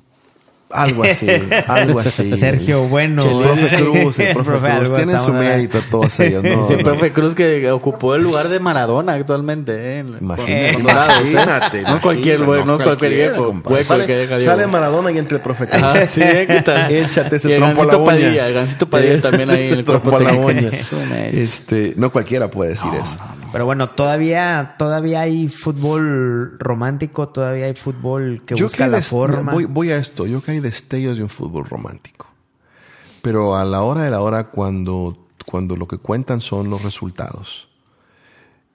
[0.70, 1.26] Algo así,
[1.66, 2.36] algo así.
[2.36, 3.22] Sergio Bueno.
[3.22, 4.96] El profe Cruz, el profe, Profe, Cruz.
[4.96, 6.44] Tienen su mérito todos ellos.
[6.44, 6.64] ¿no?
[6.64, 9.72] Ese profe Cruz que ocupó el lugar de Maradona actualmente.
[9.76, 10.04] ¿eh?
[10.20, 11.30] Imagínate, con Dorados, ¿eh?
[11.32, 13.32] imagínate, No cualquier imagínate, güey, no es cualquier.
[13.64, 15.82] Hueco el que deja Sale, sale Maradona y entre el profe Cruz.
[15.82, 16.46] Ah, sí, ¿eh?
[16.48, 16.92] ¿qué tal?
[16.92, 18.12] Échate ese el trompo a la Gancito uña.
[18.12, 20.70] Padilla, el Gancito Padilla también ahí en el Trompo a la uña.
[21.32, 23.16] Este, no cualquiera puede decir eso.
[23.52, 29.52] Pero bueno, todavía, todavía hay fútbol romántico, todavía hay fútbol que Yo busca la forma.
[29.52, 30.26] Voy, voy a esto.
[30.26, 32.26] Yo que hay destellos de un fútbol romántico.
[33.22, 37.68] Pero a la hora de la hora, cuando, cuando lo que cuentan son los resultados,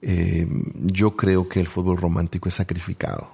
[0.02, 3.30] eh, yo creo que el fútbol romántico es sacrificado.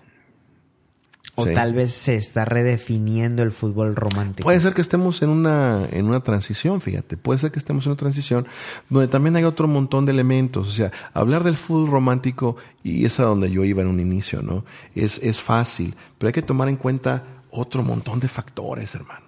[1.34, 1.54] o Sí.
[1.54, 4.44] tal vez se está redefiniendo el fútbol romántico.
[4.44, 7.16] Puede ser que estemos en una, en una transición, fíjate.
[7.16, 8.46] Puede ser que estemos en una transición
[8.90, 10.68] donde también hay otro montón de elementos.
[10.68, 14.42] O sea, hablar del fútbol romántico, y es a donde yo iba en un inicio,
[14.42, 14.64] ¿no?
[14.94, 19.26] Es, es fácil, pero hay que tomar en cuenta otro montón de factores, hermano.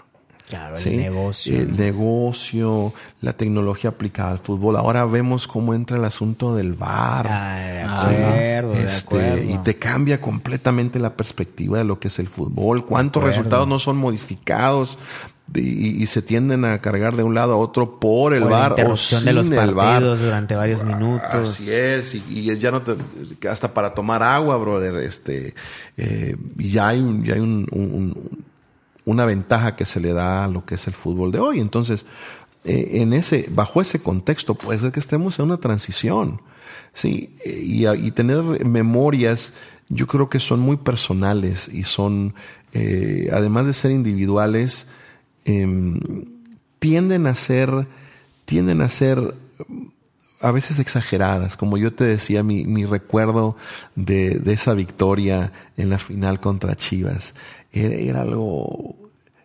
[0.49, 1.57] claro, el negocio.
[1.59, 4.77] El negocio, la tecnología aplicada al fútbol.
[4.77, 7.27] Ahora vemos cómo entra el asunto del VAR.
[7.31, 8.23] Ah, de Sí.
[8.23, 9.51] acuerdo, de Este, acuerdo.
[9.55, 12.85] Y te cambia completamente la perspectiva de lo que es el fútbol.
[12.85, 14.99] ¿Cuántos resultados no son modificados
[15.53, 18.59] y, y se tienden a cargar de un lado a otro por el Por la
[18.59, 21.23] VAR o interrupción sin de los el partidos durante varios minutos.
[21.33, 22.97] Así es, y, y ya no te,
[23.49, 25.55] hasta para tomar agua, brother, este,
[25.97, 28.31] eh, ya hay, un- ya hay un- un- un-
[29.05, 31.61] una ventaja que se le da a lo que es el fútbol de hoy.
[31.61, 32.07] Entonces,
[32.65, 36.41] eh, en ese, bajo ese contexto, puede ser que estemos en una transición,
[36.95, 37.61] sí, eh,
[37.99, 39.53] y, tener memorias,
[39.91, 42.35] yo creo que son muy personales y son,
[42.73, 44.87] eh, además de ser individuales,
[45.45, 46.01] em,
[46.79, 47.87] tienden a ser,
[48.45, 49.35] tienden a ser
[50.41, 51.57] a veces exageradas.
[51.57, 53.57] Como yo te decía, mi, mi recuerdo
[53.95, 57.35] de, de esa victoria en la final contra Chivas
[57.73, 58.97] era, era algo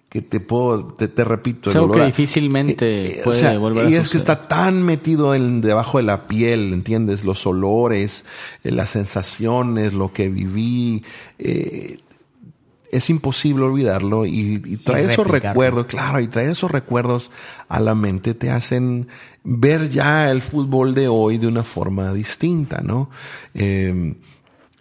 [0.09, 1.69] que te puedo, te, te repito.
[1.69, 5.99] Es algo que difícilmente puede volver a Y es que está tan metido en, debajo
[5.99, 7.23] de la piel, ¿entiendes?
[7.23, 8.25] Los olores,
[8.63, 11.03] eh, las sensaciones, lo que viví.
[11.37, 11.97] eh,
[12.91, 17.31] es imposible olvidarlo y, y traer esos recuerdos, claro, y traer esos recuerdos
[17.67, 19.07] a la mente te hacen
[19.43, 23.09] ver ya el fútbol de hoy de una forma distinta, ¿no?
[23.53, 24.15] Eh,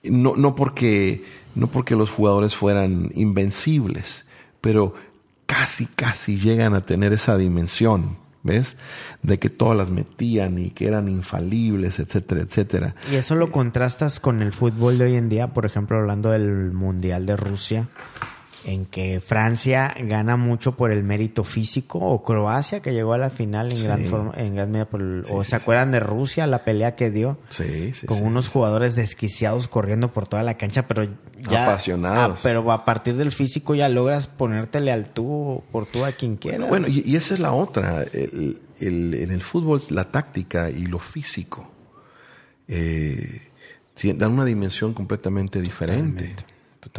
[0.04, 4.24] no, no porque, no porque los jugadores fueran invencibles,
[4.60, 4.94] pero
[5.46, 8.76] casi, casi llegan a tener esa dimensión, ¿ves?
[9.22, 12.94] De que todas las metían y que eran infalibles, etcétera, etcétera.
[13.12, 16.72] Y eso lo contrastas con el fútbol de hoy en día, por ejemplo, hablando del
[16.72, 17.88] Mundial de Rusia,
[18.64, 23.30] en que Francia gana mucho por el mérito físico, o Croacia, que llegó a la
[23.30, 26.64] final en, gran, forma, en gran medida por el- o se acuerdan de Rusia, la
[26.64, 27.38] pelea que dio,
[28.06, 31.04] con unos jugadores desquiciados corriendo por toda la cancha, pero
[31.48, 31.64] ya...
[31.66, 32.38] Apasionados.
[32.38, 36.36] Ah, pero a partir del físico ya logras ponértele al tú por tú a quien
[36.36, 36.68] quieras.
[36.68, 38.02] Bueno, y, y esa es la otra.
[38.12, 41.70] El- el- en el fútbol, la táctica y lo físico
[42.68, 43.42] eh,
[44.16, 46.34] dan una dimensión completamente diferente.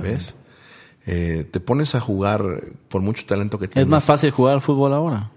[0.01, 0.35] ¿Ves?
[1.11, 2.43] Eh, te pones a jugar
[2.87, 3.89] por mucho talento que Es tienes.
[3.89, 5.31] más fácil jugar al fútbol ahora.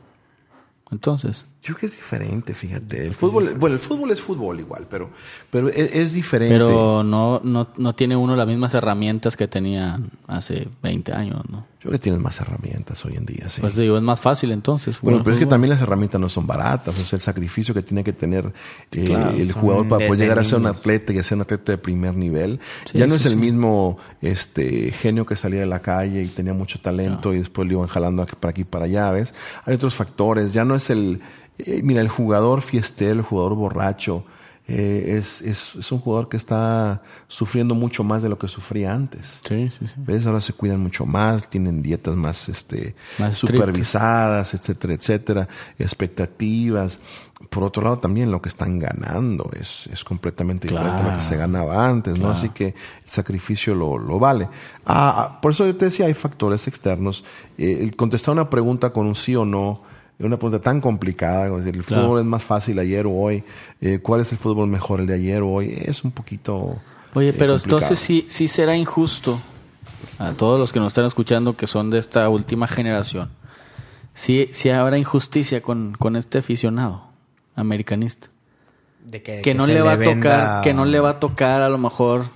[0.91, 1.47] Entonces.
[1.63, 3.07] Yo creo que es diferente, fíjate.
[3.07, 5.11] El fútbol, bueno, el fútbol es fútbol igual, pero,
[5.51, 6.55] pero es, es diferente.
[6.55, 11.65] Pero no, no, no tiene uno las mismas herramientas que tenía hace 20 años, ¿no?
[11.83, 13.61] Yo creo que tienes más herramientas hoy en día, sí.
[13.61, 15.01] Pues digo, es más fácil entonces.
[15.01, 17.83] Bueno, pero es que también las herramientas no son baratas, o sea, el sacrificio que
[17.83, 18.53] tiene que tener
[18.93, 21.43] eh, claro, el jugador para poder llegar a ser un atleta y a ser un
[21.43, 22.61] atleta de primer nivel.
[22.85, 26.55] Sí, ya no es el mismo este genio que salía de la calle y tenía
[26.55, 29.35] mucho talento y después lo iban jalando aquí- para aquí para allá, ¿ves?
[29.65, 31.21] Hay otros factores, ya no es el...
[31.59, 34.25] eh, mira, el jugador fiestero, el jugador borracho,
[34.69, 38.95] eh, es, es, es un jugador que está sufriendo mucho más de lo que sufría
[38.95, 39.41] antes.
[39.47, 39.95] Sí, sí, sí.
[39.97, 40.25] ¿Ves?
[40.25, 45.49] Ahora se cuidan mucho más, tienen dietas más, este, Más supervisadas, etcétera, etcétera,
[45.79, 47.01] expectativas.
[47.51, 51.25] Por otro lado, también lo que están ganando es, es completamente diferente a lo que
[51.25, 52.31] se ganaba antes, ¿no?
[52.31, 54.49] Así que el sacrificio lo, lo vale.
[54.87, 57.25] Ah, ah, por eso yo te decía, hay factores externos.
[57.59, 59.83] Eh, el contestar una pregunta con un sí o no,
[60.27, 62.03] una pregunta tan complicada, el Claro.
[62.05, 63.45] fútbol es más fácil ayer o hoy,
[63.81, 65.75] eh, ¿cuál es el fútbol mejor, el de ayer o hoy?
[65.85, 66.77] Es un poquito...
[67.15, 67.77] Oye, eh, pero complicado.
[67.79, 69.39] entonces sí, sí será injusto
[70.19, 73.31] a todos los que nos están escuchando que son de esta última generación.
[74.15, 77.05] Sí, sí habrá injusticia con, con este aficionado
[77.55, 78.29] americanista.
[79.07, 81.61] De que, que no le va a venda- tocar, que no le va a tocar
[81.63, 82.27] a lo mejor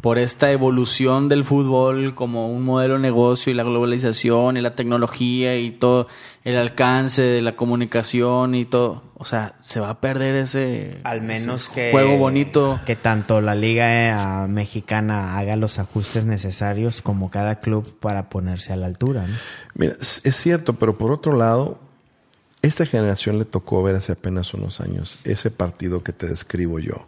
[0.00, 4.74] por esta evolución del fútbol como un modelo de negocio y la globalización y la
[4.76, 6.06] tecnología y todo
[6.44, 11.20] el alcance de la comunicación y todo, o sea, se va a perder ese Al
[11.22, 12.80] menos ese que juego bonito.
[12.86, 18.72] que tanto la liga eh, mexicana haga los ajustes necesarios como cada club para ponerse
[18.72, 19.26] a la altura.
[19.26, 19.34] ¿no?
[19.74, 21.78] Mira, es es cierto, pero por otro lado,
[22.62, 27.06] esta generación le tocó ver hace apenas unos años ese partido que te describo yo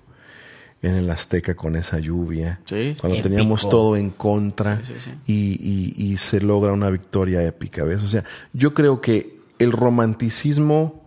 [0.82, 3.28] en el Azteca con esa lluvia, Sí, cuando épico.
[3.28, 5.10] teníamos todo en contra Sí, sí, sí.
[5.26, 8.02] Y, y- y se logra una victoria épica, ¿ves?
[8.02, 8.24] O sea,
[8.54, 11.02] yo creo que el romanticismo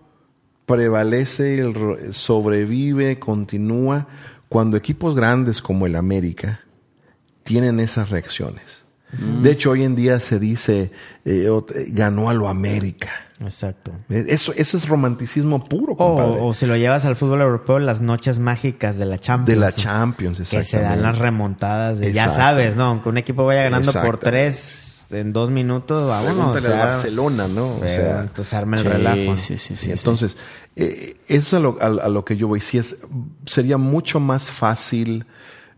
[0.67, 4.07] prevalece, el sobrevive, continúa
[4.47, 6.61] cuando equipos grandes como el América
[7.43, 8.85] tienen esas reacciones.
[9.17, 9.41] Mm.
[9.41, 10.91] De hecho, hoy en día se dice,
[11.25, 11.49] eh,
[11.89, 13.09] ganó a lo América.
[13.41, 13.91] Exacto.
[14.09, 16.39] Eh, Eso, eso es romanticismo puro, compadre.
[16.39, 19.47] O, o si lo llevas al fútbol europeo, las noches mágicas de la Champions.
[19.47, 19.71] de la.
[19.71, 22.35] Champions, Que se dan las remontadas de, ya Exacto.
[22.43, 22.85] sabes, ¿no?
[22.85, 24.79] Aunque un equipo vaya ganando por tres
[25.11, 26.55] en dos minutos, vámonos.
[26.55, 27.75] O sea, al Barcelona, ¿no?
[27.75, 29.37] O sea, entonces arma el Sí, relajo.
[29.37, 30.37] sí, sí, sí, Sí, entonces,
[30.75, 32.61] eh, eso es a lo, a- a lo que yo voy.
[32.61, 32.97] Sí es,
[33.45, 35.25] sería mucho más fácil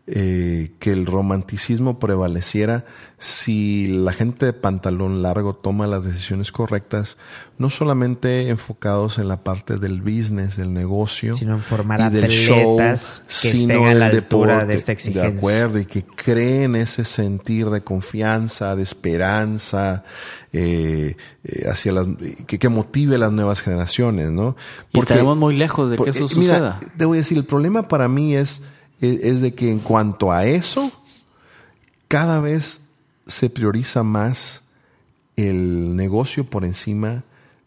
[0.07, 2.85] eh, que el romanticismo prevaleciera
[3.17, 7.17] si la gente de pantalón largo toma las decisiones correctas,
[7.57, 12.29] no solamente enfocados en la parte del business, del negocio, Sino en formar y del
[12.29, 14.67] show, atletas que sino estén a la altura deporte.
[14.67, 15.31] de esta exigencia.
[15.31, 20.03] De acuerdo, y que creen ese sentir de confianza, de esperanza,
[20.53, 22.07] eh, eh, hacia las,
[22.45, 24.55] que, que motive a las nuevas generaciones, ¿no?
[24.91, 26.79] Y estaremos muy lejos de que porque, eso mira, suceda.
[26.95, 28.61] te voy a decir, el problema para mí es,
[29.01, 30.91] es, es de que en cuanto a eso,
[32.07, 32.81] cada vez
[33.27, 34.63] se prioriza más
[35.35, 37.23] el negocio por encima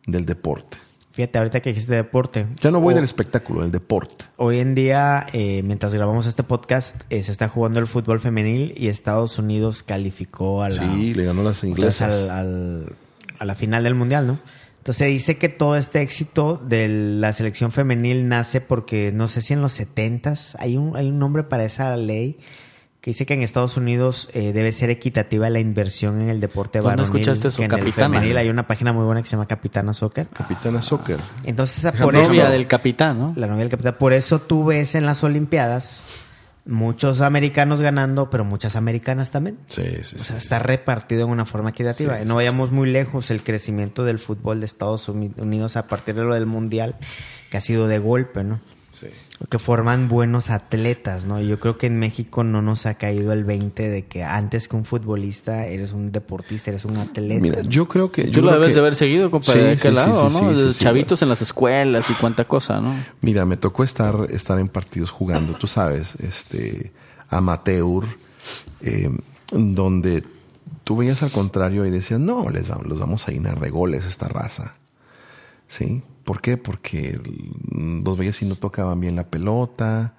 [0.07, 0.79] del deporte.
[1.13, 2.47] Fíjate, ahorita que dijiste deporte.
[2.61, 4.27] Ya no voy o- del espectáculo, del deporte.
[4.37, 8.73] Hoy en día, eh, mientras grabamos este podcast, eh, se está jugando el fútbol femenil
[8.77, 12.15] y Estados Unidos calificó a la, Sí, le ganó las inglesas.
[12.15, 12.93] al- al-
[13.41, 14.39] a la final del mundial, ¿no?
[14.79, 19.53] Entonces dice que todo este éxito de la selección femenil nace porque no sé si
[19.53, 22.39] en los 70s hay un, hay un nombre para esa ley
[23.01, 26.79] que dice que en Estados Unidos eh, debe ser equitativa la inversión en el deporte
[26.79, 27.05] ¿Dónde varonil.
[27.05, 28.15] escuchaste eso, que en el Capitana?
[28.17, 30.27] femenil hay una página muy buena que se llama Capitana Soccer.
[30.29, 31.19] Capitana Soccer.
[31.45, 33.33] Entonces, La por novia eso, del capitán, ¿no?
[33.37, 33.97] la novia del capitán.
[33.99, 36.27] Por eso tú ves en las Olimpiadas
[36.69, 39.59] muchos americanos ganando, pero muchas americanas también.
[39.67, 40.43] Sí, sí, O sea, sí.
[40.45, 42.19] está repartido en una forma equitativa.
[42.19, 43.31] Sí, no vayamos muy lejos.
[43.33, 46.95] El crecimiento del fútbol de Estados Uni- Unidos a partir de lo del Mundial,
[47.51, 48.61] que ha sido de golpe, ¿no?
[48.93, 49.09] Sí.
[49.51, 51.41] Que forman buenos atletas, ¿no?
[51.41, 54.75] Yo creo que en México no nos ha caído el 20 de que antes que
[54.75, 57.41] un futbolista eres un deportista, eres un atleta.
[57.41, 58.25] Mira, yo creo que...
[58.25, 60.37] Tú lo debes que- de haber seguido, compadre, Sí, de aquel sí, sí, lado, sí,
[60.43, 60.57] ¿no?
[60.57, 62.93] sí, De sí, chavitos en las escuelas y cuánta cosa, ¿no?
[63.21, 66.91] Mira, me tocó estar, estar en partidos jugando, tú sabes, este
[67.31, 68.05] amateur,
[68.81, 69.09] eh,
[69.53, 70.25] donde
[70.83, 74.05] tú veías al contrario y decías, no, les vamos, los vamos a llenar de goles
[74.05, 74.75] esta raza.
[75.69, 76.03] ¿Sí?
[76.29, 76.59] ¿Por qué?
[76.59, 77.19] Porque
[77.73, 80.13] los veías y no tocaban bien la pelota,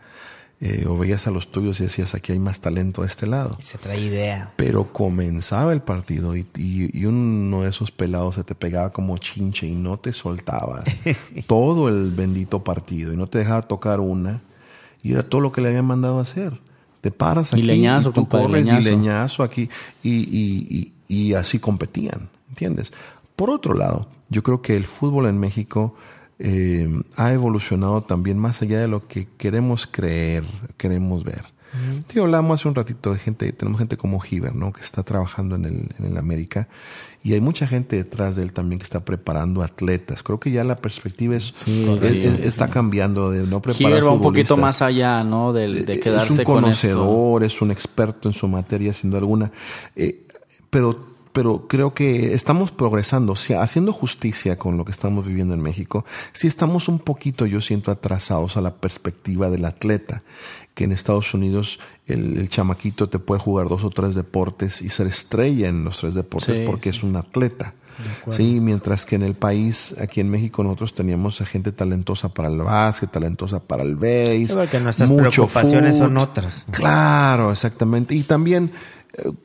[0.59, 3.57] eh, o veías a los tuyos y decías, aquí hay más talento de este lado.
[3.63, 4.51] Se trae idea.
[4.55, 9.19] Pero comenzaba el partido y, y- y uno de esos pelados se te pegaba como
[9.19, 10.83] chinche y no te soltaba
[11.47, 14.41] todo el bendito partido y no te dejaba tocar una
[15.03, 16.59] y era todo lo que le habían mandado a hacer.
[17.01, 18.81] Te paras Y aquí leñazo, y tú compadre, corres leñazo.
[18.81, 19.69] y leñazo aquí
[20.03, 22.91] y, y- y- y así competían, ¿entiendes?
[23.39, 25.95] Por otro lado, yo creo que el fútbol en México
[26.39, 30.43] eh, ha evolucionado también más allá de lo que queremos creer,
[30.77, 31.45] queremos ver.
[32.07, 34.71] Tío, hablamos hace un ratito de gente, tenemos gente como Giver, ¿no?
[34.73, 36.67] Que está trabajando en el, en el América.
[37.23, 40.23] Y hay mucha gente detrás de él también que está preparando atletas.
[40.23, 42.41] Creo que ya la perspectiva es, Sí, es- sí, es- sí.
[42.45, 45.53] está cambiando de no preparar Giver va un poquito más allá, ¿no?
[45.53, 46.87] De, quedarse es un con esto.
[46.89, 49.51] conocedor, es un experto en su materia, sin duda alguna.
[49.95, 50.25] Eh,
[50.71, 50.99] pero,
[51.39, 55.61] pero creo que estamos progresando, o sea, haciendo justicia con lo que estamos viviendo en
[55.61, 56.03] México.
[56.33, 60.21] Sí estamos un poquito, yo siento, atrasados a la perspectiva del atleta.
[60.73, 64.89] Que en Estados Unidos el, el chamaquito te puede jugar dos o tres deportes y
[64.89, 67.73] ser estrella en los tres deportes Sí, porque es un atleta.
[68.31, 72.49] Sí, mientras que en el país, aquí en México, nosotros teníamos a gente talentosa para
[72.49, 74.53] el básquet, talentosa para el béis.
[74.53, 76.29] Porque nuestras mucho preocupaciones son fut.
[76.29, 76.67] otras.
[76.71, 78.13] Claro, exactamente.
[78.13, 78.71] Y también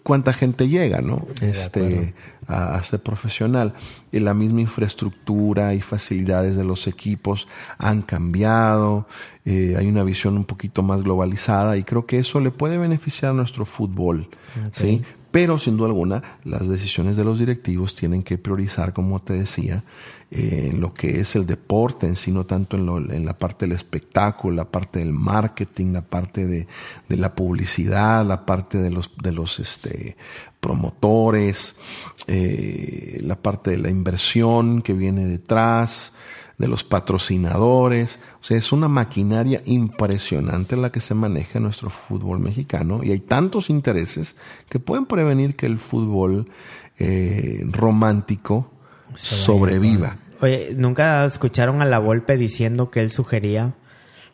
[0.03, 1.27] cuánta gente llega, ¿no?
[1.41, 2.15] Este,
[2.47, 3.75] a, a ser profesional.
[4.13, 7.49] Y la misma infraestructura y facilidades de los equipos
[7.79, 9.07] han cambiado.
[9.45, 13.33] Eh, hay una visión un poquito más globalizada y creo que eso le puede beneficiar
[13.33, 14.29] a nuestro fútbol,
[14.73, 15.03] ¿sí?
[15.35, 19.83] Pero sin duda alguna, las decisiones de los directivos tienen que priorizar, como te decía,
[20.31, 24.55] eh, en lo que es el deporte en sí, tanto en, la parte del espectáculo,
[24.55, 26.69] la parte del marketing, la parte de,
[27.09, 30.17] la publicidad, la parte de los, de los este,
[30.61, 31.75] promotores,
[32.29, 36.13] eh, la parte de la inversión que viene detrás,
[36.59, 38.21] de los patrocinadores.
[38.41, 43.11] O sea, es una maquinaria impresionante la que se maneja en nuestro fútbol mexicano y
[43.13, 44.37] hay tantos intereses
[44.69, 46.49] que pueden prevenir que el fútbol
[46.99, 48.71] eh, romántico
[49.15, 50.17] sobreviva.
[50.41, 53.75] Oye, ¿nunca escucharon a la Volpe diciendo que él sugería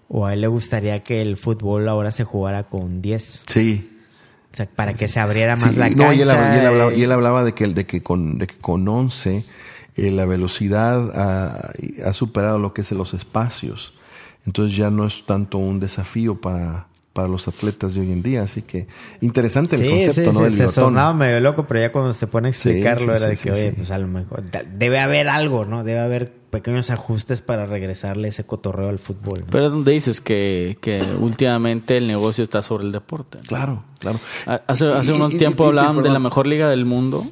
[0.08, 3.44] o a él le gustaría que el fútbol ahora se jugara con 10?
[3.46, 3.98] Sí.
[4.52, 6.14] O sea, para que se abriera más Sí, la no, cancha.
[6.14, 8.46] y él, hablaba, y él hablaba- y él hablaba de que, de que con, de
[8.48, 9.44] que con 11
[9.96, 11.72] eh, la velocidad ha,
[12.06, 13.92] ha superado lo que es los espacios.
[14.46, 18.42] Entonces ya no es tanto un desafío para, para los atletas de hoy en día.
[18.42, 18.86] Así que
[19.20, 20.50] interesante el Sí, concepto, sí, ¿no?
[20.50, 23.28] sí, se sonaba medio loco, pero ya cuando se pone a explicarlo Sí, sí, era
[23.30, 23.76] de sí, que, sí, oye, sí.
[23.76, 24.42] pues a lo mejor
[24.74, 25.84] debe haber algo, ¿no?
[25.84, 29.40] Debe haber pequeños ajustes para regresarle ese cotorreo al fútbol.
[29.40, 29.46] ¿no?
[29.50, 33.38] Pero es donde dices que, que últimamente el negocio está sobre el deporte.
[33.38, 33.44] ¿no?
[33.46, 34.18] Claro, claro.
[34.46, 36.86] Ha- Hace, hace Y- unos y- y- tiempo y- hablaban de la mejor liga del
[36.86, 37.24] mundo,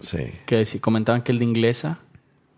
[0.00, 0.18] Sí.
[0.46, 1.98] que si comentaban que el de inglesa.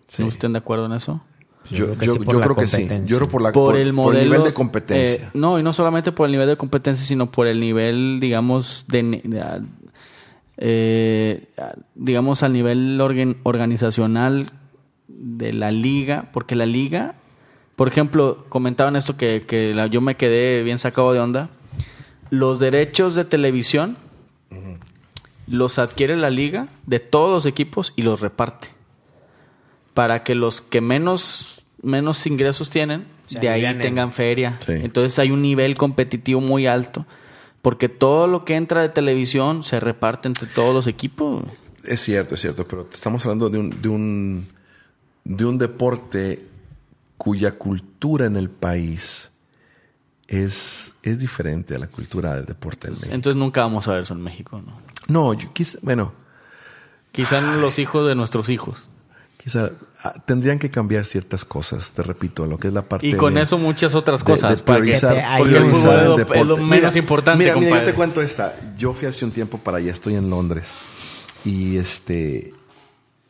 [0.06, 0.23] Sí.
[0.23, 1.23] ¿No estén de acuerdo en eso?
[1.70, 2.77] Yo, creo que yo- sí creo que sí.
[2.78, 3.05] competencia.
[3.05, 5.27] Yo creo por, la, por, por- el por modelo nivel de competencia.
[5.27, 8.86] eh, no y no solamente por el nivel de competencia sino por el nivel digamos
[8.89, 9.20] de,
[10.56, 11.47] eh,
[11.94, 14.51] digamos al nivel organ- organizacional
[15.09, 17.15] de la liga porque la liga
[17.77, 21.51] por ejemplo comentaban esto que, que la- yo me quedé bien sacado de onda
[22.31, 23.97] los derechos de televisión
[25.51, 28.69] los adquiere la liga de todos los equipos y los reparte
[29.99, 34.61] para que los que menos, menos ingresos tienen, Se de ahí tengan feria.
[34.65, 34.75] Sí.
[34.75, 37.05] Entonces hay un nivel competitivo muy alto.
[37.62, 41.43] Porque todo lo que entra de televisión se reparte entre todos los equipos.
[41.83, 44.47] Es cierto, es cierto, pero estamos hablando de un, de un,
[45.25, 46.47] de un deporte
[47.16, 49.33] cuya cultura en el país
[50.29, 53.12] es, es diferente a la cultura del deporte en México.
[53.12, 54.88] Entonces nunca vamos a ver eso en México, ¿no?
[55.09, 56.12] No, yo quizá, bueno,
[57.12, 58.89] Quizá los hijos de nuestros hijos.
[59.43, 59.70] quizá
[60.05, 63.35] ah, tendrían que cambiar ciertas cosas, te repito, lo que es la parte Y con
[63.35, 64.51] de- eso muchas otras de- cosas.
[64.51, 66.40] de que- priorizar- Que te- el priorizar fútbol es el lo, deporte.
[66.43, 68.55] es lo menos importante, Mira, mira, yo te cuento esta.
[68.76, 70.70] Yo fui hace un tiempo para allá, estoy en Londres.
[71.44, 72.52] Y este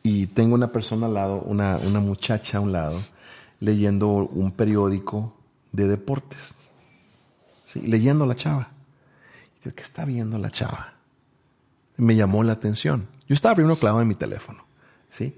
[0.03, 3.01] y tengo una persona al lado, una, una muchacha a un lado,
[3.59, 5.33] leyendo un periódico
[5.71, 6.53] de deportes.
[7.65, 8.69] Sí, leyendo la chava.
[9.63, 10.93] ¿qué está viendo la chava?
[11.99, 13.07] Me llamó la atención.
[13.27, 14.65] Yo estaba primero clavado en mi teléfono.
[15.09, 15.35] ¿sí?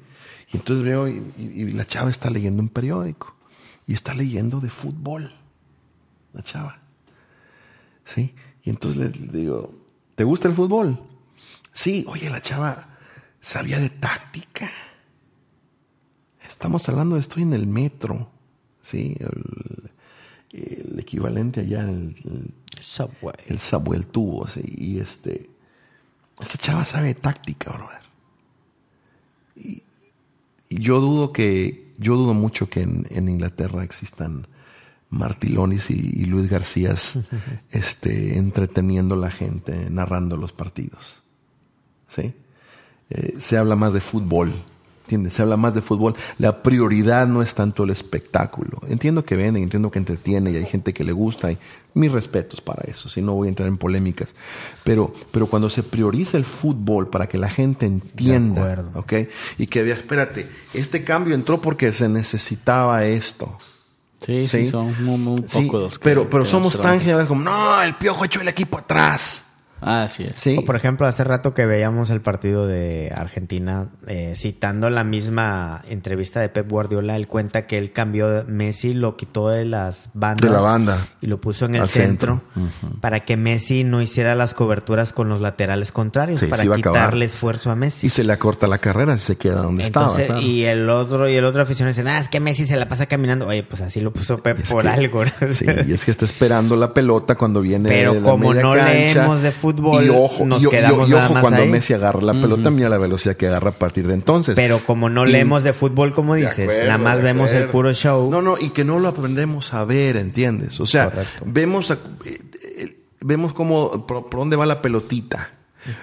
[0.53, 3.35] Y entonces veo y, y- y la chava está leyendo un periódico.
[3.87, 5.33] Y está leyendo de fútbol.
[6.33, 6.79] La chava.
[8.05, 8.33] ¿Sí?
[8.63, 9.71] Y entonces le, le digo,
[10.15, 10.99] ¿te gusta el fútbol?
[11.73, 12.97] Sí, oye, la chava
[13.41, 14.69] sabía de táctica.
[16.47, 18.29] Estamos hablando de estoy en el metro,
[18.81, 19.15] ¿sí?
[19.19, 19.91] El,
[20.51, 23.35] el equivalente allá en el, el- Subway.
[23.47, 24.61] el subway, el tubo, ¿sí?
[24.65, 25.50] Y este,
[26.41, 28.01] esta chava sabe de táctica, brother.
[29.55, 29.83] Y,
[30.69, 34.47] y yo dudo que, yo dudo mucho que en, en Inglaterra existan
[35.09, 37.19] Martilonis y, y Luis Garcías
[37.71, 41.21] este, entreteniendo a la gente, narrando los partidos.
[42.07, 42.33] ¿Sí?
[43.09, 44.53] Eh, se habla más de fútbol,
[45.11, 45.33] ¿Entiendes?
[45.33, 46.15] Se habla más de fútbol.
[46.37, 48.79] La prioridad no es tanto el espectáculo.
[48.87, 51.57] Entiendo que venden, entiendo que entretiene y hay gente que le gusta y
[51.95, 54.35] mis respetos para eso, si no voy a entrar en polémicas.
[54.85, 58.85] Pero, pero cuando se prioriza el fútbol para que la gente entienda.
[58.93, 59.13] ¿ok?
[59.57, 63.57] Y que vea, espérate, este cambio entró porque se necesitaba esto.
[64.25, 67.27] Sí, sí, son muy, muy Sí, pocos los que- pero, pero que somos tan generales
[67.27, 69.47] como, no, el piojo echó el equipo atrás.
[69.81, 70.33] Ah, así es.
[70.35, 70.55] Sí.
[70.59, 75.81] O por ejemplo, hace rato que veíamos el partido de Argentina, eh, citando la misma
[75.89, 80.47] entrevista de Pep Guardiola, él cuenta que él cambió Messi, lo quitó de las bandas.
[80.49, 81.07] De la banda.
[81.21, 82.41] Y lo puso en el centro,
[82.99, 87.25] para que Messi no hiciera las coberturas con los laterales contrarios, Sí, para a quitarle
[87.25, 88.07] esfuerzo a Messi.
[88.07, 90.39] Y se le acorta la carrera si se queda donde Entonces, estaba.
[90.39, 90.51] claro.
[90.53, 93.07] y el otro y el otro aficionado dice, ah, es que Messi se la pasa
[93.07, 93.47] caminando.
[93.47, 95.25] Oye, pues así lo puso Pep Es por que- algo.
[95.25, 95.31] ¿no?
[95.49, 98.61] Sí, y es que está esperando la pelota cuando viene Pero de la como media
[98.61, 98.91] no cancha.
[98.93, 99.70] leemos de fútbol,
[100.03, 101.69] y ojo, nos y- y- quedamos y nada ojo más cuando ahí.
[101.69, 104.55] Messi agarra la pelota, mira la velocidad que agarra a partir de entonces.
[104.55, 107.93] Pero como no Y- leemos de fútbol, como dices, acuerdo, nada más vemos el puro
[107.93, 108.29] show.
[108.31, 110.79] No, no, y que no lo aprendemos a ver, ¿entiendes?
[110.79, 111.43] O sea, Correcto.
[111.45, 112.39] vemos a- eh,
[112.77, 115.51] eh, vemos cómo por, por dónde va la pelotita.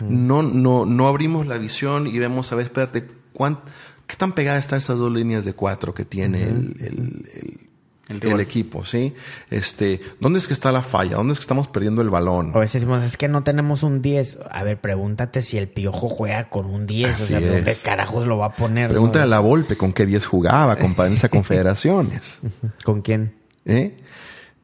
[0.00, 3.60] No no no abrimos la visión y vemos a ver, espérate, ¿cuán-
[4.08, 7.67] ¿qué tan pegadas están estas dos líneas de cuatro que tiene el, el- el-
[8.08, 9.14] El equipo, ¿sí?
[9.50, 11.16] Este, ¿dónde es que está la falla?
[11.16, 12.52] ¿Dónde es que estamos perdiendo el balón?
[12.54, 14.38] A veces decimos, es que no tenemos un 10.
[14.50, 17.10] A ver, pregúntate si el piojo juega con un 10.
[17.14, 17.78] Así o sea, ¿dónde es.
[17.80, 18.88] carajos lo va a poner?
[18.90, 19.30] Pregúntale a no?
[19.32, 22.40] la Volpe con qué 10 jugaba, compadre, en esa confederaciones.
[22.84, 23.34] ¿Con quién?
[23.66, 23.96] ¿Eh?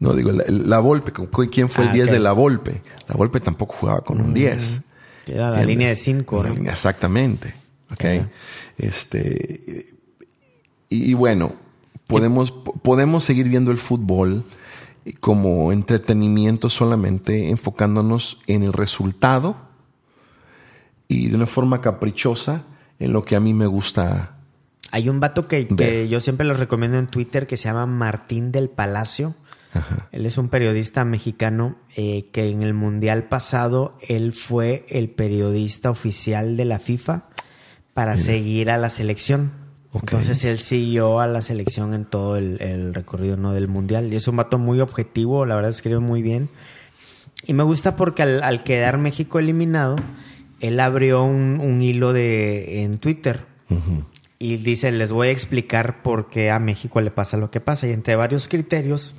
[0.01, 2.13] No, digo, la, la Volpe, ¿con ¿quién fue el Ah, 10 ok.
[2.13, 2.83] de la Volpe?
[3.09, 4.81] La Volpe tampoco jugaba con un 10.
[5.27, 6.43] Era la línea de 5.
[6.45, 7.55] La línea- Exactamente.
[7.93, 8.05] Ok.
[8.05, 8.29] Ajá.
[8.79, 9.87] Este.
[10.89, 11.53] Y, y bueno,
[12.07, 14.45] podemos, po- podemos seguir viendo el fútbol
[15.21, 19.57] como entretenimiento solamente enfocándonos en el resultado
[21.09, 22.63] y de una forma caprichosa
[22.99, 24.37] en lo que a mí me gusta.
[24.91, 28.53] Hay un vato que, que yo siempre lo recomiendo en Twitter que se llama Martín
[28.53, 29.35] del Palacio.
[30.13, 35.91] Él es un periodista mexicano eh, que en el Mundial pasado él fue el periodista
[35.91, 37.25] oficial de la FIFA
[37.93, 39.51] para seguir a la selección.
[39.95, 43.53] Entonces él siguió a la selección en todo el, el recorrido ¿no?
[43.53, 44.13] del Mundial.
[44.13, 46.49] Y es un vato muy objetivo, la verdad escribe muy bien.
[47.47, 49.97] Y me gusta porque al, al quedar México eliminado,
[50.61, 53.41] él abrió un, un hilo de, en Twitter
[54.39, 57.87] y dice, les voy a explicar por qué a México le pasa lo que pasa.
[57.87, 59.15] Y entre varios criterios,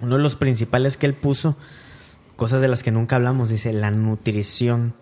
[0.00, 1.56] uno de los principales que él puso,
[2.36, 4.94] cosas de las que nunca hablamos, dice la nutrición.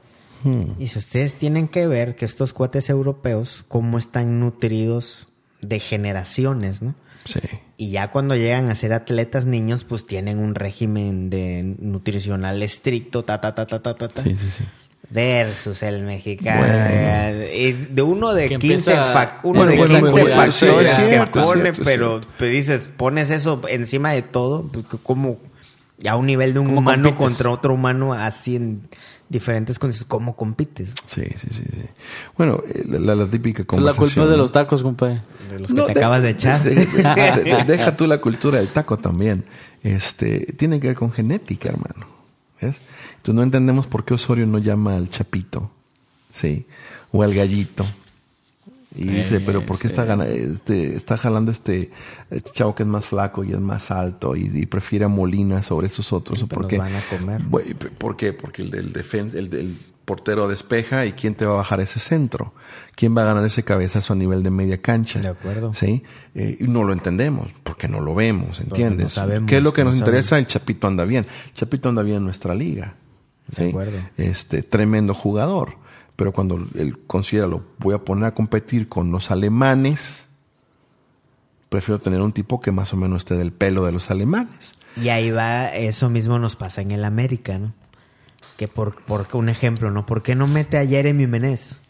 [0.78, 5.28] Dice, ustedes tienen que ver que estos cuates europeos, cómo están nutridos
[5.60, 6.94] de generaciones, ¿no?
[7.26, 7.40] Sí.
[7.76, 13.24] Y ya cuando llegan a ser atletas niños, pues tienen un régimen de nutricional estricto,
[13.24, 14.22] ta, ta, ta, ta, ta, ta, ta.
[14.22, 14.64] Sí, sí, sí.
[15.10, 16.60] Versus el mexicano.
[16.60, 17.44] Bueno.
[17.54, 21.02] Y de uno de Que 15, empieza- fac- uno de bueno, 15 bueno, factores sí,
[21.02, 22.44] que cierto, pone, cierto, pero cierto.
[22.44, 25.38] dices, pones eso encima de todo, pues, como
[25.98, 27.18] ya a un nivel de un ¿Cómo humano compites?
[27.36, 28.82] contra otro humano así en
[29.30, 30.90] diferentes condiciones, ¿cómo compites?
[31.06, 31.82] Sí, sí, sí, sí.
[32.36, 34.24] Bueno, la, la- la típica Esa es la conversación.
[34.24, 35.22] culpa de los tacos, compadre.
[35.50, 36.62] De los que No, te de- acabas de echar.
[36.62, 39.44] de- de- de- deja tú la cultura del taco también.
[39.82, 42.06] Este, tiene que ver con genética, hermano.
[42.60, 42.82] ¿Ves?
[43.12, 45.70] Entonces no entendemos por qué Osorio no llama al chapito,
[46.30, 46.66] ¿sí?
[47.12, 47.86] O al gallito.
[48.94, 49.94] Y dice, pero ¿por qué sí.
[49.94, 51.90] está, este, está jalando este,
[52.30, 55.62] este chavo que es más flaco y es más alto y, y prefiere a Molina
[55.62, 56.44] sobre estos otros?
[56.48, 56.78] pero ¿Por qué?
[56.78, 57.40] van a comer.
[57.98, 58.32] ¿Por qué?
[58.32, 62.00] Porque el del defensa, el del portero despeja y quién te va a bajar ese
[62.00, 62.52] centro,
[62.96, 65.20] quién va a ganar ese cabezazo a nivel de media cancha.
[65.20, 65.72] De acuerdo.
[65.72, 66.02] Sí,
[66.34, 69.04] Eh, no lo entendemos porque no lo vemos, ¿entiendes?
[69.04, 70.36] no sabemos, ¿Qué es lo que no nos interesa?
[70.38, 71.26] El Chapito anda bien.
[71.46, 72.94] El Chapito anda bien en nuestra liga.
[73.56, 73.98] De acuerdo.
[74.16, 75.74] Este, tremendo jugador.
[76.20, 80.28] Pero cuando él considera lo voy a poner a competir con los alemanes,
[81.70, 84.74] prefiero tener un tipo que más o menos esté del pelo de los alemanes.
[85.00, 87.72] Y ahí va, eso mismo nos pasa en el América, ¿no?
[88.58, 90.04] Que por, por un ejemplo, ¿no?
[90.04, 91.80] ¿Por qué no mete a Jeremy Menez?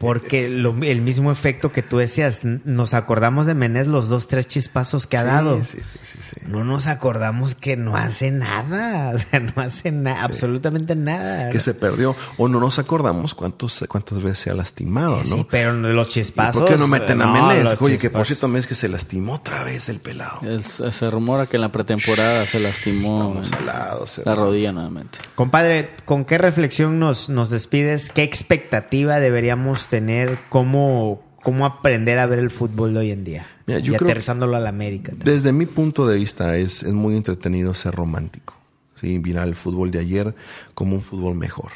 [0.00, 4.46] Porque lo- el mismo efecto que tú decías, nos acordamos de Menez los dos, tres
[4.46, 5.64] chispazos que ha Sí, dado.
[5.64, 6.36] Sí, sí, sí, sí.
[6.46, 11.48] No nos acordamos que no hace nada, o sea, no hace nada, absolutamente nada.
[11.48, 12.14] Que se perdió.
[12.36, 15.36] O no nos acordamos cuántos, cuántas veces se ha lastimado, ¿no?
[15.36, 16.62] Sí, pero los ¿Y chispazos.
[16.62, 17.64] ¿Por qué no meten a no, Menez?
[17.64, 20.40] los Oye, que por cierto Menez que se lastimó otra vez el pelado.
[20.42, 25.18] Es- se rumora que en la pretemporada se lastimó alados, la rodilla nuevamente.
[25.34, 28.10] Compadre, ¿con qué reflexión nos, nos despides?
[28.10, 29.53] ¿Qué expectativa deberíamos
[29.88, 30.38] tener?
[30.48, 33.46] ¿Cómo, ¿Cómo aprender a ver el fútbol de hoy en día?
[33.66, 35.12] Mira, yo y aterrizándolo a la América.
[35.16, 38.54] Desde mi punto de vista es, es muy entretenido ser romántico.
[39.00, 39.18] ¿sí?
[39.18, 40.34] Mirar el fútbol de ayer
[40.74, 41.72] como un fútbol mejor.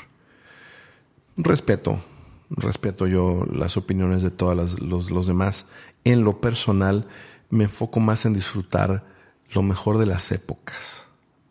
[1.36, 2.00] Respeto,
[2.50, 5.66] respeto yo las opiniones de todos los, los demás.
[6.04, 7.06] En lo personal,
[7.50, 9.04] me enfoco más en disfrutar
[9.54, 11.04] lo mejor de las épocas,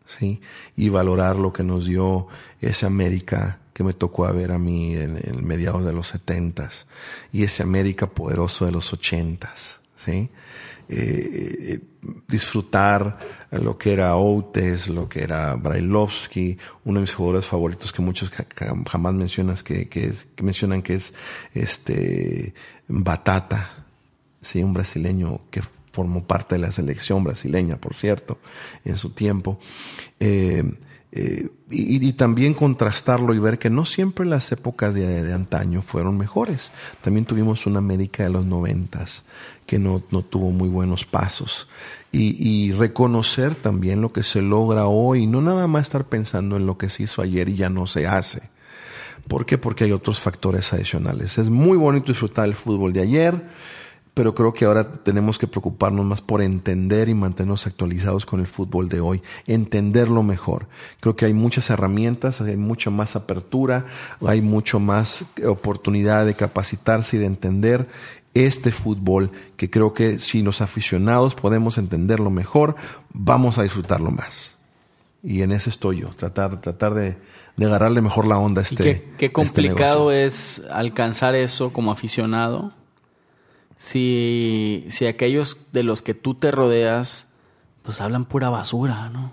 [0.06, 0.42] ¿sí?
[0.76, 2.28] Y valorar lo que nos dio
[2.62, 6.88] esa América que me tocó ver a mí en, el mediados de los setentas
[7.32, 10.32] y ese América poderoso de los ochentas, ¿sí?
[10.90, 11.80] Eh, eh,
[12.28, 13.20] disfrutar
[13.52, 18.32] lo que era Outes, lo que era Brailovsky, uno de mis jugadores favoritos que muchos
[18.90, 21.14] jamás mencionas que, que, que mencionan que es
[21.54, 22.56] este
[22.88, 23.86] Batata,
[24.42, 28.40] sí, un brasileño que formó parte de la selección brasileña, por cierto,
[28.86, 29.60] en su tiempo.
[30.20, 30.64] Eh,
[31.12, 36.72] eh, y, también contrastarlo y ver que no siempre las épocas de, antaño fueron mejores.
[37.02, 39.24] También tuvimos una América de los noventas
[39.66, 41.68] que no, no tuvo muy buenos pasos.
[42.12, 46.78] Y, reconocer también lo que se logra hoy, no nada más estar pensando en lo
[46.78, 48.50] que se hizo ayer y ya no se hace.
[49.28, 49.58] ¿Por qué?
[49.58, 51.38] Porque hay otros factores adicionales.
[51.38, 53.44] Es muy bonito disfrutar el fútbol de ayer
[54.18, 58.48] pero creo que ahora tenemos que preocuparnos más por entender y mantenernos actualizados con el
[58.48, 60.66] fútbol de hoy, entenderlo mejor.
[61.02, 63.86] Creo que hay muchas herramientas, hay mucha más apertura,
[64.26, 67.88] hay mucho más oportunidad de capacitarse y de entender
[68.34, 72.76] este fútbol que creo que si los aficionados podemos entenderlo mejor,
[73.14, 74.56] vamos a disfrutarlo más.
[75.22, 77.18] Y en eso estoy yo, tratar, tratar de,
[77.64, 78.84] agarrarle mejor la onda a este.
[78.84, 82.74] qué, qué este complicado es alcanzar eso como aficionado
[83.78, 87.28] si, si aquellos de los que tú te rodeas,
[87.84, 89.32] pues hablan pura basura, ¿no?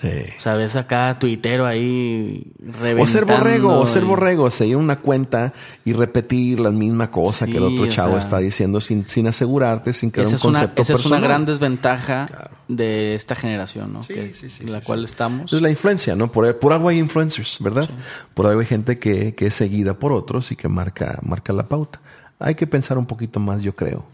[0.00, 0.08] Sí.
[0.36, 3.02] O sea, ves acá tuitero ahí reventando.
[3.02, 5.52] O ser borrego, o ser borrego, seguir una cuenta
[5.84, 10.10] y repetir la misma cosa que el otro chavo está diciendo sin, sin asegurarte, sin
[10.10, 14.02] crear un es concepto una, Esa es una gran desventaja de esta generación, ¿no?
[14.04, 15.04] Sí, que, sí, sí, en la sí, cual sí.
[15.06, 15.52] estamos.
[15.52, 16.30] Es la influencia, ¿no?
[16.30, 17.88] Por, por algo hay influencers, ¿verdad?
[18.34, 21.66] Por algo hay gente que, que es seguida por otros y que marca, marca la
[21.66, 22.00] pauta.
[22.38, 24.04] Hay que pensar un poquito más, yo creo.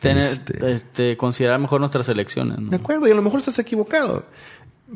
[0.00, 2.70] Tener, Este- este, considerar mejor nuestras elecciones, ¿no?
[2.70, 4.26] De acuerdo, y a lo mejor estás equivocado.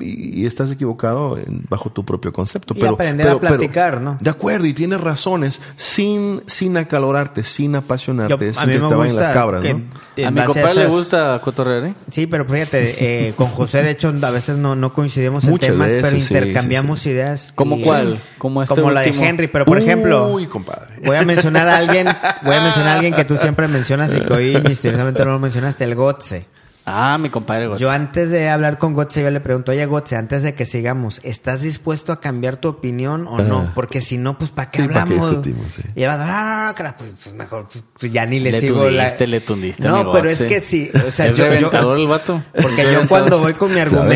[0.01, 2.75] Y, y estás equivocado en- bajo tu propio concepto.
[2.77, 4.19] Y pero, aprender a pero- platicar, ¿no?
[4.21, 9.17] De acuerdo, y tienes razones, sin, sin acalorarte, sin apasionarte, Yo- sin que te vayan
[9.17, 9.81] las cabras, que ¿no?
[10.27, 11.95] A mi compadre le gusta cotorrear, ¿eh?
[12.11, 15.71] Sí, pero fíjate, eh, con José, de hecho, a veces no, no coincidimos en Muchas
[15.71, 17.11] temas, pero veces, intercambiamos sí, sí.
[17.11, 17.53] ideas.
[17.55, 18.21] ¿Cómo y- cuál?
[18.39, 19.25] Como este Como la de último.
[19.27, 20.95] Henry, pero por ejemplo, Uy, compadre.
[21.05, 22.07] voy a mencionar a alguien,
[22.43, 25.39] voy a mencionar a alguien que tú siempre mencionas y que hoy misteriosamente no lo
[25.39, 26.47] mencionaste, el Gotze.
[26.89, 27.67] Ah, mi compadre.
[27.67, 27.83] Gotze.
[27.83, 31.21] Yo antes de hablar con Gotze, yo le pregunto, oye Gotze, antes de que sigamos,
[31.25, 33.73] ¿estás dispuesto a cambiar tu opinión o no?
[33.75, 35.31] Porque si no, pues ¿para qué Sí, ¿para qué hablamos?
[35.31, 35.73] discutimos?
[35.73, 35.83] Sí.
[35.97, 38.61] Y él va a decir, ah, cara, pues, mejor, pues, pues, ya ni le, Le
[38.61, 39.13] sigo la...
[39.19, 42.07] le tundiste, No, mi pero es que sí, o sea, es yo- yo- reventador el
[42.07, 42.41] vato.
[42.63, 44.09] Porque yo cuando voy con mi argumento,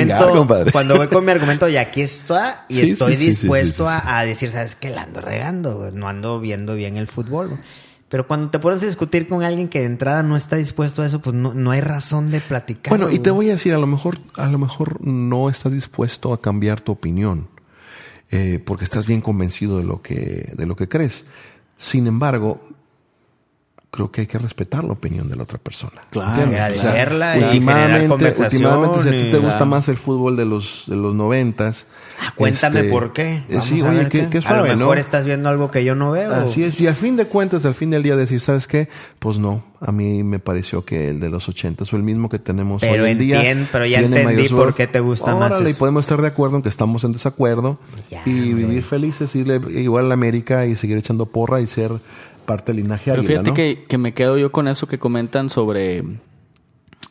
[0.46, 3.88] vengar, cuando voy con mi argumento, y aquí está, y Sí, estoy dispuesto.
[3.88, 4.90] A, a decir, ¿sabes qué?
[4.90, 7.58] La ando regando, no ando viendo bien el fútbol.
[8.10, 11.06] Pero cuando te pones a discutir con alguien que de entrada no está dispuesto a
[11.06, 12.90] eso, pues no, no hay razón de platicar.
[12.90, 16.32] Bueno, y te voy a decir, a lo mejor, a lo mejor no estás dispuesto
[16.32, 17.46] a cambiar tu opinión,
[18.32, 21.24] eh, porque estás bien convencido de lo que, de lo que crees.
[21.76, 22.60] Sin embargo,
[23.92, 26.00] creo que hay que respetar la opinión de la otra persona.
[26.10, 29.66] Claro, agradecerla y generar últimamente, conversación últimamente, si a ti te y- gusta Claro.
[29.66, 31.86] más el fútbol de los, de los noventas.
[32.22, 33.36] Ah, Cuéntame este, por qué.
[33.36, 34.28] eh, Vamos sí, a oye, ver qué, qué.
[34.30, 35.00] qué a suave, lo mejor ¿no?
[35.00, 36.32] estás viendo algo que yo no veo.
[36.34, 38.88] Así es, y al fin de cuentas, al fin del día decir, ¿sabes qué?
[39.18, 42.38] Pues no, a mí me pareció que el de los 80 o el mismo que
[42.38, 43.42] tenemos Pero hoy en día.
[43.42, 45.78] entien- pero ya entendí por qué te gusta más Órale, y eso.
[45.78, 47.78] podemos estar de acuerdo en que estamos en desacuerdo
[48.10, 48.66] Ya, y hombre.
[48.66, 51.90] vivir felices, irle igual a la América y seguir echando porra y ser
[52.50, 53.54] parte del linaje Pero águila, fíjate ¿no?
[53.54, 56.02] que, que me quedo yo con eso que comentan sobre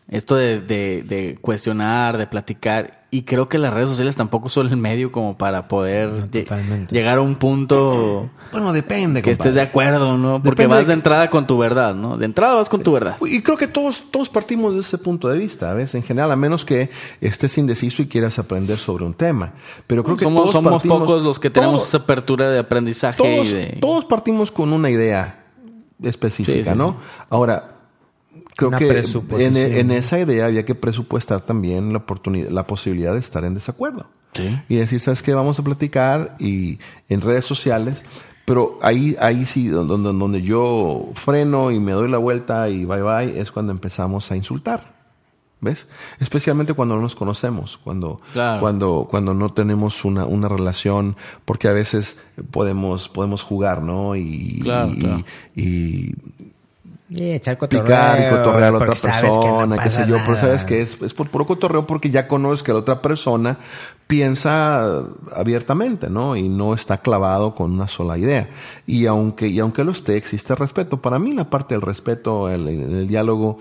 [0.10, 2.99] esto de, de- de cuestionar, de platicar.
[3.12, 7.18] Y creo que las redes sociales tampoco son el medio como para poder No, llegar
[7.18, 10.44] a un punto Bueno, depende, que estés de acuerdo, ¿no?
[10.44, 12.18] Porque Depende vas de- de entrada con tu verdad, ¿no?
[12.18, 13.18] De entrada vas con tu verdad.
[13.26, 15.96] Y creo que todos, todos partimos de ese punto de vista, ¿ves?
[15.96, 19.54] En general, a menos que estés indeciso y quieras aprender sobre un tema.
[19.88, 22.60] Pero creo que somos todos somos partimos- pocos los que tenemos todos- esa apertura de
[22.60, 23.78] aprendizaje todos, y de...
[23.82, 25.46] todos partimos con una idea
[26.04, 26.92] específica, Sí, sí, ¿no?
[26.92, 27.24] sí.
[27.32, 27.79] Ahora,
[28.60, 28.88] creo Una que
[29.46, 33.54] en, en esa idea había que presupuestar también la oportunidad, la posibilidad de estar en
[33.54, 34.08] desacuerdo.
[34.34, 34.60] Sí.
[34.68, 35.34] Y decir, ¿sabes qué?
[35.34, 36.78] Vamos a platicar y
[37.08, 38.04] en redes sociales.
[38.44, 43.02] Pero ahí, ahí sí, donde, donde yo freno y me doy la vuelta y bye
[43.02, 45.00] bye, es cuando empezamos a insultar.
[45.62, 45.88] ¿Ves?
[46.20, 48.62] Especialmente cuando no nos conocemos, cuando, Claro.
[48.62, 52.18] cuando, cuando no tenemos una, una relación, porque a veces
[52.52, 54.16] podemos, podemos jugar, ¿no?
[54.16, 55.24] Y, Claro, y, claro.
[55.56, 56.16] y
[57.10, 57.84] Y echar cotorreo.
[57.84, 60.82] picar y cotorrear a la otra que no persona, qué sé yo, pero sabes que
[60.82, 63.58] es, es por puro cotorreo porque ya conoces que la otra persona
[64.06, 65.06] piensa
[65.36, 66.36] abiertamente, ¿no?
[66.36, 68.50] Y no está clavado con una sola idea.
[68.86, 71.02] Y aunque, y aunque lo esté, existe respeto.
[71.02, 73.58] Para mí la parte del respeto, el, el diálogo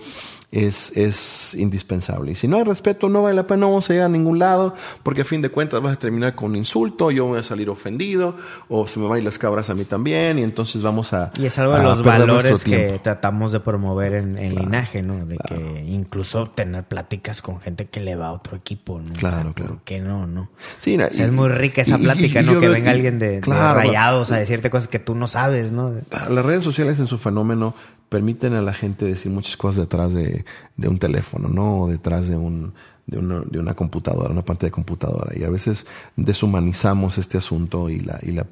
[0.51, 2.31] es, es indispensable.
[2.31, 4.39] Y si no hay respeto, no vale la pena, no vamos a llegar a ningún
[4.39, 4.73] lado,
[5.03, 7.69] porque a fin de cuentas vas a terminar con un insulto, yo voy a salir
[7.69, 8.35] ofendido,
[8.67, 11.31] o se me van a ir las cabras a mí también, y entonces vamos a...
[11.39, 15.25] Y es algo de los valores que tratamos de promover en, en linaje, ¿no?
[15.25, 19.13] De que incluso tener pláticas con gente que le va a otro equipo, ¿no?
[19.13, 19.73] Claro, O sea, claro.
[19.75, 20.49] ¿Por qué no, no?
[20.79, 22.59] Sí, na- O sea, es muy rica esa y- plática, y ¿no?
[22.59, 25.93] Que venga alguien de, rayados a decirte cosas que tú no sabes, ¿no?
[26.11, 27.75] Las redes sociales en su fenómeno
[28.09, 30.43] permiten a la gente decir muchas cosas detrás de,
[30.75, 31.81] de un teléfono, ¿no?
[31.83, 32.73] O detrás de un
[33.09, 35.35] de una, de una computadora, una pantalla de computadora.
[35.35, 38.45] Y a veces deshumanizamos este asunto y la, y la,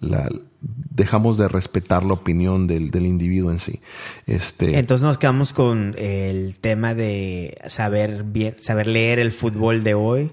[0.00, 3.80] la dejamos de respetar la opinión del, del individuo en sí.
[4.26, 9.94] Este, Entonces nos quedamos con el tema de saber bien, saber leer el fútbol de
[9.94, 10.30] hoy,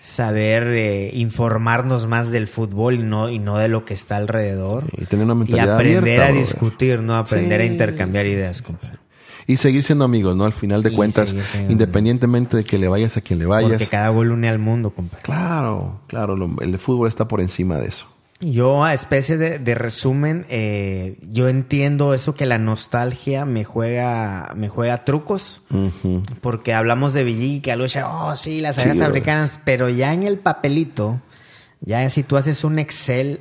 [0.00, 4.84] saber eh, informarnos más del fútbol y no, y no de lo que está alrededor.
[4.96, 7.16] Y tener una Y mentalidad aprender abierta, a discutir, ¿no?
[7.16, 8.58] Aprender a intercambiar ideas.
[8.58, 8.86] sí, compa.
[9.46, 10.44] y seguir siendo amigos, ¿no?
[10.46, 11.34] Al final de Y cuentas,
[11.68, 13.72] independientemente de que le vayas a quien le vayas.
[13.72, 15.18] Porque cada gol une al mundo, compa.
[15.18, 18.06] Claro, claro, lo- el fútbol está por encima de eso.
[18.52, 24.52] Yo, a especie de, de resumen, eh, yo entiendo eso que la nostalgia me juega,
[24.56, 25.62] me juega trucos.
[26.40, 29.06] Porque hablamos de Villiqui, que algo oh sí, las Sí, bro.
[29.06, 31.20] africanas, pero ya en el papelito,
[31.80, 33.40] ya si tú haces un Excel,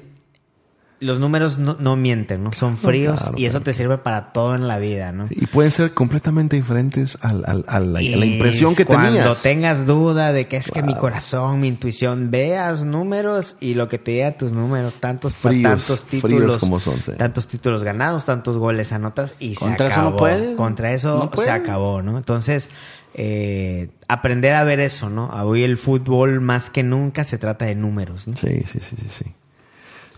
[1.04, 2.52] los números no, no mienten, ¿no?
[2.54, 3.64] Son fríos claro, y eso claro.
[3.66, 5.28] te sirve para todo en la vida, ¿no?
[5.30, 9.10] Y pueden ser completamente diferentes al- al- a, la, a la Y impresión que cuando
[9.10, 9.42] tenías.
[9.42, 13.98] tengas duda de que es que mi corazón, mi intuición, veas números y lo que
[14.00, 17.12] te diga tus números, tantos, Fríos, tantos fríos títulos, como son, sí.
[17.18, 20.18] tantos títulos ganados, tantos goles anotas y Contra se eso no acabó.
[20.18, 20.56] puedes.
[20.58, 22.18] Contra eso No se acabó, ¿no?
[22.18, 22.70] Entonces,
[23.16, 25.28] eh, aprender a ver eso, ¿no?
[25.44, 28.36] Hoy el fútbol más que nunca se trata de números, ¿no?
[28.38, 29.26] Sí, sí, sí, sí, sí.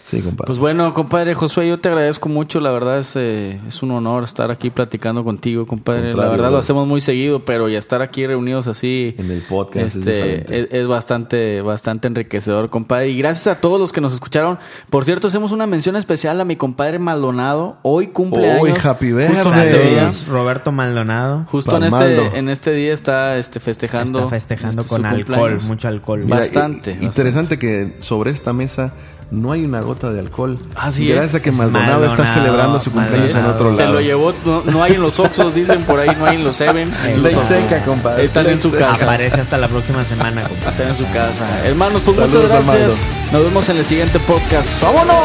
[0.05, 0.45] Sí, compadre.
[0.45, 2.59] Pues bueno, compadre Josué, yo te agradezco mucho.
[2.59, 6.13] La verdad es, eh, es un honor estar aquí platicando contigo, compadre.
[6.13, 9.87] La verdad lo hacemos muy seguido, pero ya estar aquí reunidos así En el podcast
[9.87, 13.09] es este, es, es bastante, bastante enriquecedor, compadre.
[13.09, 14.59] Y gracias a todos los que nos escucharon.
[14.91, 17.77] Por cierto, hacemos una mención especial a mi compadre Maldonado.
[17.81, 18.85] Hoy cumple Hoy, años.
[18.85, 19.59] happy Justo en birthday.
[19.61, 20.11] este día.
[20.29, 21.45] Roberto Maldonado.
[21.49, 24.19] Justo en este, en este día está este, festejando.
[24.19, 25.63] Está festejando este, con alcohol, cumpleaños.
[25.63, 26.21] mucho alcohol.
[26.25, 28.93] Mira, bastante, Interesante que sobre esta mesa
[29.31, 30.57] no hay una gota de alcohol.
[30.75, 31.35] Así Gracias es.
[31.35, 33.93] a que Es Maldonado, está celebrando su cumpleaños en otro Se lado.
[33.93, 36.55] lo llevó, no, no hay en los Oxxos, dicen por ahí, no hay en los
[36.57, 36.91] Seven.
[37.05, 38.25] en los seca, compadre.
[38.25, 39.05] Están en su casa.
[39.05, 40.69] Aparece hasta la próxima semana, compa.
[40.69, 41.65] Están en su casa.
[41.65, 43.11] Hermanos, pues Saludos, muchas gracias.
[43.31, 44.81] Nos vemos en el siguiente podcast.
[44.83, 45.15] ¡Vámonos!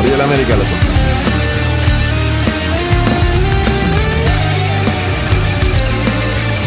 [0.00, 0.99] Arriba la América, loco.